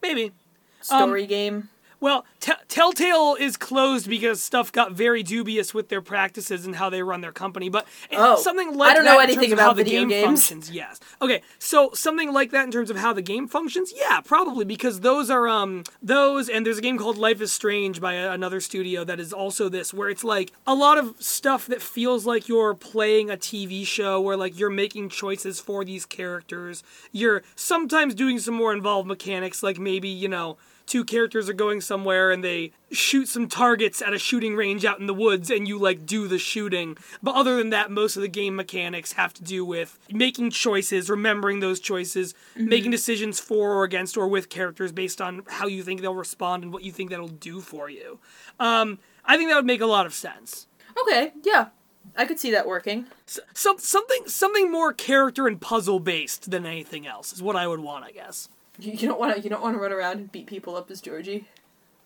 Maybe. 0.00 0.32
story 0.80 1.22
um, 1.22 1.28
game? 1.28 1.68
Well, 2.00 2.24
T- 2.38 2.52
Telltale 2.68 3.36
is 3.40 3.56
closed 3.56 4.08
because 4.08 4.40
stuff 4.40 4.70
got 4.70 4.92
very 4.92 5.22
dubious 5.24 5.74
with 5.74 5.88
their 5.88 6.00
practices 6.00 6.64
and 6.64 6.76
how 6.76 6.88
they 6.90 7.02
run 7.02 7.20
their 7.22 7.32
company. 7.32 7.68
But 7.68 7.86
Oh, 8.12 8.40
something 8.40 8.76
like 8.76 8.92
I 8.92 8.94
don't 8.94 9.04
that 9.04 9.14
know 9.14 9.18
anything 9.20 9.50
how 9.50 9.70
about 9.70 9.76
the 9.76 9.84
game 9.84 10.08
games. 10.08 10.24
functions, 10.24 10.70
yes. 10.70 11.00
Okay, 11.20 11.42
so 11.58 11.90
something 11.94 12.32
like 12.32 12.52
that 12.52 12.64
in 12.64 12.70
terms 12.70 12.90
of 12.90 12.98
how 12.98 13.12
the 13.12 13.22
game 13.22 13.48
functions, 13.48 13.92
yeah, 13.94 14.20
probably 14.20 14.64
because 14.64 15.00
those 15.00 15.28
are 15.28 15.48
um 15.48 15.82
those 16.00 16.48
and 16.48 16.64
there's 16.64 16.78
a 16.78 16.82
game 16.82 16.98
called 16.98 17.18
Life 17.18 17.40
is 17.40 17.52
Strange 17.52 18.00
by 18.00 18.14
a, 18.14 18.30
another 18.30 18.60
studio 18.60 19.02
that 19.04 19.18
is 19.18 19.32
also 19.32 19.68
this 19.68 19.92
where 19.92 20.08
it's 20.08 20.22
like 20.24 20.52
a 20.66 20.74
lot 20.74 20.98
of 20.98 21.16
stuff 21.18 21.66
that 21.66 21.82
feels 21.82 22.24
like 22.26 22.46
you're 22.48 22.74
playing 22.74 23.28
a 23.28 23.36
TV 23.36 23.84
show 23.84 24.20
where 24.20 24.36
like 24.36 24.56
you're 24.58 24.70
making 24.70 25.08
choices 25.08 25.58
for 25.58 25.84
these 25.84 26.06
characters. 26.06 26.84
You're 27.10 27.42
sometimes 27.56 28.14
doing 28.14 28.38
some 28.38 28.54
more 28.54 28.72
involved 28.72 29.08
mechanics 29.08 29.62
like 29.64 29.78
maybe, 29.78 30.08
you 30.08 30.28
know, 30.28 30.58
two 30.88 31.04
characters 31.04 31.48
are 31.48 31.54
going 31.54 31.80
somewhere 31.80 32.30
and 32.30 32.42
they 32.42 32.72
shoot 32.90 33.28
some 33.28 33.46
targets 33.46 34.00
at 34.02 34.14
a 34.14 34.18
shooting 34.18 34.56
range 34.56 34.84
out 34.84 34.98
in 34.98 35.06
the 35.06 35.14
woods 35.14 35.50
and 35.50 35.68
you 35.68 35.78
like 35.78 36.06
do 36.06 36.26
the 36.26 36.38
shooting. 36.38 36.96
But 37.22 37.34
other 37.34 37.56
than 37.56 37.70
that, 37.70 37.90
most 37.90 38.16
of 38.16 38.22
the 38.22 38.28
game 38.28 38.56
mechanics 38.56 39.12
have 39.12 39.34
to 39.34 39.44
do 39.44 39.64
with 39.64 39.98
making 40.10 40.50
choices, 40.50 41.10
remembering 41.10 41.60
those 41.60 41.78
choices, 41.78 42.34
making 42.56 42.90
decisions 42.90 43.38
for 43.38 43.74
or 43.74 43.84
against 43.84 44.16
or 44.16 44.26
with 44.26 44.48
characters 44.48 44.90
based 44.90 45.20
on 45.20 45.42
how 45.48 45.66
you 45.66 45.82
think 45.82 46.00
they'll 46.00 46.14
respond 46.14 46.64
and 46.64 46.72
what 46.72 46.82
you 46.82 46.90
think 46.90 47.10
that'll 47.10 47.28
do 47.28 47.60
for 47.60 47.88
you. 47.90 48.18
Um, 48.58 48.98
I 49.24 49.36
think 49.36 49.50
that 49.50 49.56
would 49.56 49.66
make 49.66 49.82
a 49.82 49.86
lot 49.86 50.06
of 50.06 50.14
sense. 50.14 50.66
Okay, 51.02 51.32
yeah, 51.44 51.68
I 52.16 52.24
could 52.24 52.40
see 52.40 52.50
that 52.50 52.66
working. 52.66 53.06
S- 53.26 53.40
some 53.54 53.78
something 53.78 54.26
something 54.26 54.72
more 54.72 54.92
character 54.92 55.46
and 55.46 55.60
puzzle 55.60 56.00
based 56.00 56.50
than 56.50 56.64
anything 56.66 57.06
else 57.06 57.32
is 57.32 57.42
what 57.42 57.54
I 57.54 57.68
would 57.68 57.80
want, 57.80 58.04
I 58.04 58.10
guess. 58.10 58.48
You, 58.78 58.92
you 58.92 59.08
don't 59.08 59.18
want 59.20 59.36
to 59.36 59.40
you 59.42 59.50
don't 59.50 59.62
want 59.62 59.74
to 59.76 59.80
run 59.80 59.92
around 59.92 60.16
and 60.18 60.32
beat 60.32 60.46
people 60.46 60.76
up 60.76 60.90
as 60.90 61.00
Georgie. 61.00 61.46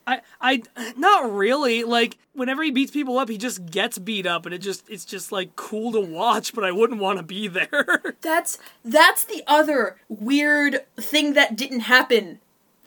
I, 0.05 0.21
I, 0.41 0.63
not 0.97 1.31
really. 1.33 1.85
Like 1.85 2.19
whenever 2.35 2.65
he 2.65 2.73
beats 2.73 2.91
people 2.91 3.19
up, 3.19 3.29
he 3.29 3.39
just 3.39 3.67
gets 3.67 3.99
beat 3.99 4.27
up, 4.27 4.45
and 4.47 4.53
it 4.55 4.59
just, 4.59 4.89
it's 4.91 5.05
just 5.05 5.31
like 5.31 5.55
cool 5.55 5.93
to 5.93 6.01
watch. 6.01 6.55
But 6.55 6.65
I 6.65 6.73
wouldn't 6.73 6.99
want 7.01 7.19
to 7.19 7.23
be 7.23 7.47
there. 7.49 8.17
That's 8.21 8.59
that's 8.85 9.25
the 9.25 9.45
other 9.47 9.97
weird 10.09 10.85
thing 10.97 11.35
that 11.35 11.55
didn't 11.57 11.81
happen 11.81 12.41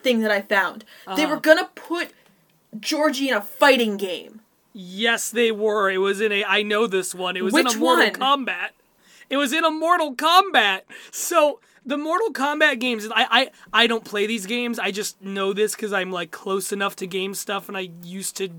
thing 0.04 0.20
that 0.22 0.32
I 0.32 0.42
found. 0.42 0.84
They 1.16 1.24
Uh-huh. 1.24 1.36
were 1.36 1.40
gonna 1.40 1.70
put 1.74 2.12
Georgie 2.78 3.30
in 3.30 3.36
a 3.36 3.42
fighting 3.42 3.96
game. 3.98 4.42
Yes, 4.74 5.30
they 5.30 5.54
were. 5.54 5.90
It 5.90 6.00
was 6.00 6.20
in 6.20 6.34
a. 6.34 6.44
I 6.44 6.64
know 6.64 6.86
this 6.86 7.16
one. 7.16 7.38
It 7.38 7.44
was 7.46 7.56
in 7.56 7.64
Which 7.64 7.76
a 7.76 7.80
Mortal 7.80 8.06
one? 8.20 8.46
Kombat. 8.46 8.70
It 9.30 9.38
was 9.38 9.54
in 9.54 9.64
a 9.64 9.72
Mortal 9.72 10.14
Kombat. 10.16 10.82
So 11.12 11.62
the 11.86 11.98
Mortal 11.98 12.32
Kombat 12.32 12.80
games. 12.80 13.08
I 13.12 13.28
I 13.30 13.52
I 13.84 13.88
don't 13.88 14.04
play 14.04 14.28
these 14.28 14.46
games. 14.46 14.80
I 14.80 14.92
just 14.92 15.22
know 15.22 15.54
this 15.54 15.76
because 15.76 15.94
I'm 15.94 16.12
like 16.12 16.32
close 16.32 16.72
enough 16.72 16.96
to 16.98 17.08
game 17.08 17.34
stuff, 17.34 17.68
and 17.68 17.78
I 17.78 17.90
used 18.04 18.38
to. 18.38 18.50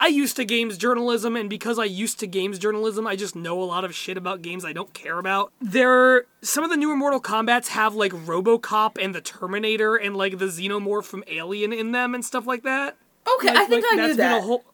I 0.00 0.08
used 0.08 0.34
to 0.36 0.44
games 0.44 0.78
journalism, 0.78 1.36
and 1.36 1.48
because 1.48 1.78
I 1.78 1.84
used 1.84 2.18
to 2.20 2.26
games 2.26 2.58
journalism, 2.58 3.06
I 3.06 3.14
just 3.14 3.36
know 3.36 3.62
a 3.62 3.64
lot 3.64 3.84
of 3.84 3.94
shit 3.94 4.16
about 4.16 4.42
games 4.42 4.64
I 4.64 4.72
don't 4.72 4.92
care 4.94 5.18
about. 5.18 5.52
There, 5.60 6.24
some 6.40 6.64
of 6.64 6.70
the 6.70 6.76
newer 6.76 6.96
Mortal 6.96 7.20
Kombat's 7.20 7.68
have 7.68 7.94
like 7.94 8.10
RoboCop 8.10 9.00
and 9.00 9.14
the 9.14 9.20
Terminator 9.20 9.94
and 9.94 10.16
like 10.16 10.38
the 10.38 10.46
Xenomorph 10.46 11.04
from 11.04 11.22
Alien 11.28 11.72
in 11.72 11.92
them 11.92 12.14
and 12.14 12.24
stuff 12.24 12.46
like 12.46 12.64
that. 12.64 12.96
Okay, 13.36 13.50
I 13.50 13.66
think 13.66 13.84
like, 13.84 13.92
I 13.92 13.94
knew 13.94 14.02
that's 14.02 14.16
been 14.16 14.30
that. 14.30 14.38
a 14.38 14.40
whole, 14.40 14.64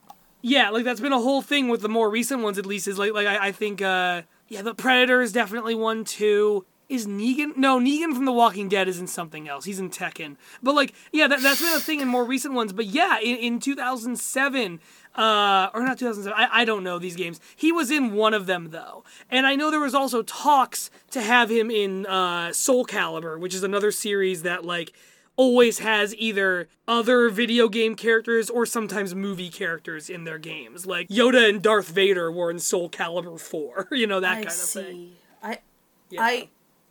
yeah, 0.41 0.71
like 0.71 0.85
that's 0.85 1.01
been 1.01 1.13
a 1.13 1.21
whole 1.21 1.43
thing 1.43 1.69
with 1.69 1.83
the 1.83 1.91
more 1.91 2.09
recent 2.09 2.43
ones. 2.43 2.57
At 2.57 2.65
least 2.65 2.89
is 2.89 2.99
like 2.99 3.13
like 3.13 3.27
I, 3.27 3.49
I 3.49 3.53
think 3.53 3.83
uh 3.83 4.23
yeah, 4.49 4.63
the 4.63 4.75
Predator 4.75 5.21
is 5.21 5.33
definitely 5.33 5.75
one 5.75 6.05
too. 6.05 6.65
Is 6.89 7.07
Negan? 7.07 7.57
No, 7.57 7.79
Negan 7.79 8.15
from 8.15 8.25
The 8.25 8.33
Walking 8.33 8.69
Dead 8.69 8.89
is 8.89 8.99
in 8.99 9.07
something 9.07 9.47
else. 9.47 9.67
He's 9.67 9.79
in 9.79 9.91
Tekken. 9.91 10.37
But 10.63 10.75
like, 10.75 10.95
yeah, 11.13 11.27
that, 11.27 11.43
that's 11.43 11.61
been 11.61 11.75
a 11.75 11.81
thing 11.81 12.01
in 12.01 12.09
more 12.09 12.25
recent 12.25 12.55
ones. 12.55 12.73
But 12.73 12.87
yeah, 12.87 13.19
in, 13.21 13.37
in 13.37 13.61
2007, 13.61 14.81
uh, 15.15 15.69
or 15.75 15.85
not 15.85 15.99
2007, 15.99 16.33
I, 16.33 16.63
I 16.63 16.65
don't 16.65 16.83
know 16.83 16.99
these 16.99 17.17
games. 17.17 17.41
He 17.55 17.73
was 17.73 17.91
in 17.91 18.13
one 18.15 18.33
of 18.33 18.47
them 18.47 18.71
though, 18.71 19.05
and 19.31 19.47
I 19.47 19.55
know 19.55 19.71
there 19.71 19.81
was 19.81 19.95
also 19.95 20.23
talks 20.23 20.91
to 21.11 21.21
have 21.21 21.51
him 21.51 21.71
in 21.71 22.07
uh, 22.07 22.53
Soul 22.55 22.87
Calibur, 22.87 23.39
which 23.39 23.55
is 23.55 23.63
another 23.63 23.91
series 23.91 24.43
that 24.43 24.65
like 24.65 24.93
always 25.37 25.79
has 25.79 26.15
either 26.17 26.69
other 26.87 27.31
video 27.31 27.69
game 27.69 27.95
characters 27.95 28.51
or 28.51 28.67
sometimes 28.67 29.15
movie 29.15 29.51
characters 29.51 30.11
in 30.11 30.25
their 30.25 30.39
games. 30.39 30.87
Like 30.87 31.09
Yoda 31.09 31.49
and 31.49 31.63
Darth 31.63 31.89
Vader 31.89 32.31
were 32.33 32.51
in 32.51 32.59
Soul 32.59 32.89
Calibur 32.91 33.39
4, 33.39 33.89
you 33.93 34.07
know, 34.07 34.21
that 34.21 34.33
I 34.33 34.35
kind 34.35 34.47
of 34.47 34.53
see. 34.53 34.83
thing. 34.83 35.13
I 35.43 35.59
Yeah. 36.11 36.23
I 36.23 36.49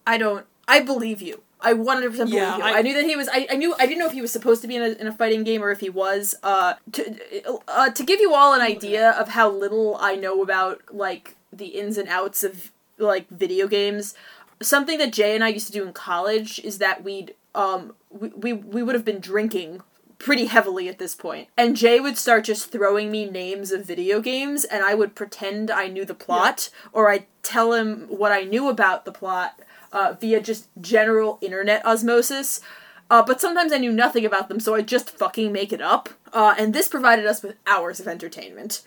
I 0.07 0.17
don't 0.17 0.45
I 0.67 0.81
believe 0.81 1.21
you. 1.21 1.43
I 1.59 1.73
100% 1.73 2.11
believe 2.11 2.33
Yeah, 2.33 2.57
you. 2.57 2.63
I- 2.63 2.77
I, 2.77 2.81
knew 2.81 2.93
that 2.93 3.05
he 3.05 3.15
was. 3.15 3.27
I, 3.29 3.47
I 3.49 3.55
knew. 3.55 3.73
I 3.79 3.87
didn't 3.87 3.99
know 3.99 4.05
if 4.05 4.13
he 4.13 4.21
was 4.21 4.31
supposed 4.31 4.61
to 4.61 4.67
be 4.67 4.75
in 4.75 4.83
a, 4.83 4.89
in 4.89 5.07
a 5.07 5.11
fighting 5.11 5.43
game 5.43 5.63
or 5.63 5.71
if 5.71 5.79
he 5.79 5.89
was. 5.89 6.35
Uh, 6.43 6.75
to 6.91 7.19
uh, 7.67 7.89
to 7.89 8.03
give 8.03 8.19
you 8.19 8.33
all 8.33 8.53
an 8.53 8.61
idea 8.61 9.11
of 9.11 9.29
how 9.29 9.49
little 9.49 9.97
I 9.99 10.15
know 10.15 10.43
about 10.43 10.81
like 10.91 11.35
the 11.51 11.67
ins 11.67 11.97
and 11.97 12.07
outs 12.09 12.43
of 12.43 12.71
like 12.99 13.27
video 13.29 13.67
games. 13.67 14.13
Something 14.61 14.97
that 14.99 15.13
Jay 15.13 15.33
and 15.33 15.43
I 15.43 15.49
used 15.49 15.67
to 15.67 15.73
do 15.73 15.85
in 15.85 15.93
college 15.93 16.59
is 16.59 16.77
that 16.77 17.03
we'd 17.03 17.33
um 17.55 17.95
we 18.11 18.29
we, 18.29 18.53
we 18.53 18.83
would 18.83 18.93
have 18.93 19.05
been 19.05 19.19
drinking 19.19 19.81
pretty 20.19 20.45
heavily 20.45 20.89
at 20.89 20.99
this 20.99 21.15
point. 21.15 21.47
And 21.57 21.75
Jay 21.75 21.99
would 21.99 22.17
start 22.17 22.43
just 22.43 22.71
throwing 22.71 23.11
me 23.11 23.29
names 23.29 23.71
of 23.71 23.85
video 23.85 24.19
games 24.19 24.63
and 24.63 24.83
I 24.83 24.95
would 24.95 25.15
pretend 25.15 25.69
I 25.69 25.87
knew 25.87 26.05
the 26.05 26.15
plot 26.15 26.69
or 26.91 27.09
I'd 27.09 27.25
tell 27.43 27.73
him 27.73 28.07
what 28.09 28.31
I 28.31 28.41
knew 28.41 28.67
about 28.67 29.05
the 29.05 29.11
plot 29.11 29.59
uh, 29.91 30.15
via 30.19 30.41
just 30.41 30.67
general 30.79 31.37
internet 31.41 31.85
osmosis. 31.85 32.61
Uh, 33.09 33.23
but 33.23 33.39
sometimes 33.39 33.71
I 33.71 33.77
knew 33.77 33.91
nothing 33.91 34.25
about 34.25 34.49
them, 34.49 34.59
so 34.59 34.75
I'd 34.75 34.87
just 34.87 35.09
fucking 35.09 35.51
make 35.51 35.71
it 35.71 35.81
up. 35.81 36.09
Uh, 36.33 36.55
and 36.57 36.73
this 36.73 36.87
provided 36.89 37.25
us 37.25 37.41
with 37.41 37.55
hours 37.65 37.99
of 37.99 38.07
entertainment. 38.07 38.81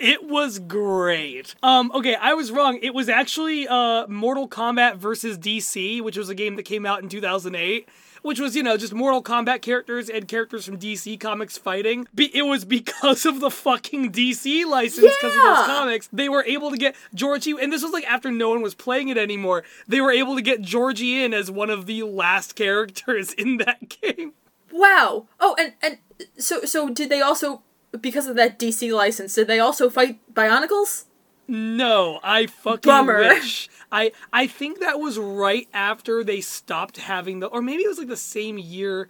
It 0.00 0.24
was 0.24 0.58
great. 0.58 1.54
Um, 1.62 1.92
okay, 1.94 2.14
I 2.14 2.32
was 2.32 2.50
wrong. 2.50 2.78
It 2.80 2.94
was 2.94 3.08
actually 3.08 3.68
uh, 3.68 4.06
Mortal 4.06 4.48
Kombat 4.48 4.96
versus 4.96 5.36
DC, 5.36 6.00
which 6.00 6.16
was 6.16 6.30
a 6.30 6.34
game 6.34 6.56
that 6.56 6.62
came 6.62 6.86
out 6.86 7.02
in 7.02 7.08
2008. 7.08 7.86
Which 8.22 8.38
was, 8.38 8.54
you 8.54 8.62
know, 8.62 8.76
just 8.76 8.92
Mortal 8.92 9.22
Kombat 9.22 9.62
characters 9.62 10.08
and 10.08 10.28
characters 10.28 10.66
from 10.66 10.78
DC 10.78 11.18
Comics 11.18 11.56
fighting. 11.56 12.06
Be- 12.14 12.34
it 12.36 12.42
was 12.42 12.64
because 12.64 13.24
of 13.24 13.40
the 13.40 13.50
fucking 13.50 14.12
DC 14.12 14.66
license, 14.66 15.14
because 15.16 15.36
of 15.36 15.42
those 15.42 15.66
comics. 15.66 16.08
They 16.12 16.28
were 16.28 16.44
able 16.44 16.70
to 16.70 16.76
get 16.76 16.96
Georgie, 17.14 17.54
and 17.60 17.72
this 17.72 17.82
was 17.82 17.92
like 17.92 18.04
after 18.04 18.30
no 18.30 18.50
one 18.50 18.62
was 18.62 18.74
playing 18.74 19.08
it 19.08 19.18
anymore. 19.18 19.64
They 19.88 20.00
were 20.00 20.12
able 20.12 20.36
to 20.36 20.42
get 20.42 20.62
Georgie 20.62 21.22
in 21.22 21.32
as 21.32 21.50
one 21.50 21.70
of 21.70 21.86
the 21.86 22.02
last 22.02 22.54
characters 22.54 23.32
in 23.38 23.58
that 23.58 23.88
game. 23.88 24.34
Wow. 24.72 25.26
Oh, 25.38 25.56
and 25.58 25.72
and 25.82 25.98
so 26.38 26.64
so 26.64 26.88
did 26.88 27.08
they 27.08 27.20
also 27.20 27.62
because 28.00 28.26
of 28.26 28.36
that 28.36 28.58
DC 28.58 28.94
license? 28.94 29.34
Did 29.34 29.46
they 29.46 29.58
also 29.58 29.90
fight 29.90 30.18
Bionicles? 30.32 31.04
No, 31.52 32.20
I 32.22 32.46
fucking 32.46 32.88
Bummer. 32.88 33.18
wish. 33.18 33.68
I 33.90 34.12
I 34.32 34.46
think 34.46 34.78
that 34.78 35.00
was 35.00 35.18
right 35.18 35.66
after 35.74 36.22
they 36.22 36.40
stopped 36.40 36.98
having 36.98 37.40
the, 37.40 37.48
or 37.48 37.60
maybe 37.60 37.82
it 37.82 37.88
was 37.88 37.98
like 37.98 38.06
the 38.06 38.16
same 38.16 38.56
year. 38.56 39.08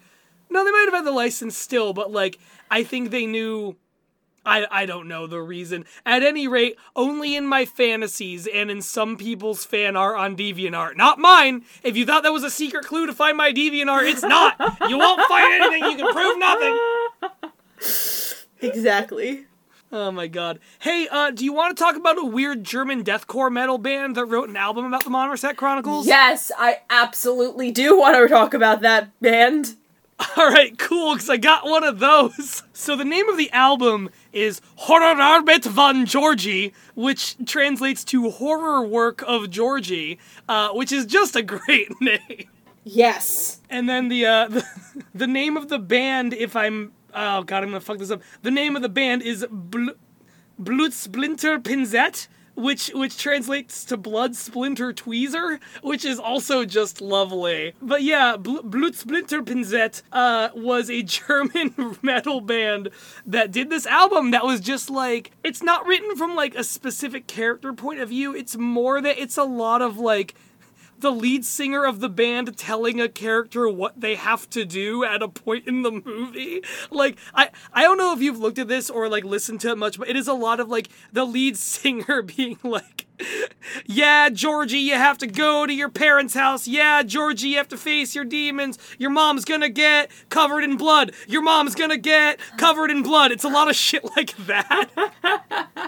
No, 0.48 0.64
they 0.64 0.70
might 0.70 0.86
have 0.86 0.94
had 0.94 1.04
the 1.04 1.10
license 1.12 1.54
still, 1.56 1.92
but 1.92 2.10
like 2.10 2.38
I 2.70 2.82
think 2.82 3.10
they 3.10 3.26
knew. 3.26 3.76
I 4.46 4.66
I 4.70 4.86
don't 4.86 5.06
know 5.06 5.26
the 5.26 5.42
reason. 5.42 5.84
At 6.06 6.22
any 6.22 6.48
rate, 6.48 6.76
only 6.96 7.36
in 7.36 7.46
my 7.46 7.66
fantasies 7.66 8.46
and 8.46 8.70
in 8.70 8.80
some 8.80 9.18
people's 9.18 9.66
fan 9.66 9.94
art 9.94 10.16
on 10.16 10.34
DeviantArt, 10.34 10.96
not 10.96 11.18
mine. 11.18 11.66
If 11.82 11.94
you 11.94 12.06
thought 12.06 12.22
that 12.22 12.32
was 12.32 12.42
a 12.42 12.50
secret 12.50 12.86
clue 12.86 13.06
to 13.06 13.12
find 13.12 13.36
my 13.36 13.52
DeviantArt, 13.52 14.10
it's 14.10 14.22
not. 14.22 14.56
you 14.88 14.96
won't 14.96 15.20
find 15.28 15.62
anything. 15.62 15.90
You 15.90 15.96
can 16.04 16.12
prove 16.14 16.38
nothing. 16.38 17.50
Exactly. 18.62 19.46
Oh 19.92 20.12
my 20.12 20.28
god. 20.28 20.60
Hey, 20.78 21.08
uh, 21.10 21.32
do 21.32 21.44
you 21.44 21.52
want 21.52 21.76
to 21.76 21.82
talk 21.82 21.96
about 21.96 22.16
a 22.16 22.24
weird 22.24 22.62
German 22.62 23.02
deathcore 23.02 23.50
metal 23.50 23.76
band 23.76 24.16
that 24.16 24.24
wrote 24.24 24.48
an 24.48 24.56
album 24.56 24.84
about 24.84 25.02
the 25.02 25.10
Marmoset 25.10 25.56
Chronicles? 25.56 26.06
Yes, 26.06 26.52
I 26.56 26.78
absolutely 26.90 27.72
do 27.72 27.98
want 27.98 28.16
to 28.16 28.28
talk 28.28 28.54
about 28.54 28.82
that 28.82 29.10
band. 29.20 29.74
Alright, 30.38 30.78
cool, 30.78 31.14
because 31.14 31.28
I 31.30 31.38
got 31.38 31.64
one 31.64 31.84
of 31.84 31.98
those. 31.98 32.62
So 32.80 32.96
the 32.96 33.04
name 33.04 33.28
of 33.28 33.36
the 33.36 33.50
album 33.52 34.08
is 34.32 34.62
Horrorarbeit 34.78 35.66
von 35.66 36.06
Georgie, 36.06 36.72
which 36.94 37.36
translates 37.44 38.04
to 38.04 38.30
Horror 38.30 38.86
Work 38.86 39.22
of 39.26 39.50
Georgie, 39.50 40.18
uh, 40.48 40.70
which 40.70 40.92
is 40.92 41.04
just 41.04 41.36
a 41.36 41.42
great 41.42 41.90
name. 42.00 42.48
Yes. 42.84 43.60
And 43.68 43.86
then 43.86 44.08
the, 44.08 44.24
uh, 44.24 44.48
the, 44.48 44.66
the 45.14 45.26
name 45.26 45.58
of 45.58 45.68
the 45.68 45.78
band, 45.78 46.32
if 46.32 46.56
I'm, 46.56 46.92
oh 47.14 47.42
god, 47.42 47.62
I'm 47.62 47.70
gonna 47.70 47.80
fuck 47.80 47.98
this 47.98 48.10
up. 48.10 48.22
The 48.42 48.50
name 48.50 48.76
of 48.76 48.82
the 48.82 48.88
band 48.88 49.22
is 49.22 49.46
Bl- 49.50 49.90
Blutsplinter 50.60 51.58
Pinzette, 51.62 52.28
which 52.54 52.88
which 52.94 53.16
translates 53.16 53.84
to 53.86 53.96
Blood 53.96 54.36
Splinter 54.36 54.92
Tweezer, 54.92 55.58
which 55.82 56.04
is 56.04 56.18
also 56.18 56.64
just 56.64 57.00
lovely. 57.00 57.72
But 57.80 58.02
yeah, 58.02 58.36
Bl- 58.36 58.58
Blutsplinter 58.60 59.42
Pinzette 59.42 60.02
uh, 60.12 60.50
was 60.54 60.90
a 60.90 61.02
German 61.04 61.96
metal 62.02 62.40
band 62.40 62.90
that 63.26 63.50
did 63.50 63.70
this 63.70 63.86
album 63.86 64.30
that 64.32 64.44
was 64.44 64.60
just 64.60 64.90
like 64.90 65.30
it's 65.42 65.62
not 65.62 65.86
written 65.86 66.16
from 66.16 66.34
like 66.34 66.54
a 66.54 66.64
specific 66.64 67.26
character 67.26 67.72
point 67.72 68.00
of 68.00 68.10
view. 68.10 68.34
It's 68.34 68.56
more 68.56 69.00
that 69.00 69.18
it's 69.18 69.38
a 69.38 69.44
lot 69.44 69.80
of 69.80 69.98
like 69.98 70.34
the 71.00 71.10
lead 71.10 71.44
singer 71.44 71.84
of 71.84 72.00
the 72.00 72.08
band 72.08 72.56
telling 72.56 73.00
a 73.00 73.08
character 73.08 73.68
what 73.68 74.00
they 74.00 74.14
have 74.14 74.48
to 74.50 74.64
do 74.64 75.04
at 75.04 75.22
a 75.22 75.28
point 75.28 75.66
in 75.66 75.82
the 75.82 75.90
movie. 75.90 76.62
Like 76.90 77.18
I 77.34 77.50
I 77.72 77.82
don't 77.82 77.98
know 77.98 78.12
if 78.12 78.20
you've 78.20 78.38
looked 78.38 78.58
at 78.58 78.68
this 78.68 78.90
or 78.90 79.08
like 79.08 79.24
listened 79.24 79.60
to 79.62 79.70
it 79.70 79.78
much, 79.78 79.98
but 79.98 80.08
it 80.08 80.16
is 80.16 80.28
a 80.28 80.34
lot 80.34 80.60
of 80.60 80.68
like 80.68 80.88
the 81.12 81.24
lead 81.24 81.56
singer 81.70 82.22
being 82.22 82.58
like 82.62 83.06
yeah, 83.86 84.28
Georgie, 84.30 84.78
you 84.78 84.94
have 84.94 85.18
to 85.18 85.26
go 85.26 85.66
to 85.66 85.72
your 85.72 85.88
parents' 85.88 86.34
house. 86.34 86.66
Yeah, 86.68 87.02
Georgie, 87.02 87.48
you 87.48 87.56
have 87.58 87.68
to 87.68 87.76
face 87.76 88.14
your 88.14 88.24
demons. 88.24 88.78
Your 88.98 89.10
mom's 89.10 89.44
gonna 89.44 89.68
get 89.68 90.10
covered 90.28 90.64
in 90.64 90.76
blood. 90.76 91.12
Your 91.28 91.42
mom's 91.42 91.74
gonna 91.74 91.96
get 91.98 92.38
covered 92.56 92.90
in 92.90 93.02
blood. 93.02 93.32
It's 93.32 93.44
a 93.44 93.48
lot 93.48 93.68
of 93.68 93.76
shit 93.76 94.04
like 94.16 94.36
that. 94.46 94.90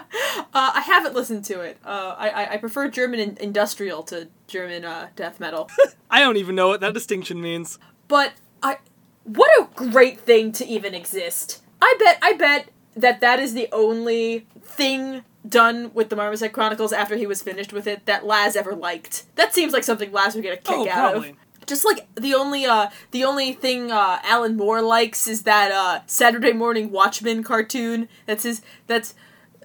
Uh, 0.55 0.71
I 0.75 0.81
haven't 0.81 1.15
listened 1.15 1.45
to 1.45 1.61
it. 1.61 1.77
Uh, 1.83 2.15
I, 2.17 2.29
I 2.29 2.51
I 2.53 2.57
prefer 2.57 2.87
German 2.87 3.19
in- 3.19 3.37
industrial 3.37 4.03
to 4.03 4.27
German 4.47 4.85
uh, 4.85 5.07
death 5.15 5.39
metal. 5.39 5.69
I 6.11 6.19
don't 6.19 6.37
even 6.37 6.53
know 6.55 6.67
what 6.67 6.79
that 6.81 6.93
distinction 6.93 7.41
means. 7.41 7.79
but 8.07 8.33
I, 8.61 8.77
what 9.23 9.49
a 9.59 9.67
great 9.73 10.19
thing 10.21 10.51
to 10.53 10.65
even 10.65 10.93
exist. 10.93 11.63
I 11.81 11.95
bet 11.99 12.19
I 12.21 12.33
bet 12.33 12.69
that 12.95 13.21
that 13.21 13.39
is 13.39 13.53
the 13.53 13.67
only 13.71 14.45
thing 14.61 15.23
done 15.47 15.91
with 15.93 16.09
the 16.09 16.15
Marmoset 16.15 16.51
Chronicles 16.53 16.93
after 16.93 17.15
he 17.17 17.27
was 17.27 17.41
finished 17.41 17.73
with 17.73 17.85
it 17.87 18.05
that 18.05 18.25
Laz 18.25 18.55
ever 18.55 18.73
liked. 18.75 19.25
That 19.35 19.53
seems 19.53 19.73
like 19.73 19.83
something 19.83 20.11
Laz 20.11 20.35
would 20.35 20.43
get 20.43 20.53
a 20.53 20.57
kick 20.57 20.75
Oh, 20.77 20.87
out 20.89 21.11
probably. 21.11 21.29
of. 21.31 21.35
Just 21.65 21.85
like 21.85 22.07
the 22.15 22.33
only 22.33 22.65
uh 22.65 22.89
the 23.11 23.23
only 23.23 23.53
thing 23.53 23.91
uh 23.91 24.19
Alan 24.23 24.57
Moore 24.57 24.81
likes 24.81 25.27
is 25.27 25.43
that 25.43 25.71
uh 25.71 26.01
Saturday 26.07 26.51
Morning 26.53 26.91
Watchmen 26.91 27.41
cartoon. 27.43 28.09
That's 28.25 28.43
his 28.43 28.61
that's 28.87 29.15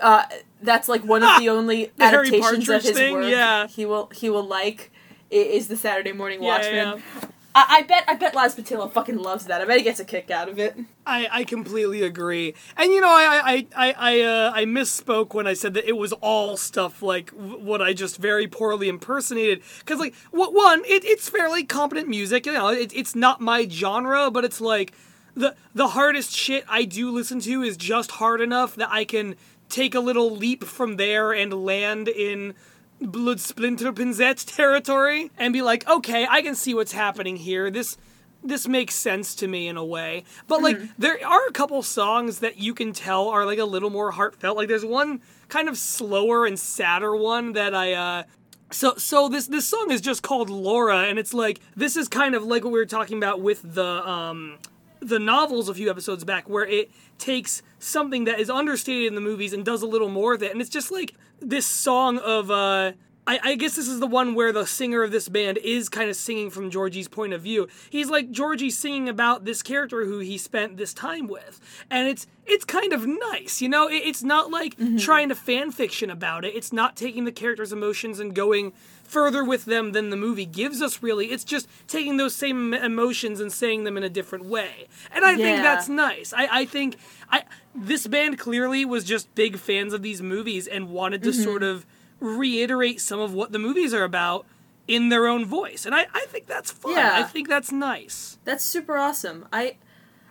uh 0.01 0.25
that's 0.63 0.89
like 0.89 1.03
one 1.05 1.23
of 1.25 1.39
the 1.41 1.49
only 1.49 1.91
The 1.97 2.07
Harry 2.09 2.29
adaptations 2.29 2.69
of 2.69 2.83
his 2.83 2.93
thing, 2.93 3.13
work 3.15 3.31
yeah. 3.31 3.67
he 3.67 3.85
will 3.85 4.11
he 4.15 4.31
will 4.31 4.47
like 4.47 4.93
is 5.31 5.69
the 5.69 5.77
Saturday 5.77 6.13
Morning 6.13 6.41
Yeah, 6.43 6.49
Watchmen. 6.49 6.75
yeah. 7.23 7.29
I, 7.55 7.79
I 7.79 7.83
bet 7.83 8.05
I 8.07 8.15
bet 8.15 8.35
Laz 8.35 8.55
Patillo 8.55 8.91
fucking 8.91 9.17
loves 9.17 9.47
that. 9.47 9.61
I 9.61 9.65
bet 9.65 9.79
he 9.79 9.83
gets 9.83 10.01
a 10.01 10.05
kick 10.05 10.31
out 10.31 10.49
of 10.49 10.59
it. 10.59 10.77
I, 11.07 11.29
I 11.31 11.45
completely 11.45 12.03
agree, 12.03 12.55
and 12.77 12.93
you 12.93 13.01
know 13.01 13.09
I 13.09 13.41
I 13.45 13.67
I 13.77 13.95
I, 13.99 14.21
uh, 14.21 14.53
I 14.55 14.65
misspoke 14.65 15.35
when 15.35 15.47
I 15.47 15.55
said 15.55 15.75
that 15.75 15.89
it 15.89 15.97
was 15.97 16.13
all 16.15 16.57
stuff 16.57 17.03
like 17.03 17.31
what 17.31 17.81
I 17.81 17.95
just 17.95 18.19
very 18.19 18.47
poorly 18.47 18.89
impersonated. 18.89 19.63
Because 19.81 19.99
like 19.99 20.15
what 20.31 20.55
one, 20.55 20.85
it, 20.85 21.05
it's 21.05 21.29
fairly 21.29 21.65
competent 21.65 22.09
music. 22.09 22.47
You 22.47 22.53
know, 22.53 22.69
it, 22.69 22.93
it's 22.95 23.15
not 23.15 23.41
my 23.41 23.67
genre, 23.67 24.31
but 24.31 24.45
it's 24.45 24.61
like 24.61 24.93
the 25.35 25.57
the 25.75 25.89
hardest 25.89 26.33
shit 26.35 26.65
I 26.69 26.85
do 26.85 27.11
listen 27.11 27.41
to 27.41 27.63
is 27.63 27.77
just 27.77 28.13
hard 28.13 28.41
enough 28.41 28.77
that 28.77 28.91
I 28.91 29.05
can 29.05 29.37
take 29.69 29.95
a 29.95 30.01
little 30.01 30.31
leap 30.31 30.65
from 30.65 30.97
there 30.97 31.33
and 31.33 31.53
land 31.53 32.09
in 32.09 32.55
Blood 33.01 33.41
Splinter 33.41 33.93
Pinzette 33.93 34.45
territory 34.57 35.31
and 35.39 35.53
be 35.53 35.63
like, 35.63 35.89
okay, 35.89 36.27
I 36.29 36.43
can 36.43 36.55
see 36.55 36.75
what's 36.75 36.93
happening 36.93 37.37
here. 37.37 37.71
This 37.71 37.97
this 38.43 38.69
makes 38.69 38.95
sense 38.95 39.35
to 39.35 39.49
me 39.49 39.67
in 39.67 39.77
a 39.77 39.85
way. 39.85 40.25
But 40.47 40.63
like 40.63 40.79
there 40.97 41.19
are 41.27 41.47
a 41.49 41.53
couple 41.53 41.83
songs 41.83 42.39
that 42.39 42.59
you 42.59 42.75
can 42.75 42.93
tell 42.93 43.29
are 43.29 43.45
like 43.45 43.59
a 43.59 43.65
little 43.65 43.91
more 43.91 44.13
heartfelt. 44.13 44.57
Like 44.57 44.69
there's 44.69 44.85
one 44.85 45.21
kind 45.49 45.69
of 45.69 45.77
slower 45.77 46.47
and 46.47 46.59
sadder 46.59 47.17
one 47.17 47.53
that 47.53 47.75
I 47.75 47.93
uh 47.95 48.23
so 48.71 48.95
so 48.97 49.29
this 49.29 49.47
this 49.47 49.67
song 49.67 49.91
is 49.91 50.01
just 50.01 50.23
called 50.23 50.51
Laura 50.51 51.05
and 51.05 51.19
it's 51.19 51.35
like 51.35 51.61
this 51.77 51.97
is 51.97 52.09
kind 52.09 52.35
of 52.35 52.45
like 52.45 52.65
what 52.65 52.73
we 52.73 52.79
were 52.79 52.87
talking 52.87 53.17
about 53.17 53.41
with 53.41 53.75
the 53.75 54.09
um 54.09 54.59
the 55.01 55.19
novels 55.19 55.69
a 55.69 55.75
few 55.75 55.91
episodes 55.91 56.25
back 56.25 56.49
where 56.49 56.67
it 56.67 56.91
takes 57.19 57.63
something 57.79 58.25
that 58.25 58.41
is 58.41 58.51
understated 58.51 59.07
in 59.07 59.15
the 59.15 59.21
movies 59.21 59.53
and 59.53 59.65
does 59.65 59.83
a 59.83 59.87
little 59.87 60.09
more 60.09 60.33
with 60.33 60.43
it. 60.43 60.53
And 60.53 60.61
it's 60.61 60.71
just 60.71 60.91
like 60.91 61.15
this 61.41 61.67
song 61.67 62.19
of 62.19 62.51
uh 62.51 62.93
I, 63.29 63.41
I 63.45 63.55
guess 63.57 63.77
this 63.77 63.89
is 63.89 64.01
the 64.01 64.07
one 64.07 64.35
where 64.35 64.53
the 64.53 64.67
singer 64.67 65.03
of 65.03 65.11
this 65.11 65.29
band 65.29 65.59
is 65.59 65.91
kind 65.91 66.09
of 66.09 66.17
singing 66.17 66.49
from 66.49 66.71
Georgie's 66.71 67.09
point 67.09 67.35
of 67.35 67.43
view. 67.43 67.69
He's 67.91 68.09
like 68.09 68.31
Georgie 68.31 68.71
singing 68.71 69.07
about 69.07 69.45
this 69.45 69.63
character 69.63 70.07
who 70.07 70.21
he 70.21 70.39
spent 70.39 70.79
this 70.79 70.95
time 70.95 71.29
with, 71.29 71.61
and 71.91 72.09
it's 72.09 72.27
it's 72.47 72.65
kind 72.65 72.95
of 72.95 73.07
nice, 73.07 73.61
you 73.61 73.69
know. 73.69 73.87
It, 73.87 73.97
it's 74.07 74.23
not 74.23 74.51
like 74.51 74.79
mm-hmm. 74.79 74.97
trying 74.97 75.29
to 75.29 75.35
fan 75.35 75.73
fiction 75.73 76.09
about 76.09 76.47
it. 76.47 76.55
It's 76.57 76.73
not 76.73 76.97
taking 76.97 77.27
the 77.27 77.33
character's 77.33 77.71
emotions 77.71 78.19
and 78.19 78.35
going 78.35 78.73
further 79.05 79.45
with 79.45 79.67
them 79.67 79.93
than 79.93 80.09
the 80.09 80.17
movie 80.17 80.47
gives 80.47 80.81
us. 80.81 81.03
Really, 81.03 81.27
it's 81.27 81.45
just 81.45 81.69
taking 81.87 82.17
those 82.17 82.35
same 82.35 82.73
emotions 82.73 83.41
and 83.41 83.53
saying 83.53 83.85
them 83.85 83.99
in 83.99 84.05
a 84.05 84.09
different 84.09 84.47
way, 84.47 84.89
and 85.13 85.27
I 85.27 85.37
think 85.37 85.59
that's 85.59 85.91
nice. 85.91 86.33
I, 86.33 86.49
I 86.51 86.65
think 86.65 86.97
I 87.31 87.45
this 87.75 88.07
band 88.07 88.39
clearly 88.39 88.87
was 88.87 89.05
just 89.05 89.35
big 89.35 89.59
fans 89.59 89.93
of 89.93 90.01
these 90.01 90.23
movies 90.23 90.67
and 90.67 90.89
wanted 90.89 91.23
to 91.25 91.29
mm-hmm. 91.29 91.43
sort 91.43 91.63
of 91.63 91.85
reiterate 92.21 93.01
some 93.01 93.21
of 93.21 93.35
what 93.35 93.53
the 93.53 93.59
movies 93.59 93.95
are 93.95 94.05
about 94.05 94.47
in 94.87 95.11
their 95.11 95.27
own 95.27 95.45
voice. 95.45 95.85
And 95.87 95.95
I, 95.95 96.07
I 96.15 96.27
think 96.29 96.47
that's 96.47 96.71
fun. 96.71 96.93
Yeah. 96.93 97.13
I 97.15 97.23
think 97.23 97.49
that's 97.49 97.71
nice. 97.71 98.39
That's 98.45 98.65
super 98.65 98.97
awesome. 98.97 99.47
I 99.53 99.77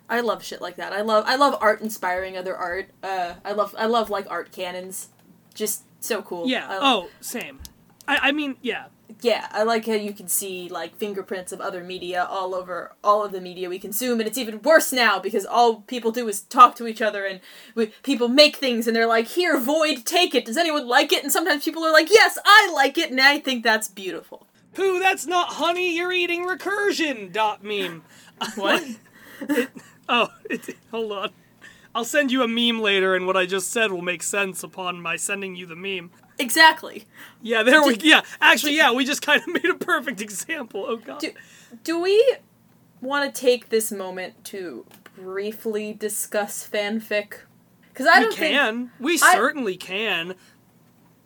I 0.08 0.20
love 0.20 0.42
shit 0.42 0.60
like 0.60 0.76
that. 0.76 0.92
I 0.92 1.02
love 1.02 1.24
I 1.26 1.36
love 1.36 1.56
art 1.60 1.80
inspiring 1.80 2.36
other 2.36 2.56
art. 2.56 2.90
Uh, 3.02 3.34
I 3.44 3.52
love 3.52 3.74
I 3.78 3.86
love 3.86 4.10
like 4.10 4.26
art 4.30 4.52
canons. 4.52 5.08
Just 5.54 5.84
so 6.00 6.22
cool. 6.22 6.48
Yeah. 6.48 6.66
Oh, 6.70 7.08
same. 7.20 7.60
I, 8.06 8.28
I 8.28 8.32
mean, 8.32 8.56
yeah. 8.62 8.86
Yeah. 9.20 9.48
I 9.50 9.62
like 9.62 9.86
how 9.86 9.92
you 9.94 10.12
can 10.12 10.28
see 10.28 10.68
like 10.68 10.96
fingerprints 10.96 11.52
of 11.52 11.60
other 11.60 11.82
media 11.82 12.24
all 12.24 12.54
over 12.54 12.92
all 13.02 13.24
of 13.24 13.32
the 13.32 13.40
media 13.40 13.68
we 13.68 13.78
consume, 13.78 14.20
and 14.20 14.28
it's 14.28 14.38
even 14.38 14.62
worse 14.62 14.92
now 14.92 15.18
because 15.18 15.46
all 15.46 15.82
people 15.82 16.10
do 16.10 16.28
is 16.28 16.42
talk 16.42 16.76
to 16.76 16.86
each 16.86 17.02
other, 17.02 17.24
and 17.24 17.40
we, 17.74 17.86
people 18.02 18.28
make 18.28 18.56
things, 18.56 18.86
and 18.86 18.94
they're 18.96 19.06
like, 19.06 19.28
"Here, 19.28 19.58
Void, 19.58 20.04
take 20.04 20.34
it. 20.34 20.44
Does 20.44 20.56
anyone 20.56 20.86
like 20.86 21.12
it?" 21.12 21.22
And 21.22 21.32
sometimes 21.32 21.64
people 21.64 21.84
are 21.84 21.92
like, 21.92 22.10
"Yes, 22.10 22.38
I 22.44 22.70
like 22.74 22.98
it," 22.98 23.10
and 23.10 23.20
I 23.20 23.38
think 23.38 23.62
that's 23.64 23.88
beautiful. 23.88 24.46
Pooh, 24.74 24.98
that's 25.00 25.26
not 25.26 25.54
honey, 25.54 25.96
you're 25.96 26.12
eating 26.12 26.46
recursion. 26.46 27.32
Dot 27.32 27.62
meme. 27.64 28.02
What? 28.54 28.84
Oh, 30.08 30.28
it, 30.48 30.76
hold 30.90 31.12
on. 31.12 31.30
I'll 31.94 32.04
send 32.04 32.32
you 32.32 32.42
a 32.42 32.48
meme 32.48 32.80
later, 32.80 33.14
and 33.14 33.26
what 33.26 33.36
I 33.36 33.44
just 33.44 33.70
said 33.70 33.92
will 33.92 34.00
make 34.00 34.22
sense 34.22 34.62
upon 34.62 35.02
my 35.02 35.16
sending 35.16 35.54
you 35.54 35.66
the 35.66 35.76
meme. 35.76 36.10
Exactly. 36.38 37.06
Yeah, 37.42 37.62
there 37.62 37.82
we. 37.82 37.96
Yeah, 38.00 38.22
actually, 38.40 38.76
yeah, 38.76 38.92
we 38.92 39.04
just 39.04 39.22
kind 39.22 39.40
of 39.40 39.46
made 39.62 39.64
a 39.66 39.74
perfect 39.74 40.20
example. 40.20 40.84
Oh 40.88 40.96
god. 40.96 41.20
Do, 41.20 41.30
do 41.84 42.00
we 42.00 42.36
want 43.00 43.32
to 43.32 43.40
take 43.40 43.68
this 43.68 43.92
moment 43.92 44.44
to 44.46 44.84
briefly 45.16 45.92
discuss 45.92 46.68
fanfic? 46.68 47.34
Because 47.92 48.06
I 48.06 48.20
don't 48.20 48.30
We 48.30 48.36
can. 48.36 48.90
we 49.00 49.14
I- 49.14 49.34
certainly 49.34 49.76
can. 49.76 50.34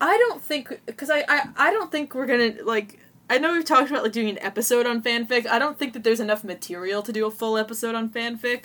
I 0.00 0.16
don't 0.18 0.42
think 0.42 0.80
because 0.86 1.10
I, 1.10 1.24
I 1.28 1.48
I 1.56 1.70
don't 1.72 1.92
think 1.92 2.14
we're 2.14 2.26
gonna 2.26 2.54
like. 2.64 2.98
I 3.30 3.38
know 3.38 3.52
we've 3.52 3.64
talked 3.64 3.88
about 3.88 4.02
like 4.02 4.10
doing 4.12 4.28
an 4.30 4.38
episode 4.40 4.84
on 4.84 5.00
fanfic. 5.00 5.46
I 5.46 5.58
don't 5.60 5.78
think 5.78 5.92
that 5.92 6.02
there's 6.02 6.18
enough 6.18 6.42
material 6.42 7.02
to 7.02 7.12
do 7.12 7.24
a 7.24 7.30
full 7.30 7.56
episode 7.56 7.94
on 7.94 8.10
fanfic. 8.10 8.64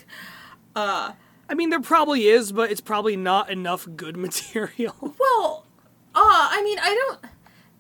Uh, 0.76 1.12
I 1.48 1.54
mean, 1.54 1.70
there 1.70 1.80
probably 1.80 2.28
is, 2.28 2.52
but 2.52 2.72
it's 2.72 2.82
probably 2.82 3.16
not 3.16 3.52
enough 3.52 3.88
good 3.96 4.18
material. 4.28 4.96
well, 5.20 5.67
uh, 6.18 6.48
I 6.52 6.62
mean, 6.64 6.78
I 6.80 6.94
don't 6.96 7.20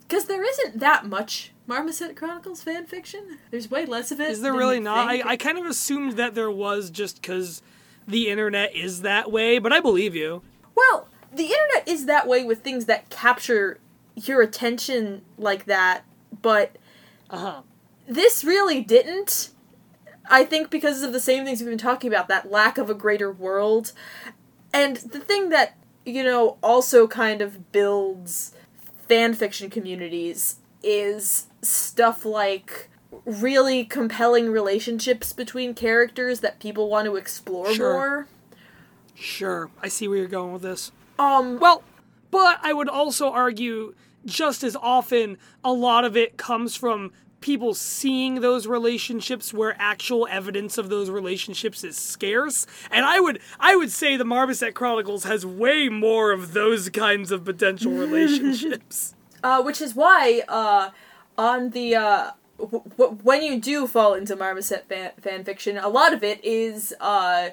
because 0.02 0.26
there 0.26 0.44
isn't 0.44 0.80
that 0.80 1.06
much 1.06 1.52
Marmoset 1.66 2.16
Chronicles 2.16 2.64
fan 2.64 2.86
fiction. 2.86 3.40
There's 3.52 3.70
way 3.70 3.86
less 3.86 4.12
of 4.12 4.20
it. 4.22 4.30
Is 4.32 4.42
there 4.42 4.54
really 4.54 4.80
not? 4.80 5.10
I. 5.10 5.22
I 5.32 5.38
kind 5.38 5.58
of 5.58 5.66
assumed 5.66 6.14
that 6.14 6.36
there 6.36 6.52
was 6.52 6.90
just 6.90 7.22
because 7.22 7.62
the 8.08 8.30
internet 8.30 8.74
is 8.76 9.02
that 9.02 9.32
way, 9.32 9.60
but 9.60 9.74
I 9.74 9.80
believe 9.80 10.16
you. 10.16 10.42
Well, 10.76 11.10
the 11.34 11.44
internet 11.44 11.88
is 11.88 12.06
that 12.06 12.28
way 12.28 12.44
with 12.44 12.62
things 12.62 12.86
that 12.86 13.10
capture 13.10 13.80
your 14.16 14.42
attention 14.42 15.24
like 15.38 15.66
that, 15.66 16.04
but 16.42 16.78
Uh 17.30 17.38
huh. 17.38 17.62
this 18.08 18.44
really 18.44 18.82
didn't. 18.82 19.50
I 20.30 20.44
think 20.44 20.70
because 20.70 21.04
of 21.04 21.14
the 21.14 21.20
same 21.22 21.46
things 21.46 21.62
we've 21.62 21.70
been 21.70 21.78
talking 21.78 22.12
about, 22.12 22.28
that 22.28 22.52
lack 22.52 22.78
of 22.78 22.90
a 22.90 22.94
greater 22.94 23.32
world. 23.32 23.94
And 24.74 24.98
the 24.98 25.20
thing 25.22 25.50
that, 25.50 25.77
you 26.08 26.24
know, 26.24 26.58
also 26.64 27.06
kind 27.08 27.42
of 27.42 27.72
builds 27.72 28.54
fan 29.08 29.34
fiction 29.34 29.70
communities 29.70 30.56
is 30.82 31.48
stuff 31.62 32.24
like 32.26 32.90
really 33.26 33.84
compelling 33.84 34.50
relationships 34.50 35.34
between 35.34 35.74
characters 35.74 36.40
that 36.40 36.60
people 36.60 36.90
want 36.90 37.06
to 37.06 37.16
explore 37.18 37.74
Sure. 37.74 37.94
more. 37.94 38.28
Sure, 39.16 39.70
I 39.82 39.88
see 39.90 40.08
where 40.08 40.18
you're 40.20 40.28
going 40.28 40.54
with 40.54 40.62
this. 40.62 40.92
Um, 41.20 41.60
Well, 41.60 41.84
but 42.32 42.60
I 42.62 42.72
would 42.74 42.88
also 42.90 43.30
argue 43.32 43.96
just 44.26 44.64
as 44.64 44.76
often 44.76 45.38
a 45.64 45.74
lot 45.74 46.06
of 46.06 46.16
it 46.16 46.38
comes 46.38 46.76
from 46.76 47.12
people 47.42 47.74
seeing 47.74 48.42
those 48.42 48.68
relationships 48.68 49.54
where 49.54 49.76
actual 49.80 50.28
evidence 50.30 50.78
of 50.78 50.90
those 50.90 51.10
relationships 51.10 51.84
is 51.84 51.98
scarce. 51.98 52.66
And 52.92 53.06
i 53.06 53.20
would 53.20 53.40
i 53.60 53.76
would 53.76 53.92
say 53.92 54.18
the 54.18 54.26
marmoset 54.26 54.74
chronicles 54.74 55.24
has 55.24 55.46
way 55.46 55.90
more 55.90 56.32
of 56.32 56.54
those 56.54 56.90
kinds 56.90 57.32
of 57.32 57.46
potential 57.46 57.92
relationships. 58.06 59.14
Uh, 59.44 59.62
which 59.62 59.82
is 59.82 59.94
why 59.94 60.42
uh, 60.48 60.90
on 61.38 61.70
the 61.70 61.96
uh, 61.96 62.32
w- 62.58 62.84
w- 62.98 63.18
when 63.24 63.44
you 63.44 63.60
do 63.62 63.86
fall 63.88 64.14
into 64.16 64.36
marmoset 64.36 64.88
fan, 64.90 65.12
fan 65.22 65.44
fiction, 65.44 65.78
a 65.78 65.88
lot 65.90 66.12
of 66.14 66.24
it 66.24 66.44
is 66.44 66.94
uh, 67.00 67.50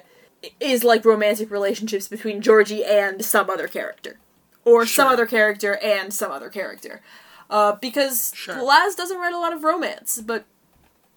is 0.59 0.83
like 0.83 1.05
romantic 1.05 1.51
relationships 1.51 2.07
between 2.07 2.41
Georgie 2.41 2.83
and 2.83 3.23
some 3.23 3.49
other 3.49 3.67
character, 3.67 4.17
or 4.63 4.85
some 4.85 5.07
other 5.07 5.25
character 5.25 5.77
and 5.77 6.13
some 6.13 6.31
other 6.31 6.49
character, 6.49 7.01
uh, 7.49 7.73
because 7.73 8.31
Sure. 8.35 8.61
Laz 8.61 8.95
doesn't 8.95 9.17
write 9.17 9.33
a 9.33 9.39
lot 9.39 9.53
of 9.53 9.63
romance, 9.63 10.21
but 10.25 10.45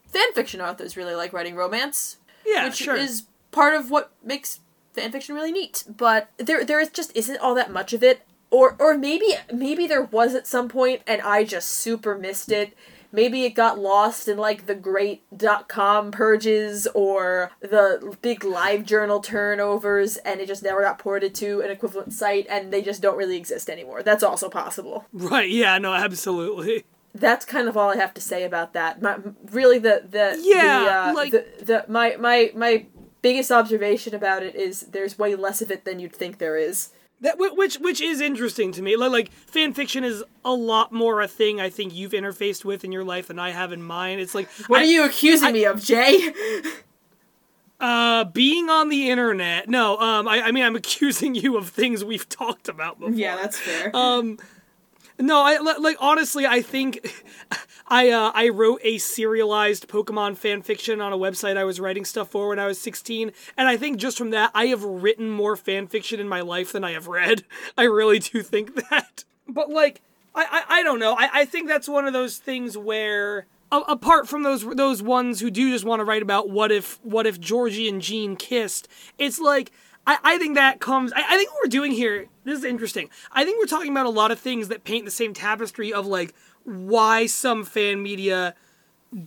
fan 0.06 0.32
fiction 0.34 0.60
authors 0.60 0.96
really 0.96 1.14
like 1.14 1.32
writing 1.34 1.54
romance 1.54 2.16
yeah 2.46 2.64
which 2.64 2.76
sure 2.76 2.96
is 2.96 3.24
part 3.50 3.74
of 3.74 3.90
what 3.90 4.10
makes 4.24 4.60
fanfiction 4.96 5.34
really 5.34 5.52
neat. 5.52 5.84
But 5.88 6.30
there 6.38 6.64
there 6.64 6.80
is 6.80 6.88
just 6.90 7.14
isn't 7.16 7.38
all 7.38 7.54
that 7.54 7.70
much 7.72 7.92
of 7.92 8.02
it. 8.02 8.22
Or 8.50 8.76
or 8.78 8.96
maybe 8.96 9.34
maybe 9.52 9.86
there 9.86 10.02
was 10.02 10.34
at 10.34 10.46
some 10.46 10.68
point 10.68 11.02
and 11.06 11.20
I 11.22 11.44
just 11.44 11.68
super 11.68 12.16
missed 12.16 12.50
it. 12.50 12.74
Maybe 13.10 13.44
it 13.44 13.50
got 13.50 13.78
lost 13.78 14.28
in 14.28 14.36
like 14.36 14.66
the 14.66 14.74
great 14.74 15.22
dot 15.36 15.68
com 15.68 16.10
purges 16.10 16.86
or 16.94 17.50
the 17.60 18.16
big 18.22 18.44
live 18.44 18.84
journal 18.84 19.20
turnovers 19.20 20.16
and 20.18 20.40
it 20.40 20.46
just 20.46 20.62
never 20.62 20.82
got 20.82 20.98
ported 20.98 21.34
to 21.36 21.60
an 21.62 21.70
equivalent 21.70 22.12
site 22.12 22.46
and 22.50 22.72
they 22.72 22.82
just 22.82 23.00
don't 23.02 23.16
really 23.16 23.36
exist 23.36 23.70
anymore. 23.70 24.02
That's 24.02 24.22
also 24.22 24.48
possible. 24.48 25.06
right 25.12 25.48
yeah 25.50 25.78
no 25.78 25.92
absolutely 25.94 26.84
That's 27.14 27.44
kind 27.46 27.68
of 27.68 27.76
all 27.76 27.90
I 27.90 27.96
have 27.96 28.12
to 28.14 28.20
say 28.20 28.44
about 28.44 28.74
that. 28.74 29.00
My, 29.00 29.16
really 29.50 29.78
the 29.78 30.04
the 30.08 30.38
Yeah, 30.42 30.80
the, 30.84 30.90
uh, 31.10 31.12
like- 31.14 31.32
the, 31.32 31.46
the 31.64 31.84
my 31.88 32.16
my 32.16 32.52
my 32.54 32.86
biggest 33.22 33.50
observation 33.50 34.14
about 34.14 34.42
it 34.42 34.54
is 34.54 34.82
there's 34.92 35.18
way 35.18 35.34
less 35.34 35.60
of 35.62 35.70
it 35.70 35.84
than 35.84 35.98
you'd 35.98 36.14
think 36.14 36.38
there 36.38 36.56
is. 36.56 36.90
That 37.20 37.36
which 37.38 37.76
which 37.76 38.00
is 38.00 38.20
interesting 38.20 38.70
to 38.72 38.82
me. 38.82 38.96
Like, 38.96 39.10
like 39.10 39.32
fan 39.32 39.74
fiction 39.74 40.04
is 40.04 40.22
a 40.44 40.52
lot 40.52 40.92
more 40.92 41.20
a 41.20 41.26
thing 41.28 41.60
I 41.60 41.68
think 41.68 41.92
you've 41.94 42.12
interfaced 42.12 42.64
with 42.64 42.84
in 42.84 42.92
your 42.92 43.02
life 43.04 43.26
than 43.26 43.38
I 43.40 43.50
have 43.50 43.72
in 43.72 43.82
mine. 43.82 44.20
It's 44.20 44.34
like 44.36 44.48
What 44.68 44.80
I- 44.80 44.82
are 44.82 44.86
you 44.86 45.04
accusing 45.04 45.52
me 45.52 45.64
of, 45.64 45.82
Jay? 45.82 46.32
uh 47.80 48.24
being 48.24 48.68
on 48.70 48.88
the 48.88 49.10
internet. 49.10 49.68
No, 49.68 49.96
um 49.98 50.26
I, 50.28 50.42
I 50.42 50.52
mean 50.52 50.64
I'm 50.64 50.76
accusing 50.84 51.34
you 51.34 51.56
of 51.56 51.68
things 51.68 52.04
we've 52.04 52.28
talked 52.28 52.68
about 52.68 52.98
before. 52.98 53.14
Yeah, 53.14 53.36
that's 53.36 53.58
fair. 53.58 53.90
Um 53.94 54.38
no, 55.18 55.42
I 55.42 55.58
like 55.58 55.96
honestly 56.00 56.46
I 56.46 56.62
think 56.62 57.24
I 57.88 58.10
uh 58.10 58.32
I 58.34 58.48
wrote 58.48 58.80
a 58.84 58.98
serialized 58.98 59.88
Pokemon 59.88 60.36
fan 60.36 60.62
fiction 60.62 61.00
on 61.00 61.12
a 61.12 61.18
website 61.18 61.56
I 61.56 61.64
was 61.64 61.80
writing 61.80 62.04
stuff 62.04 62.30
for 62.30 62.48
when 62.48 62.58
I 62.58 62.66
was 62.66 62.80
16 62.80 63.32
and 63.56 63.68
I 63.68 63.76
think 63.76 63.98
just 63.98 64.18
from 64.18 64.30
that 64.30 64.50
I 64.54 64.66
have 64.66 64.84
written 64.84 65.30
more 65.30 65.56
fan 65.56 65.86
fiction 65.86 66.20
in 66.20 66.28
my 66.28 66.40
life 66.40 66.72
than 66.72 66.84
I 66.84 66.92
have 66.92 67.08
read. 67.08 67.44
I 67.78 67.84
really 67.84 68.18
do 68.18 68.42
think 68.42 68.74
that. 68.88 69.24
But 69.48 69.70
like 69.70 70.00
I 70.34 70.46
I, 70.68 70.80
I 70.80 70.82
don't 70.82 71.00
know. 71.00 71.14
I, 71.14 71.30
I 71.32 71.44
think 71.44 71.68
that's 71.68 71.88
one 71.88 72.06
of 72.06 72.12
those 72.12 72.38
things 72.38 72.76
where 72.76 73.46
apart 73.70 74.28
from 74.28 74.42
those 74.42 74.64
those 74.64 75.02
ones 75.02 75.40
who 75.40 75.50
do 75.50 75.70
just 75.70 75.84
want 75.84 76.00
to 76.00 76.04
write 76.04 76.22
about 76.22 76.48
what 76.48 76.72
if 76.72 76.98
what 77.04 77.26
if 77.26 77.40
Georgie 77.40 77.88
and 77.88 78.00
Jean 78.00 78.36
kissed, 78.36 78.88
it's 79.18 79.38
like 79.38 79.72
I, 80.08 80.18
I 80.24 80.38
think 80.38 80.54
that 80.54 80.80
comes. 80.80 81.12
I, 81.12 81.22
I 81.22 81.36
think 81.36 81.50
what 81.50 81.60
we're 81.64 81.70
doing 81.70 81.92
here. 81.92 82.28
This 82.48 82.58
is 82.60 82.64
interesting. 82.64 83.10
I 83.32 83.44
think 83.44 83.58
we're 83.58 83.66
talking 83.66 83.90
about 83.92 84.06
a 84.06 84.10
lot 84.10 84.30
of 84.30 84.38
things 84.38 84.68
that 84.68 84.84
paint 84.84 85.04
the 85.04 85.10
same 85.10 85.34
tapestry 85.34 85.92
of 85.92 86.06
like 86.06 86.34
why 86.64 87.26
some 87.26 87.64
fan 87.64 88.02
media 88.02 88.54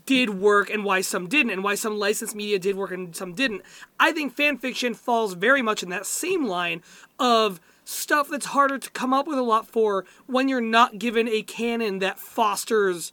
did 0.06 0.30
work 0.32 0.70
and 0.70 0.84
why 0.84 1.02
some 1.02 1.28
didn't, 1.28 1.52
and 1.52 1.64
why 1.64 1.76
some 1.76 1.98
licensed 1.98 2.36
media 2.36 2.60
did 2.60 2.76
work 2.76 2.92
and 2.92 3.16
some 3.16 3.34
didn't. 3.34 3.62
I 4.00 4.12
think 4.12 4.36
fan 4.36 4.58
fiction 4.58 4.94
falls 4.94 5.34
very 5.34 5.62
much 5.62 5.82
in 5.84 5.90
that 5.90 6.06
same 6.06 6.46
line 6.46 6.84
of 7.20 7.60
stuff 7.84 8.30
that's 8.30 8.48
harder 8.48 8.78
to 8.78 8.90
come 8.92 9.12
up 9.14 9.28
with 9.28 9.38
a 9.40 9.44
lot 9.44 9.68
for 9.68 10.06
when 10.28 10.48
you're 10.48 10.62
not 10.62 11.00
given 11.00 11.28
a 11.28 11.42
canon 11.42 12.00
that 12.00 12.20
fosters 12.20 13.12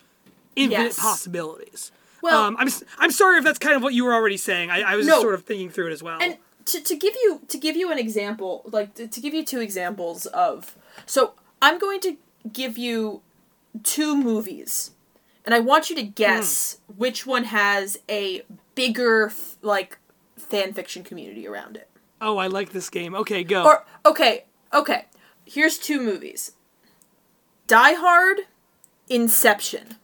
infinite 0.56 0.82
Yes. 0.84 0.98
possibilities. 0.98 1.90
Well- 2.22 2.44
um, 2.44 2.56
I'm 2.58 2.68
I'm 2.98 3.10
sorry 3.12 3.38
if 3.38 3.44
that's 3.44 3.58
kind 3.58 3.76
of 3.76 3.82
what 3.82 3.94
you 3.94 4.04
were 4.04 4.12
already 4.14 4.36
saying. 4.36 4.70
I, 4.70 4.80
I 4.92 4.96
was 4.96 5.06
No. 5.06 5.12
just 5.14 5.22
sort 5.22 5.34
of 5.34 5.44
thinking 5.44 5.70
through 5.70 5.88
it 5.88 5.92
as 5.92 6.02
well. 6.02 6.18
And 6.20 6.36
to, 6.68 6.80
to 6.80 6.96
give 6.96 7.14
you 7.22 7.40
to 7.48 7.58
give 7.58 7.76
you 7.76 7.90
an 7.90 7.98
example, 7.98 8.62
like 8.70 8.94
to, 8.94 9.06
to 9.08 9.20
give 9.20 9.34
you 9.34 9.44
two 9.44 9.60
examples 9.60 10.26
of 10.26 10.76
so 11.06 11.34
I'm 11.60 11.78
going 11.78 12.00
to 12.00 12.16
give 12.52 12.78
you 12.78 13.22
two 13.82 14.16
movies, 14.16 14.92
and 15.44 15.54
I 15.54 15.60
want 15.60 15.90
you 15.90 15.96
to 15.96 16.02
guess 16.02 16.78
hmm. 16.86 16.98
which 16.98 17.26
one 17.26 17.44
has 17.44 17.98
a 18.08 18.42
bigger 18.74 19.26
f- 19.26 19.56
like 19.62 19.98
fan 20.36 20.72
fiction 20.72 21.02
community 21.02 21.46
around 21.46 21.76
it. 21.76 21.88
oh, 22.20 22.36
I 22.38 22.46
like 22.46 22.70
this 22.72 22.90
game. 22.90 23.14
Okay, 23.14 23.44
go. 23.44 23.64
Or 23.64 23.84
okay, 24.04 24.44
okay. 24.72 25.06
Here's 25.44 25.78
two 25.78 26.00
movies. 26.00 26.52
Die 27.66 27.92
Hard, 27.94 28.40
Inception. 29.08 29.96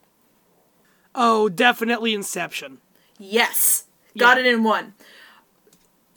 oh, 1.14 1.48
definitely 1.48 2.14
Inception. 2.14 2.78
Yes. 3.18 3.84
Got 4.16 4.36
Yeah. 4.36 4.44
it 4.44 4.54
in 4.54 4.62
one. 4.64 4.94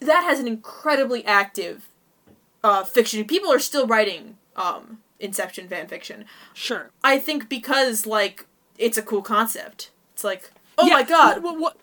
That 0.00 0.24
has 0.24 0.38
an 0.40 0.46
incredibly 0.46 1.24
active 1.24 1.88
uh, 2.62 2.84
fiction. 2.84 3.24
People 3.24 3.52
are 3.52 3.58
still 3.58 3.86
writing 3.86 4.36
um, 4.56 4.98
Inception 5.20 5.68
fan 5.68 5.88
fiction. 5.88 6.24
Sure. 6.54 6.90
I 7.02 7.18
think 7.18 7.48
because 7.48 8.06
like 8.06 8.46
it's 8.76 8.96
a 8.98 9.02
cool 9.02 9.22
concept. 9.22 9.90
It's 10.14 10.22
like, 10.24 10.50
oh 10.76 10.86
Yeah, 10.86 10.94
my 10.94 11.02
god, 11.02 11.42
What, 11.42 11.58
what, 11.58 11.76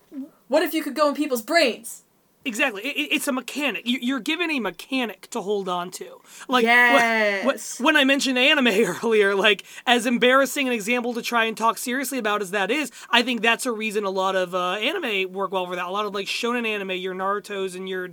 what 0.48 0.62
if 0.62 0.72
you 0.74 0.82
could 0.82 0.94
go 0.94 1.08
in 1.08 1.14
people's 1.14 1.42
brains? 1.42 2.02
Exactly. 2.46 2.82
It, 2.82 2.96
it- 2.96 3.12
it's 3.16 3.28
a 3.28 3.32
mechanic. 3.32 3.86
You- 3.86 3.98
You're 4.00 4.20
given 4.20 4.50
a 4.50 4.60
mechanic 4.60 5.28
to 5.30 5.40
hold 5.40 5.68
on 5.68 5.90
to. 5.92 6.20
Like 6.48 6.64
Yes. 6.64 7.78
wh- 7.78 7.80
when 7.82 7.96
I 7.96 8.04
mentioned 8.04 8.38
anime 8.38 8.68
earlier, 9.02 9.34
like 9.34 9.64
as 9.86 10.06
embarrassing 10.06 10.66
an 10.66 10.72
example 10.72 11.12
to 11.14 11.22
try 11.22 11.44
and 11.44 11.56
talk 11.56 11.78
seriously 11.78 12.18
about 12.18 12.42
as 12.42 12.52
that 12.52 12.70
is, 12.70 12.90
I 13.10 13.22
think 13.22 13.42
that's 13.42 13.66
a 13.66 13.72
reason 13.72 14.04
a 14.04 14.10
lot 14.10 14.36
of 14.36 14.54
uh, 14.54 14.72
anime 14.74 15.32
work 15.32 15.52
well 15.52 15.66
for 15.66 15.76
that. 15.76 15.86
A 15.86 15.90
lot 15.90 16.06
of 16.06 16.14
like 16.14 16.26
shonen 16.26 16.66
anime, 16.66 16.92
your 16.92 17.14
Naruto's 17.14 17.74
and 17.74 17.88
your 17.88 18.10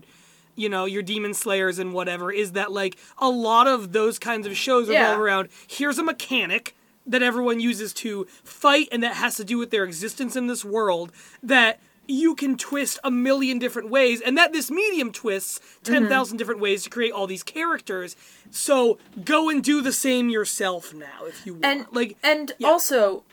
you 0.55 0.69
know, 0.69 0.85
your 0.85 1.01
Demon 1.01 1.33
Slayers 1.33 1.79
and 1.79 1.93
whatever, 1.93 2.31
is 2.31 2.51
that 2.51 2.71
like 2.71 2.95
a 3.17 3.27
lot 3.29 3.65
of 3.67 3.91
those 3.91 4.19
kinds 4.19 4.45
of 4.45 4.55
shows 4.55 4.87
revolve 4.87 5.17
Yeah. 5.17 5.23
around 5.23 5.49
here's 5.67 5.97
a 5.97 6.03
mechanic 6.03 6.75
that 7.07 7.23
everyone 7.23 7.59
uses 7.59 7.91
to 7.93 8.25
fight 8.43 8.87
and 8.91 9.01
that 9.03 9.15
has 9.15 9.35
to 9.37 9.43
do 9.43 9.57
with 9.57 9.71
their 9.71 9.83
existence 9.83 10.35
in 10.35 10.45
this 10.47 10.63
world 10.63 11.11
that 11.41 11.79
you 12.07 12.35
can 12.35 12.57
twist 12.57 12.99
a 13.03 13.11
million 13.11 13.59
different 13.59 13.89
ways 13.89 14.21
and 14.21 14.37
that 14.37 14.53
this 14.53 14.69
medium 14.69 15.11
twists 15.11 15.59
Mm-hmm. 15.83 16.07
10,000 16.07 16.37
different 16.37 16.61
ways 16.61 16.83
to 16.83 16.89
create 16.89 17.11
all 17.11 17.27
these 17.27 17.43
characters. 17.43 18.15
So 18.51 18.97
go 19.23 19.49
and 19.49 19.63
do 19.63 19.81
the 19.81 19.91
same 19.91 20.29
yourself 20.29 20.93
now 20.93 21.25
if 21.25 21.45
you 21.45 21.53
want. 21.53 21.65
And 21.65 21.85
like 21.91 22.17
and 22.23 22.53
yeah. 22.57 22.67
also 22.67 23.23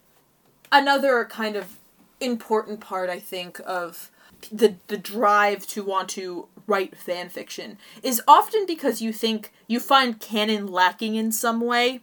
another 0.72 1.24
kind 1.26 1.56
of 1.56 1.78
important 2.20 2.80
part 2.80 3.08
I 3.08 3.18
think 3.18 3.60
of 3.64 4.10
the 4.50 4.74
the 4.88 4.96
drive 4.96 5.66
to 5.68 5.84
want 5.84 6.08
to 6.10 6.48
write 6.66 6.96
fan 6.96 7.28
fiction 7.28 7.78
is 8.02 8.22
often 8.26 8.66
because 8.66 9.00
you 9.00 9.12
think 9.12 9.52
you 9.66 9.80
find 9.80 10.18
canon 10.20 10.66
lacking 10.66 11.14
in 11.14 11.32
some 11.32 11.60
way. 11.60 12.00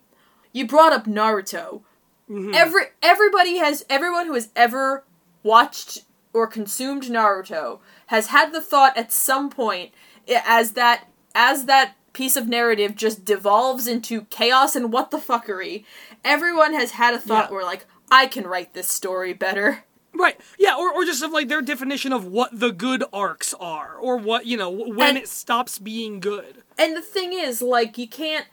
You 0.53 0.65
brought 0.65 0.93
up 0.93 1.05
Naruto. 1.05 1.82
Every 2.30 2.84
everybody 3.01 3.57
has 3.57 3.86
everyone 3.89 4.28
who 4.28 4.34
has 4.34 4.49
ever 4.55 5.03
watched 5.43 6.03
or 6.38 6.47
consumed 6.47 7.03
Naruto 7.03 7.79
has 8.07 8.27
had 8.27 8.53
the 8.53 8.61
thought 8.61 8.97
at 8.97 9.11
some 9.11 9.49
point 9.49 9.91
as 10.29 10.71
that 10.73 11.07
as 11.35 11.65
that 11.65 11.95
piece 12.13 12.35
of 12.35 12.47
narrative 12.47 12.95
just 12.95 13.23
devolves 13.25 13.88
into 13.88 14.21
chaos 14.25 14.75
and 14.75 14.91
what 14.91 15.11
the 15.11 15.17
fuckery. 15.17 15.83
Everyone 16.23 16.73
has 16.73 16.91
had 16.91 17.13
a 17.13 17.19
thought 17.19 17.49
Yeah. 17.49 17.55
where 17.55 17.65
like 17.65 17.85
I 18.11 18.27
can 18.27 18.47
write 18.47 18.73
this 18.73 18.88
story 18.89 19.33
better. 19.33 19.83
Right. 20.13 20.39
Yeah, 20.57 20.75
or, 20.75 20.91
or 20.91 21.05
just 21.05 21.21
of 21.21 21.31
like 21.31 21.47
their 21.47 21.61
definition 21.61 22.11
of 22.11 22.25
what 22.25 22.57
the 22.59 22.71
good 22.71 23.03
arcs 23.13 23.53
are, 23.59 23.95
or 23.97 24.17
what, 24.17 24.47
you 24.47 24.57
know, 24.57 24.69
when 24.69 25.09
And- 25.09 25.17
it 25.17 25.27
stops 25.27 25.77
being 25.77 26.19
good. 26.19 26.63
And 26.75 26.95
the 26.95 27.01
thing 27.01 27.33
is, 27.33 27.61
like, 27.61 27.97
you 27.99 28.07
can't. 28.07 28.45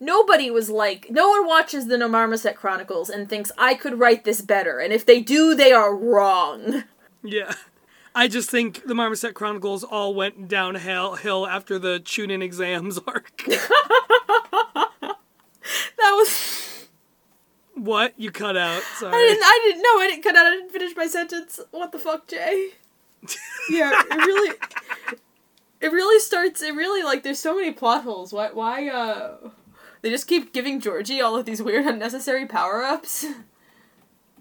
Nobody 0.00 0.50
was 0.50 0.68
like. 0.68 1.08
No 1.10 1.28
one 1.28 1.46
watches 1.46 1.86
the 1.86 1.96
No 1.98 2.08
Marmoset 2.08 2.56
Chronicles 2.56 3.08
and 3.08 3.28
thinks, 3.28 3.52
I 3.56 3.74
could 3.74 4.00
write 4.00 4.24
this 4.24 4.40
better. 4.40 4.80
And 4.80 4.92
if 4.92 5.06
they 5.06 5.20
do, 5.20 5.54
they 5.54 5.70
are 5.72 5.94
wrong. 5.94 6.84
Yeah. 7.22 7.52
I 8.14 8.28
just 8.28 8.50
think 8.50 8.86
the 8.86 8.94
Marmoset 8.94 9.34
Chronicles 9.34 9.82
all 9.84 10.14
went 10.14 10.46
downhill 10.48 11.14
hill 11.14 11.46
after 11.46 11.78
the 11.78 11.98
Chunin 12.00 12.42
exams 12.42 12.98
arc. 13.06 13.42
That 15.96 16.12
was. 16.16 16.88
what? 17.74 18.12
You 18.16 18.32
cut 18.32 18.56
out. 18.56 18.82
Sorry. 18.98 19.14
I 19.14 19.26
didn't. 19.28 19.42
I 19.44 19.60
didn't 19.62 19.82
know. 19.82 20.00
I 20.00 20.06
didn't 20.08 20.22
cut 20.24 20.34
out. 20.36 20.46
I 20.46 20.50
didn't 20.50 20.70
finish 20.72 20.96
my 20.96 21.06
sentence. 21.06 21.60
What 21.70 21.92
the 21.92 21.98
fuck, 21.98 22.26
Jay? 22.28 22.70
Yeah, 23.70 23.92
it 23.94 24.26
really. 24.26 24.56
It 25.80 25.92
really 25.92 26.18
starts. 26.18 26.60
It 26.62 26.74
really 26.74 27.04
like. 27.04 27.22
There's 27.22 27.38
so 27.38 27.54
many 27.54 27.70
plot 27.70 28.02
holes. 28.02 28.32
Why? 28.32 28.50
Why? 28.52 28.88
Uh. 28.88 29.50
They 30.00 30.10
just 30.10 30.26
keep 30.26 30.52
giving 30.52 30.80
Georgie 30.80 31.20
all 31.20 31.36
of 31.36 31.44
these 31.46 31.62
weird, 31.62 31.86
unnecessary 31.86 32.46
power 32.46 32.82
ups. 32.82 33.24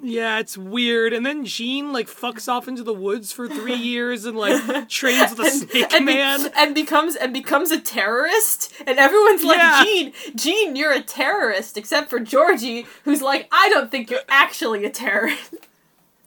Yeah, 0.03 0.39
it's 0.39 0.57
weird. 0.57 1.13
And 1.13 1.23
then 1.25 1.45
Jean 1.45 1.93
like 1.93 2.07
fucks 2.07 2.47
off 2.51 2.67
into 2.67 2.83
the 2.83 2.93
woods 2.93 3.31
for 3.31 3.47
three 3.47 3.75
years 3.91 4.25
and 4.25 4.35
like 4.37 4.89
trains 4.89 5.29
with 5.35 5.47
a 5.47 5.49
snake 5.51 5.93
and, 5.93 6.05
be- 6.07 6.13
man. 6.15 6.51
and 6.57 6.73
becomes 6.73 7.15
and 7.15 7.31
becomes 7.31 7.69
a 7.71 7.79
terrorist 7.79 8.73
and 8.87 8.97
everyone's 8.97 9.43
like 9.43 9.57
Yeah. 9.57 9.83
Jean, 9.83 10.13
Gene 10.35 10.75
you're 10.75 10.91
a 10.93 11.01
terrorist 11.01 11.77
except 11.77 12.09
for 12.09 12.19
Georgie 12.19 12.87
who's 13.03 13.21
like 13.21 13.47
I 13.51 13.69
don't 13.69 13.91
think 13.91 14.09
you're 14.09 14.21
actually 14.27 14.85
a 14.85 14.89
terrorist 14.89 15.53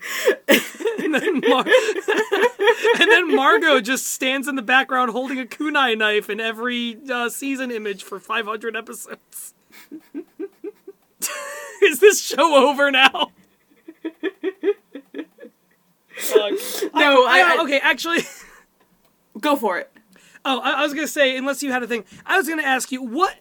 and 0.48 1.14
then 1.14 1.40
Mar- 1.48 1.64
and 3.00 3.10
then 3.10 3.34
Margot 3.34 3.80
just 3.80 4.06
stands 4.06 4.46
in 4.46 4.54
the 4.54 4.62
background 4.62 5.10
holding 5.10 5.38
a 5.40 5.44
kunai 5.44 5.96
knife 5.98 6.28
in 6.30 6.40
every 6.40 6.98
uh, 7.10 7.28
season 7.28 7.70
image 7.70 8.04
for 8.04 8.20
500 8.20 8.76
episodes. 8.76 9.54
Is 11.82 12.00
this 12.00 12.22
show 12.22 12.54
over 12.68 12.90
now? 12.90 13.30
No, 16.94 17.26
I- 17.26 17.54
I- 17.56 17.62
okay. 17.64 17.80
Actually, 17.82 18.20
go 19.40 19.56
for 19.56 19.78
it 19.78 19.90
oh, 20.44 20.60
I, 20.60 20.80
I 20.80 20.82
was 20.82 20.94
gonna 20.94 21.06
say, 21.08 21.36
unless 21.36 21.62
you 21.62 21.72
had 21.72 21.82
a 21.82 21.86
thing, 21.86 22.04
I 22.26 22.36
was 22.36 22.48
gonna 22.48 22.62
ask 22.62 22.92
you 22.92 23.02
what. 23.02 23.34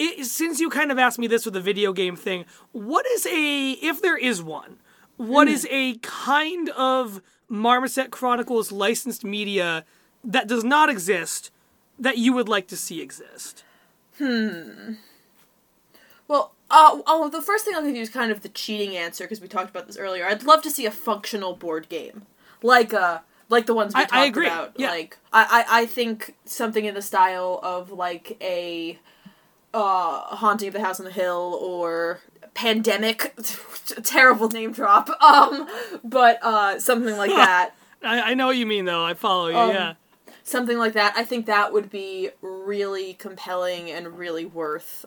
i 0.00 0.22
since 0.22 0.60
you 0.60 0.70
kind 0.70 0.90
of 0.90 0.98
asked 0.98 1.18
me 1.18 1.26
this 1.26 1.44
with 1.44 1.54
the 1.54 1.60
video 1.60 1.92
game 1.92 2.16
thing, 2.16 2.44
what 2.72 3.06
is 3.06 3.26
a 3.26 3.72
if 3.72 4.00
there 4.02 4.16
is 4.16 4.42
one, 4.42 4.78
what 5.16 5.48
Hmm. 5.48 5.54
is 5.54 5.66
a 5.70 5.94
kind 5.98 6.68
of 6.70 7.20
Marmoset 7.48 8.10
Chronicles 8.10 8.70
licensed 8.72 9.24
media 9.24 9.84
that 10.24 10.46
does 10.48 10.64
not 10.64 10.88
exist 10.90 11.50
that 11.98 12.18
you 12.18 12.32
would 12.32 12.48
like 12.48 12.66
to 12.68 12.76
see 12.76 13.00
exist? 13.00 13.64
Well 16.28 16.52
uh, 16.70 17.00
oh 17.06 17.28
the 17.30 17.42
first 17.42 17.64
thing 17.64 17.74
I'll 17.74 17.82
give 17.82 17.96
you 17.96 18.02
is 18.02 18.10
kind 18.10 18.30
of 18.30 18.42
the 18.42 18.48
cheating 18.50 18.96
answer 18.96 19.24
because 19.24 19.40
we 19.40 19.48
talked 19.48 19.70
about 19.70 19.86
this 19.86 19.96
earlier 19.96 20.26
I'd 20.26 20.42
love 20.44 20.62
to 20.62 20.70
see 20.70 20.86
a 20.86 20.90
functional 20.90 21.54
board 21.56 21.88
game 21.88 22.26
like 22.62 22.92
uh 22.94 23.20
like 23.48 23.64
the 23.66 23.74
ones 23.74 23.94
we 23.94 24.00
I- 24.00 24.02
I 24.02 24.06
talked 24.06 24.28
agree, 24.28 24.46
about 24.46 24.72
yeah. 24.76 24.90
like 24.90 25.16
I, 25.32 25.64
I 25.68 25.80
I 25.82 25.86
think 25.86 26.36
something 26.44 26.84
in 26.84 26.94
the 26.94 27.02
style 27.02 27.58
of 27.62 27.90
like 27.90 28.36
a 28.42 28.98
uh 29.74 30.36
haunting 30.36 30.68
of 30.68 30.74
the 30.74 30.80
house 30.80 30.98
on 31.00 31.04
the 31.04 31.12
hill 31.12 31.58
or 31.62 32.20
pandemic 32.54 33.34
terrible 34.02 34.48
name 34.48 34.72
drop 34.72 35.08
um 35.22 35.68
but 36.04 36.38
uh 36.42 36.78
something 36.78 37.16
like 37.16 37.30
that 37.30 37.70
I, 38.02 38.30
I 38.30 38.34
know 38.34 38.46
what 38.46 38.56
you 38.56 38.64
mean 38.66 38.84
though. 38.84 39.04
I 39.04 39.14
follow 39.14 39.48
you. 39.48 39.56
Um, 39.56 39.70
yeah. 39.70 39.94
something 40.42 40.78
like 40.78 40.92
that 40.94 41.14
i 41.16 41.24
think 41.24 41.46
that 41.46 41.72
would 41.72 41.90
be 41.90 42.30
really 42.40 43.14
compelling 43.14 43.90
and 43.90 44.18
really 44.18 44.44
worth 44.46 45.04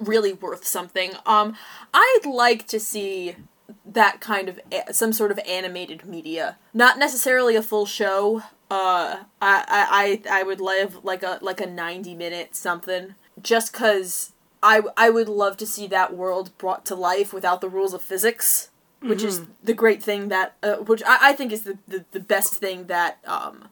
really 0.00 0.32
worth 0.32 0.66
something 0.66 1.12
um 1.26 1.54
i'd 1.92 2.26
like 2.26 2.66
to 2.66 2.78
see 2.80 3.36
that 3.84 4.20
kind 4.20 4.48
of 4.48 4.60
a- 4.72 4.92
some 4.92 5.12
sort 5.12 5.30
of 5.30 5.38
animated 5.46 6.04
media 6.04 6.56
not 6.72 6.98
necessarily 6.98 7.56
a 7.56 7.62
full 7.62 7.86
show 7.86 8.42
uh 8.70 9.16
i 9.40 10.20
i 10.30 10.40
i 10.40 10.42
would 10.42 10.60
love 10.60 11.04
like 11.04 11.22
a 11.22 11.38
like 11.42 11.60
a 11.60 11.66
90 11.66 12.14
minute 12.14 12.54
something 12.56 13.14
just 13.42 13.72
cuz 13.72 14.32
i 14.62 14.82
i 14.96 15.10
would 15.10 15.28
love 15.28 15.56
to 15.56 15.66
see 15.66 15.86
that 15.86 16.14
world 16.14 16.56
brought 16.58 16.84
to 16.86 16.94
life 16.94 17.32
without 17.32 17.60
the 17.60 17.68
rules 17.68 17.94
of 17.94 18.02
physics 18.02 18.70
which 19.00 19.22
is 19.22 19.42
the 19.62 19.74
great 19.74 20.02
thing 20.02 20.28
that, 20.28 20.56
uh, 20.62 20.76
which 20.76 21.02
I, 21.04 21.18
I 21.28 21.32
think 21.34 21.52
is 21.52 21.64
the, 21.64 21.76
the, 21.86 22.06
the 22.12 22.20
best 22.20 22.54
thing 22.54 22.86
that 22.86 23.18
um, 23.26 23.68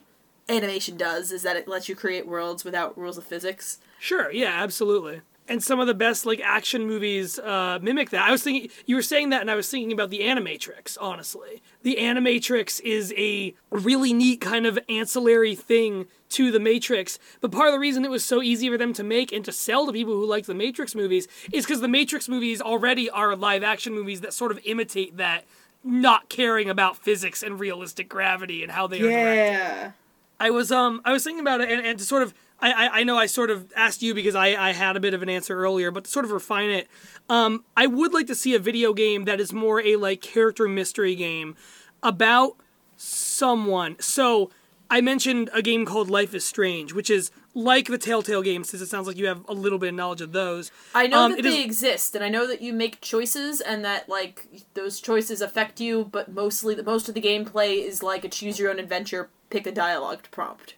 animation 0.46 0.98
does, 0.98 1.32
is 1.32 1.42
that 1.42 1.56
it 1.56 1.66
lets 1.66 1.88
you 1.88 1.96
create 1.96 2.26
worlds 2.26 2.64
without 2.64 2.98
rules 2.98 3.16
of 3.16 3.24
physics. 3.24 3.78
Sure, 3.98 4.30
yeah, 4.30 4.62
absolutely. 4.62 5.22
And 5.52 5.62
some 5.62 5.80
of 5.80 5.86
the 5.86 5.92
best 5.92 6.24
like 6.24 6.40
action 6.40 6.86
movies 6.86 7.38
uh, 7.38 7.78
mimic 7.82 8.08
that. 8.08 8.26
I 8.26 8.30
was 8.30 8.42
thinking 8.42 8.70
you 8.86 8.96
were 8.96 9.02
saying 9.02 9.28
that, 9.30 9.42
and 9.42 9.50
I 9.50 9.54
was 9.54 9.68
thinking 9.68 9.92
about 9.92 10.08
the 10.08 10.20
Animatrix. 10.20 10.96
Honestly, 10.98 11.62
the 11.82 11.96
Animatrix 11.96 12.80
is 12.80 13.12
a 13.18 13.52
really 13.68 14.14
neat 14.14 14.40
kind 14.40 14.64
of 14.64 14.78
ancillary 14.88 15.54
thing 15.54 16.06
to 16.30 16.50
the 16.50 16.58
Matrix. 16.58 17.18
But 17.42 17.52
part 17.52 17.68
of 17.68 17.74
the 17.74 17.78
reason 17.78 18.02
it 18.02 18.10
was 18.10 18.24
so 18.24 18.40
easy 18.40 18.70
for 18.70 18.78
them 18.78 18.94
to 18.94 19.02
make 19.02 19.30
and 19.30 19.44
to 19.44 19.52
sell 19.52 19.84
to 19.84 19.92
people 19.92 20.14
who 20.14 20.24
like 20.24 20.46
the 20.46 20.54
Matrix 20.54 20.94
movies 20.94 21.28
is 21.52 21.66
because 21.66 21.82
the 21.82 21.88
Matrix 21.88 22.30
movies 22.30 22.62
already 22.62 23.10
are 23.10 23.36
live 23.36 23.62
action 23.62 23.92
movies 23.92 24.22
that 24.22 24.32
sort 24.32 24.52
of 24.52 24.58
imitate 24.64 25.18
that 25.18 25.44
not 25.84 26.30
caring 26.30 26.70
about 26.70 26.96
physics 26.96 27.42
and 27.42 27.60
realistic 27.60 28.08
gravity 28.08 28.62
and 28.62 28.72
how 28.72 28.86
they 28.86 29.00
are 29.00 29.10
directed. 29.10 29.92
I 30.40 30.50
was 30.50 30.72
um 30.72 31.02
I 31.04 31.12
was 31.12 31.22
thinking 31.22 31.40
about 31.40 31.60
it 31.60 31.70
and, 31.70 31.86
and 31.86 31.98
to 31.98 32.04
sort 32.06 32.22
of 32.22 32.32
I, 32.62 32.70
I, 32.86 33.00
I 33.00 33.02
know 33.04 33.18
I 33.18 33.26
sort 33.26 33.50
of 33.50 33.70
asked 33.76 34.02
you 34.02 34.14
because 34.14 34.34
I, 34.34 34.54
I 34.54 34.72
had 34.72 34.96
a 34.96 35.00
bit 35.00 35.12
of 35.14 35.22
an 35.22 35.28
answer 35.28 35.54
earlier, 35.58 35.90
but 35.90 36.04
to 36.04 36.10
sort 36.10 36.24
of 36.24 36.30
refine 36.30 36.70
it, 36.70 36.88
um, 37.28 37.64
I 37.76 37.86
would 37.88 38.14
like 38.14 38.28
to 38.28 38.34
see 38.34 38.54
a 38.54 38.58
video 38.58 38.92
game 38.94 39.24
that 39.24 39.40
is 39.40 39.52
more 39.52 39.80
a 39.80 39.96
like 39.96 40.20
character 40.22 40.68
mystery 40.68 41.14
game 41.16 41.56
about 42.02 42.56
someone. 42.96 43.96
So 44.00 44.50
I 44.90 45.00
mentioned 45.00 45.50
a 45.52 45.62
game 45.62 45.84
called 45.84 46.08
Life 46.10 46.34
is 46.34 46.44
Strange, 46.44 46.92
which 46.92 47.10
is 47.10 47.30
like 47.54 47.86
the 47.88 47.98
Telltale 47.98 48.42
games, 48.42 48.70
since 48.70 48.82
it 48.82 48.86
sounds 48.86 49.06
like 49.06 49.16
you 49.16 49.26
have 49.26 49.42
a 49.48 49.52
little 49.52 49.78
bit 49.78 49.90
of 49.90 49.94
knowledge 49.94 50.20
of 50.22 50.32
those. 50.32 50.70
I 50.94 51.06
know 51.06 51.24
Um, 51.24 51.32
that 51.32 51.42
they 51.42 51.58
is- 51.58 51.64
exist, 51.64 52.14
and 52.14 52.24
I 52.24 52.28
know 52.28 52.46
that 52.46 52.62
you 52.62 52.72
make 52.72 53.00
choices, 53.00 53.60
and 53.60 53.84
that 53.84 54.08
like 54.08 54.46
those 54.74 55.00
choices 55.00 55.42
affect 55.42 55.80
you. 55.80 56.08
But 56.10 56.32
mostly, 56.32 56.74
the 56.74 56.82
most 56.82 57.08
of 57.08 57.14
the 57.14 57.20
gameplay 57.20 57.84
is 57.84 58.02
like 58.02 58.24
a 58.24 58.28
choose 58.28 58.58
your 58.58 58.70
own 58.70 58.78
adventure, 58.78 59.28
pick 59.50 59.66
a 59.66 59.72
dialogue 59.72 60.28
prompt. 60.30 60.74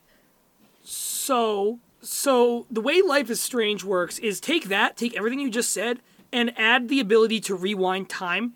So, 0.85 1.81
so 2.03 2.67
the 2.71 2.83
way 2.83 3.01
Life 3.01 3.31
is 3.31 3.41
Strange 3.41 3.83
works 3.83 4.19
is 4.19 4.39
take 4.39 4.69
that, 4.69 4.97
take 4.97 5.17
everything 5.17 5.41
you 5.41 5.51
just 5.51 5.71
said, 5.71 6.01
and 6.31 6.53
add 6.59 6.89
the 6.89 7.01
ability 7.01 7.41
to 7.41 7.55
rewind 7.55 8.11
time 8.11 8.53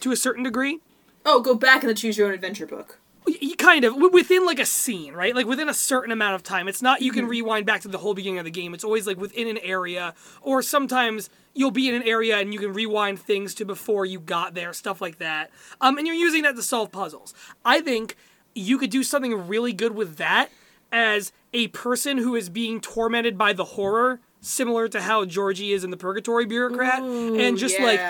to 0.00 0.10
a 0.10 0.16
certain 0.16 0.42
degree. 0.42 0.80
Oh, 1.26 1.40
go 1.40 1.54
back 1.54 1.82
in 1.82 1.88
the 1.88 1.94
choose 1.94 2.16
your 2.16 2.28
own 2.28 2.34
adventure 2.34 2.66
book. 2.66 2.98
Y- 3.26 3.34
y- 3.42 3.54
kind 3.58 3.84
of 3.84 3.94
within 3.96 4.46
like 4.46 4.58
a 4.58 4.64
scene 4.64 5.12
right? 5.12 5.34
Like 5.34 5.44
within 5.44 5.68
a 5.68 5.74
certain 5.74 6.10
amount 6.10 6.36
of 6.36 6.42
time. 6.42 6.68
It's 6.68 6.80
not 6.80 7.02
you 7.02 7.12
can 7.12 7.26
rewind 7.26 7.66
back 7.66 7.82
to 7.82 7.88
the 7.88 7.98
whole 7.98 8.14
beginning 8.14 8.38
of 8.38 8.46
the 8.46 8.50
game. 8.50 8.72
It's 8.72 8.84
always 8.84 9.06
like 9.06 9.18
within 9.18 9.48
an 9.48 9.58
area 9.58 10.14
or 10.40 10.62
sometimes 10.62 11.28
you'll 11.52 11.70
be 11.70 11.88
in 11.88 11.94
an 11.94 12.04
area 12.04 12.38
and 12.38 12.54
you 12.54 12.60
can 12.60 12.72
rewind 12.72 13.18
things 13.18 13.54
to 13.56 13.66
before 13.66 14.06
you 14.06 14.20
got 14.20 14.54
there 14.54 14.72
stuff 14.72 15.02
like 15.02 15.18
that. 15.18 15.50
Um 15.82 15.98
and 15.98 16.06
you're 16.06 16.16
using 16.16 16.44
that 16.44 16.56
to 16.56 16.62
solve 16.62 16.90
puzzles. 16.90 17.34
I 17.64 17.82
think 17.82 18.16
you 18.54 18.78
could 18.78 18.90
do 18.90 19.02
something 19.02 19.46
really 19.46 19.74
good 19.74 19.94
with 19.94 20.16
that 20.16 20.48
as 20.92 21.32
a 21.52 21.68
person 21.68 22.18
who 22.18 22.34
is 22.34 22.48
being 22.48 22.80
tormented 22.80 23.36
by 23.36 23.52
the 23.52 23.64
horror 23.64 24.20
similar 24.40 24.88
to 24.88 25.00
how 25.00 25.24
georgie 25.24 25.72
is 25.72 25.84
in 25.84 25.90
the 25.90 25.96
purgatory 25.96 26.46
bureaucrat 26.46 27.00
and 27.02 27.58
just 27.58 27.78
like 27.80 28.00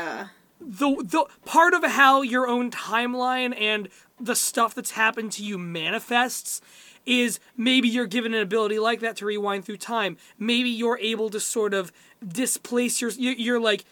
the 0.60 0.88
the 1.02 1.24
part 1.44 1.72
of 1.72 1.82
how 1.84 2.22
your 2.22 2.46
own 2.46 2.70
timeline 2.70 3.58
and 3.58 3.88
the 4.20 4.34
stuff 4.34 4.74
that's 4.74 4.92
happened 4.92 5.32
to 5.32 5.44
you 5.44 5.56
manifests 5.56 6.60
is 7.06 7.40
maybe 7.56 7.88
you're 7.88 8.06
given 8.06 8.34
an 8.34 8.42
ability 8.42 8.78
like 8.78 9.00
that 9.00 9.16
to 9.16 9.24
rewind 9.24 9.64
through 9.64 9.78
time. 9.78 10.18
Maybe 10.38 10.68
you're 10.68 10.98
able 10.98 11.30
to 11.30 11.40
sort 11.40 11.72
of 11.72 11.90
displace 12.26 13.00
your 13.00 13.10
you're 13.12 13.60
like 13.60 13.84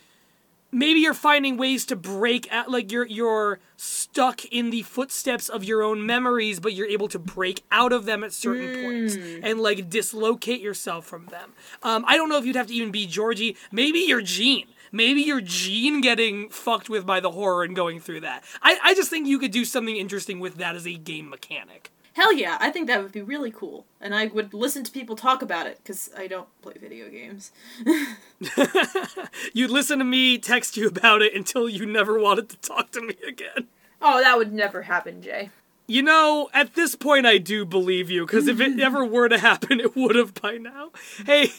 maybe 0.72 1.00
you're 1.00 1.14
finding 1.14 1.56
ways 1.56 1.84
to 1.86 1.96
break 1.96 2.50
out 2.52 2.70
like 2.70 2.90
you're 2.92 3.06
you're 3.06 3.58
stuck 3.76 4.44
in 4.46 4.70
the 4.70 4.82
footsteps 4.82 5.48
of 5.48 5.64
your 5.64 5.82
own 5.82 6.04
memories 6.04 6.60
but 6.60 6.72
you're 6.72 6.86
able 6.86 7.08
to 7.08 7.18
break 7.18 7.62
out 7.70 7.92
of 7.92 8.04
them 8.04 8.24
at 8.24 8.32
certain 8.32 8.82
points 8.82 9.16
and 9.42 9.60
like 9.60 9.88
dislocate 9.88 10.60
yourself 10.60 11.04
from 11.04 11.26
them. 11.26 11.52
Um, 11.82 12.04
i 12.06 12.16
don't 12.16 12.28
know 12.28 12.38
if 12.38 12.44
you'd 12.44 12.56
have 12.56 12.68
to 12.68 12.74
even 12.74 12.90
be 12.90 13.06
georgie. 13.06 13.56
Maybe 13.70 14.00
you're 14.00 14.22
gene. 14.22 14.66
Maybe 14.92 15.20
you're 15.22 15.40
gene 15.40 16.00
getting 16.00 16.48
fucked 16.48 16.88
with 16.88 17.04
by 17.04 17.20
the 17.20 17.32
horror 17.32 17.64
and 17.64 17.74
going 17.74 18.00
through 18.00 18.20
that. 18.20 18.44
I, 18.62 18.78
I 18.82 18.94
just 18.94 19.10
think 19.10 19.26
you 19.26 19.38
could 19.38 19.50
do 19.50 19.64
something 19.64 19.96
interesting 19.96 20.38
with 20.38 20.56
that 20.56 20.76
as 20.76 20.86
a 20.86 20.94
game 20.94 21.28
mechanic 21.28 21.90
Hell 22.16 22.32
yeah, 22.32 22.56
I 22.60 22.70
think 22.70 22.86
that 22.86 23.02
would 23.02 23.12
be 23.12 23.22
really 23.22 23.50
cool, 23.50 23.84
and 24.00 24.14
I 24.14 24.26
would 24.26 24.54
listen 24.54 24.82
to 24.84 24.90
people 24.90 25.16
talk 25.16 25.42
about 25.42 25.66
it 25.66 25.78
because 25.82 26.10
I 26.16 26.26
don't 26.26 26.48
play 26.62 26.72
video 26.80 27.10
games. 27.10 27.52
you'd 29.52 29.70
listen 29.70 29.98
to 29.98 30.04
me 30.04 30.38
text 30.38 30.76
you 30.76 30.88
about 30.88 31.20
it 31.20 31.34
until 31.34 31.68
you 31.68 31.84
never 31.84 32.18
wanted 32.18 32.48
to 32.48 32.56
talk 32.56 32.90
to 32.92 33.02
me 33.02 33.16
again 33.26 33.68
Oh, 34.00 34.20
that 34.20 34.36
would 34.36 34.52
never 34.52 34.82
happen, 34.82 35.22
Jay. 35.22 35.50
You 35.88 36.02
know, 36.02 36.48
at 36.52 36.74
this 36.74 36.94
point, 36.94 37.26
I 37.26 37.38
do 37.38 37.64
believe 37.64 38.10
you, 38.10 38.26
because 38.26 38.48
if 38.48 38.60
it 38.60 38.78
ever 38.80 39.04
were 39.04 39.28
to 39.28 39.38
happen, 39.38 39.80
it 39.80 39.94
would 39.94 40.16
have 40.16 40.34
by 40.34 40.58
now. 40.58 40.90
Hey, 41.24 41.52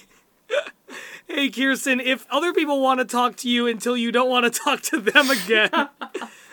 hey, 1.27 1.49
Kirsten, 1.49 1.99
if 1.99 2.25
other 2.29 2.53
people 2.53 2.81
want 2.81 2.99
to 2.99 3.05
talk 3.05 3.35
to 3.37 3.49
you 3.49 3.67
until 3.67 3.95
you 3.95 4.11
don't 4.11 4.29
want 4.29 4.51
to 4.51 4.59
talk 4.59 4.81
to 4.83 4.99
them 4.99 5.29
again, 5.29 5.89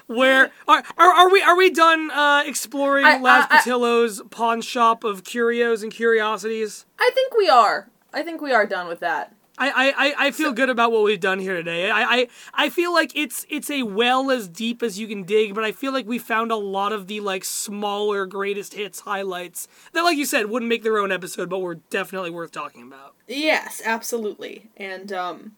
where 0.06 0.50
are, 0.68 0.82
are, 0.98 1.10
are 1.12 1.30
we 1.30 1.42
are 1.42 1.56
we 1.56 1.70
done 1.70 2.10
uh, 2.10 2.42
exploring 2.46 3.04
I- 3.06 3.18
Laz 3.18 3.46
I- 3.50 3.54
I- 3.54 3.58
Patillo's 3.58 4.22
pawn 4.30 4.60
shop 4.62 5.04
of 5.04 5.24
curios 5.24 5.82
and 5.82 5.92
curiosities? 5.92 6.84
I 6.98 7.10
think 7.14 7.34
we 7.36 7.48
are. 7.48 7.88
I 8.12 8.22
think 8.22 8.40
we 8.40 8.52
are 8.52 8.66
done 8.66 8.86
with 8.88 9.00
that. 9.00 9.34
I, 9.56 9.92
I, 10.18 10.26
I- 10.26 10.30
feel 10.32 10.52
good 10.52 10.68
about 10.68 10.90
what 10.90 11.04
we've 11.04 11.20
done 11.20 11.38
here 11.38 11.54
today. 11.54 11.88
I, 11.88 12.02
I, 12.02 12.28
I 12.54 12.68
feel 12.70 12.92
like 12.92 13.12
it's 13.14 13.46
it's 13.48 13.70
a 13.70 13.84
well 13.84 14.32
as 14.32 14.48
deep 14.48 14.82
as 14.82 14.98
you 14.98 15.06
can 15.06 15.22
dig, 15.22 15.54
but 15.54 15.62
I 15.62 15.70
feel 15.70 15.92
like 15.92 16.06
we 16.08 16.18
found 16.18 16.50
a 16.50 16.56
lot 16.56 16.92
of 16.92 17.06
the 17.06 17.20
like 17.20 17.44
smaller 17.44 18.26
greatest 18.26 18.74
hits 18.74 19.00
highlights 19.00 19.68
that, 19.92 20.02
like 20.02 20.16
you 20.18 20.24
said, 20.26 20.46
wouldn't 20.50 20.68
make 20.68 20.82
their 20.82 20.98
own 20.98 21.12
episode, 21.12 21.48
but 21.48 21.60
were 21.60 21.76
definitely 21.76 22.30
worth 22.30 22.50
talking 22.50 22.82
about. 22.82 23.14
Yes, 23.28 23.80
absolutely. 23.84 24.70
And 24.76 25.12
um, 25.12 25.52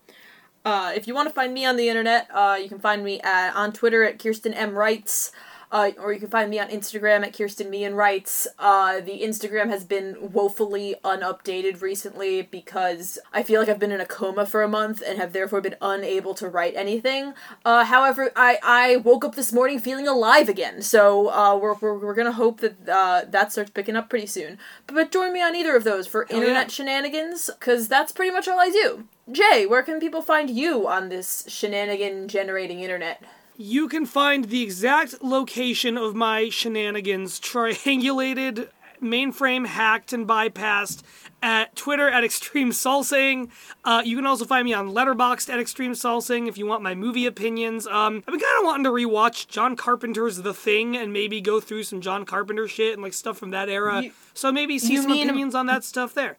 uh, 0.66 0.92
if 0.96 1.06
you 1.06 1.14
want 1.14 1.28
to 1.28 1.32
find 1.32 1.54
me 1.54 1.64
on 1.64 1.76
the 1.76 1.88
internet, 1.88 2.28
uh, 2.34 2.58
you 2.60 2.68
can 2.68 2.80
find 2.80 3.04
me 3.04 3.20
at, 3.20 3.54
on 3.54 3.72
Twitter 3.72 4.02
at 4.02 4.18
Kirsten 4.18 4.52
M 4.52 4.74
Writes, 4.74 5.30
uh, 5.70 5.90
or 5.98 6.12
you 6.12 6.20
can 6.20 6.28
find 6.28 6.50
me 6.50 6.58
on 6.58 6.68
Instagram 6.68 7.24
at 7.24 7.36
Kirsten 7.36 7.70
Meehan 7.70 7.94
Writes. 7.94 8.46
Uh, 8.58 9.00
the 9.00 9.22
Instagram 9.22 9.68
has 9.68 9.84
been 9.84 10.16
woefully 10.32 10.94
unupdated 11.04 11.82
recently 11.82 12.42
because 12.42 13.18
I 13.32 13.42
feel 13.42 13.60
like 13.60 13.68
I've 13.68 13.78
been 13.78 13.92
in 13.92 14.00
a 14.00 14.06
coma 14.06 14.46
for 14.46 14.62
a 14.62 14.68
month 14.68 15.02
and 15.06 15.18
have 15.18 15.32
therefore 15.32 15.60
been 15.60 15.76
unable 15.80 16.34
to 16.34 16.48
write 16.48 16.74
anything. 16.76 17.34
Uh, 17.64 17.84
however, 17.84 18.32
I, 18.36 18.58
I 18.62 18.96
woke 18.96 19.24
up 19.24 19.34
this 19.34 19.52
morning 19.52 19.78
feeling 19.78 20.08
alive 20.08 20.48
again, 20.48 20.82
so 20.82 21.30
uh, 21.32 21.56
we're, 21.56 21.74
we're, 21.74 21.98
we're 21.98 22.14
gonna 22.14 22.32
hope 22.32 22.60
that 22.60 22.88
uh, 22.88 23.22
that 23.28 23.52
starts 23.52 23.70
picking 23.70 23.96
up 23.96 24.08
pretty 24.08 24.26
soon. 24.26 24.58
But, 24.86 24.94
but 24.94 25.12
join 25.12 25.32
me 25.32 25.42
on 25.42 25.54
either 25.54 25.76
of 25.76 25.84
those 25.84 26.06
for 26.06 26.26
yeah. 26.28 26.36
internet 26.36 26.70
shenanigans, 26.70 27.50
because 27.58 27.88
that's 27.88 28.12
pretty 28.12 28.30
much 28.30 28.48
all 28.48 28.60
I 28.60 28.70
do. 28.70 29.04
Jay, 29.30 29.66
where 29.66 29.82
can 29.82 29.98
people 29.98 30.22
find 30.22 30.48
you 30.48 30.86
on 30.86 31.08
this 31.08 31.44
shenanigan 31.48 32.28
generating 32.28 32.80
internet? 32.80 33.22
You 33.58 33.88
can 33.88 34.04
find 34.06 34.46
the 34.46 34.62
exact 34.62 35.22
location 35.22 35.96
of 35.96 36.14
my 36.14 36.48
shenanigans 36.50 37.40
triangulated, 37.40 38.68
mainframe 39.02 39.66
hacked 39.66 40.12
and 40.12 40.26
bypassed 40.26 41.02
at 41.42 41.74
Twitter 41.74 42.08
at 42.08 42.22
Extreme 42.24 42.72
Salsaing. 42.72 43.48
Uh, 43.84 44.02
you 44.04 44.16
can 44.16 44.26
also 44.26 44.44
find 44.44 44.64
me 44.66 44.74
on 44.74 44.90
Letterboxd 44.90 45.48
at 45.48 45.58
Extreme 45.58 45.92
Salsaing 45.92 46.48
if 46.48 46.58
you 46.58 46.66
want 46.66 46.82
my 46.82 46.94
movie 46.94 47.24
opinions. 47.26 47.86
Um, 47.86 48.16
I've 48.26 48.32
been 48.32 48.40
kind 48.40 48.58
of 48.60 48.64
wanting 48.66 48.84
to 48.84 48.90
rewatch 48.90 49.48
John 49.48 49.74
Carpenter's 49.76 50.38
The 50.42 50.52
Thing 50.54 50.96
and 50.96 51.12
maybe 51.12 51.40
go 51.40 51.60
through 51.60 51.84
some 51.84 52.00
John 52.00 52.24
Carpenter 52.26 52.68
shit 52.68 52.92
and 52.94 53.02
like 53.02 53.14
stuff 53.14 53.38
from 53.38 53.50
that 53.50 53.68
era. 53.70 54.02
You- 54.02 54.12
so 54.34 54.52
maybe 54.52 54.78
see 54.78 54.96
some 54.98 55.10
opinions 55.30 55.54
on 55.54 55.64
that 55.66 55.82
stuff 55.82 56.12
there. 56.12 56.36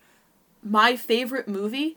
My 0.63 0.95
favorite 0.95 1.47
movie? 1.47 1.95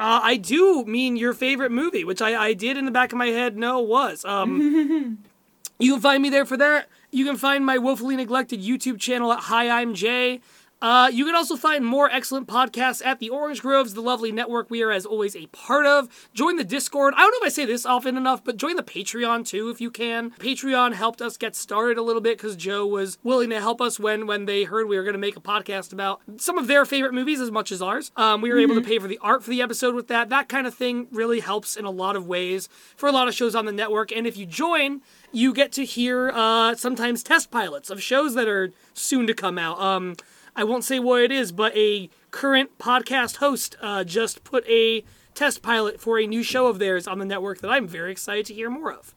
Uh, 0.00 0.18
I 0.22 0.38
do 0.38 0.82
mean 0.86 1.18
your 1.18 1.34
favorite 1.34 1.70
movie, 1.70 2.04
which 2.04 2.22
I, 2.22 2.34
I 2.34 2.52
did 2.54 2.78
in 2.78 2.86
the 2.86 2.90
back 2.90 3.12
of 3.12 3.18
my 3.18 3.26
head 3.26 3.58
know 3.58 3.80
was. 3.80 4.24
Um, 4.24 5.18
you 5.78 5.92
can 5.92 6.00
find 6.00 6.22
me 6.22 6.30
there 6.30 6.46
for 6.46 6.56
that. 6.56 6.88
You 7.10 7.26
can 7.26 7.36
find 7.36 7.66
my 7.66 7.76
woefully 7.76 8.16
neglected 8.16 8.62
YouTube 8.62 8.98
channel 8.98 9.30
at 9.30 9.40
Hi 9.40 9.68
I'm 9.68 9.92
Jay. 9.92 10.40
Uh, 10.82 11.10
you 11.12 11.24
can 11.26 11.34
also 11.34 11.56
find 11.56 11.84
more 11.84 12.10
excellent 12.10 12.48
podcasts 12.48 13.04
at 13.04 13.18
the 13.18 13.28
Orange 13.28 13.60
Groves, 13.60 13.94
the 13.94 14.00
lovely 14.00 14.32
network 14.32 14.70
we 14.70 14.82
are, 14.82 14.90
as 14.90 15.04
always, 15.04 15.36
a 15.36 15.46
part 15.48 15.86
of. 15.86 16.08
Join 16.32 16.56
the 16.56 16.64
Discord. 16.64 17.14
I 17.16 17.20
don't 17.20 17.32
know 17.32 17.38
if 17.38 17.44
I 17.44 17.48
say 17.48 17.66
this 17.66 17.84
often 17.84 18.16
enough, 18.16 18.42
but 18.42 18.56
join 18.56 18.76
the 18.76 18.82
Patreon 18.82 19.46
too 19.46 19.68
if 19.68 19.80
you 19.80 19.90
can. 19.90 20.30
Patreon 20.32 20.94
helped 20.94 21.20
us 21.20 21.36
get 21.36 21.54
started 21.54 21.98
a 21.98 22.02
little 22.02 22.22
bit 22.22 22.38
because 22.38 22.56
Joe 22.56 22.86
was 22.86 23.18
willing 23.22 23.50
to 23.50 23.60
help 23.60 23.80
us 23.80 24.00
when 24.00 24.26
when 24.26 24.46
they 24.46 24.64
heard 24.64 24.88
we 24.88 24.96
were 24.96 25.02
going 25.02 25.12
to 25.14 25.18
make 25.18 25.36
a 25.36 25.40
podcast 25.40 25.92
about 25.92 26.20
some 26.38 26.56
of 26.56 26.66
their 26.66 26.84
favorite 26.84 27.12
movies 27.12 27.40
as 27.40 27.50
much 27.50 27.70
as 27.72 27.82
ours. 27.82 28.10
Um, 28.16 28.40
we 28.40 28.50
were 28.50 28.58
able 28.58 28.74
to 28.74 28.80
pay 28.80 28.98
for 28.98 29.08
the 29.08 29.18
art 29.20 29.42
for 29.42 29.50
the 29.50 29.62
episode 29.62 29.94
with 29.94 30.08
that. 30.08 30.30
That 30.30 30.48
kind 30.48 30.66
of 30.66 30.74
thing 30.74 31.08
really 31.10 31.40
helps 31.40 31.76
in 31.76 31.84
a 31.84 31.90
lot 31.90 32.16
of 32.16 32.26
ways 32.26 32.68
for 32.96 33.08
a 33.08 33.12
lot 33.12 33.28
of 33.28 33.34
shows 33.34 33.54
on 33.54 33.66
the 33.66 33.72
network. 33.72 34.12
And 34.12 34.26
if 34.26 34.36
you 34.36 34.46
join, 34.46 35.02
you 35.32 35.52
get 35.52 35.72
to 35.72 35.84
hear 35.84 36.30
uh, 36.30 36.74
sometimes 36.74 37.22
test 37.22 37.50
pilots 37.50 37.90
of 37.90 38.02
shows 38.02 38.34
that 38.34 38.48
are 38.48 38.72
soon 38.94 39.26
to 39.26 39.34
come 39.34 39.58
out. 39.58 39.78
Um, 39.80 40.16
I 40.54 40.64
won't 40.64 40.84
say 40.84 40.98
what 40.98 41.22
it 41.22 41.32
is, 41.32 41.52
but 41.52 41.76
a 41.76 42.10
current 42.30 42.78
podcast 42.78 43.36
host 43.36 43.76
uh, 43.80 44.04
just 44.04 44.44
put 44.44 44.66
a 44.68 45.04
test 45.34 45.62
pilot 45.62 46.00
for 46.00 46.18
a 46.18 46.26
new 46.26 46.42
show 46.42 46.66
of 46.66 46.78
theirs 46.78 47.06
on 47.06 47.18
the 47.18 47.24
network 47.24 47.60
that 47.60 47.70
I'm 47.70 47.86
very 47.86 48.12
excited 48.12 48.46
to 48.46 48.54
hear 48.54 48.70
more 48.70 48.92
of. 48.92 49.14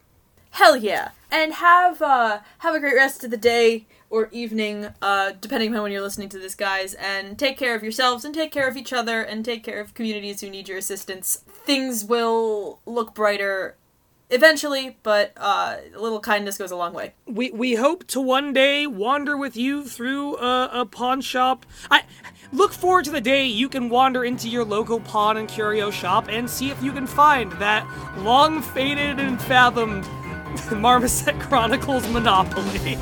Hell 0.51 0.77
yeah. 0.77 1.09
And 1.31 1.53
have 1.53 2.01
uh 2.01 2.39
have 2.59 2.75
a 2.75 2.79
great 2.79 2.95
rest 2.95 3.23
of 3.23 3.31
the 3.31 3.37
day 3.37 3.87
or 4.11 4.29
evening, 4.31 4.89
uh, 5.01 5.31
depending 5.41 5.75
on 5.75 5.81
when 5.81 5.91
you're 5.91 6.01
listening 6.01 6.29
to 6.29 6.37
this, 6.37 6.53
guys. 6.53 6.93
And 6.93 7.39
take 7.39 7.57
care 7.57 7.73
of 7.73 7.81
yourselves 7.81 8.23
and 8.23 8.35
take 8.35 8.51
care 8.51 8.67
of 8.67 8.77
each 8.77 8.93
other 8.93 9.23
and 9.23 9.43
take 9.43 9.63
care 9.63 9.81
of 9.81 9.95
communities 9.95 10.41
who 10.41 10.51
need 10.51 10.67
your 10.67 10.77
assistance. 10.77 11.37
Things 11.47 12.05
will 12.05 12.79
look 12.85 13.15
brighter 13.15 13.75
eventually, 14.33 14.97
but 15.03 15.31
uh, 15.37 15.77
a 15.95 15.99
little 15.99 16.19
kindness 16.19 16.57
goes 16.57 16.71
a 16.71 16.75
long 16.75 16.93
way. 16.93 17.13
We 17.25 17.51
we 17.51 17.75
hope 17.75 18.07
to 18.07 18.21
one 18.21 18.53
day 18.53 18.87
wander 18.87 19.37
with 19.37 19.55
you 19.55 19.85
through 19.85 20.37
a, 20.37 20.81
a 20.81 20.85
pawn 20.85 21.21
shop. 21.21 21.65
I 21.91 22.03
look 22.51 22.73
forward 22.73 23.05
to 23.05 23.11
the 23.11 23.21
day 23.21 23.45
you 23.45 23.69
can 23.69 23.89
wander 23.89 24.23
into 24.23 24.49
your 24.49 24.63
local 24.65 24.99
pawn 24.99 25.37
and 25.37 25.47
curio 25.47 25.91
shop 25.91 26.27
and 26.29 26.49
see 26.49 26.69
if 26.69 26.81
you 26.83 26.91
can 26.91 27.07
find 27.07 27.51
that 27.53 27.87
long 28.17 28.61
faded 28.61 29.19
and 29.19 29.41
fathomed 29.41 30.05
Marmoset 30.71 31.39
Chronicles 31.39 32.07
Monopoly. 32.09 32.97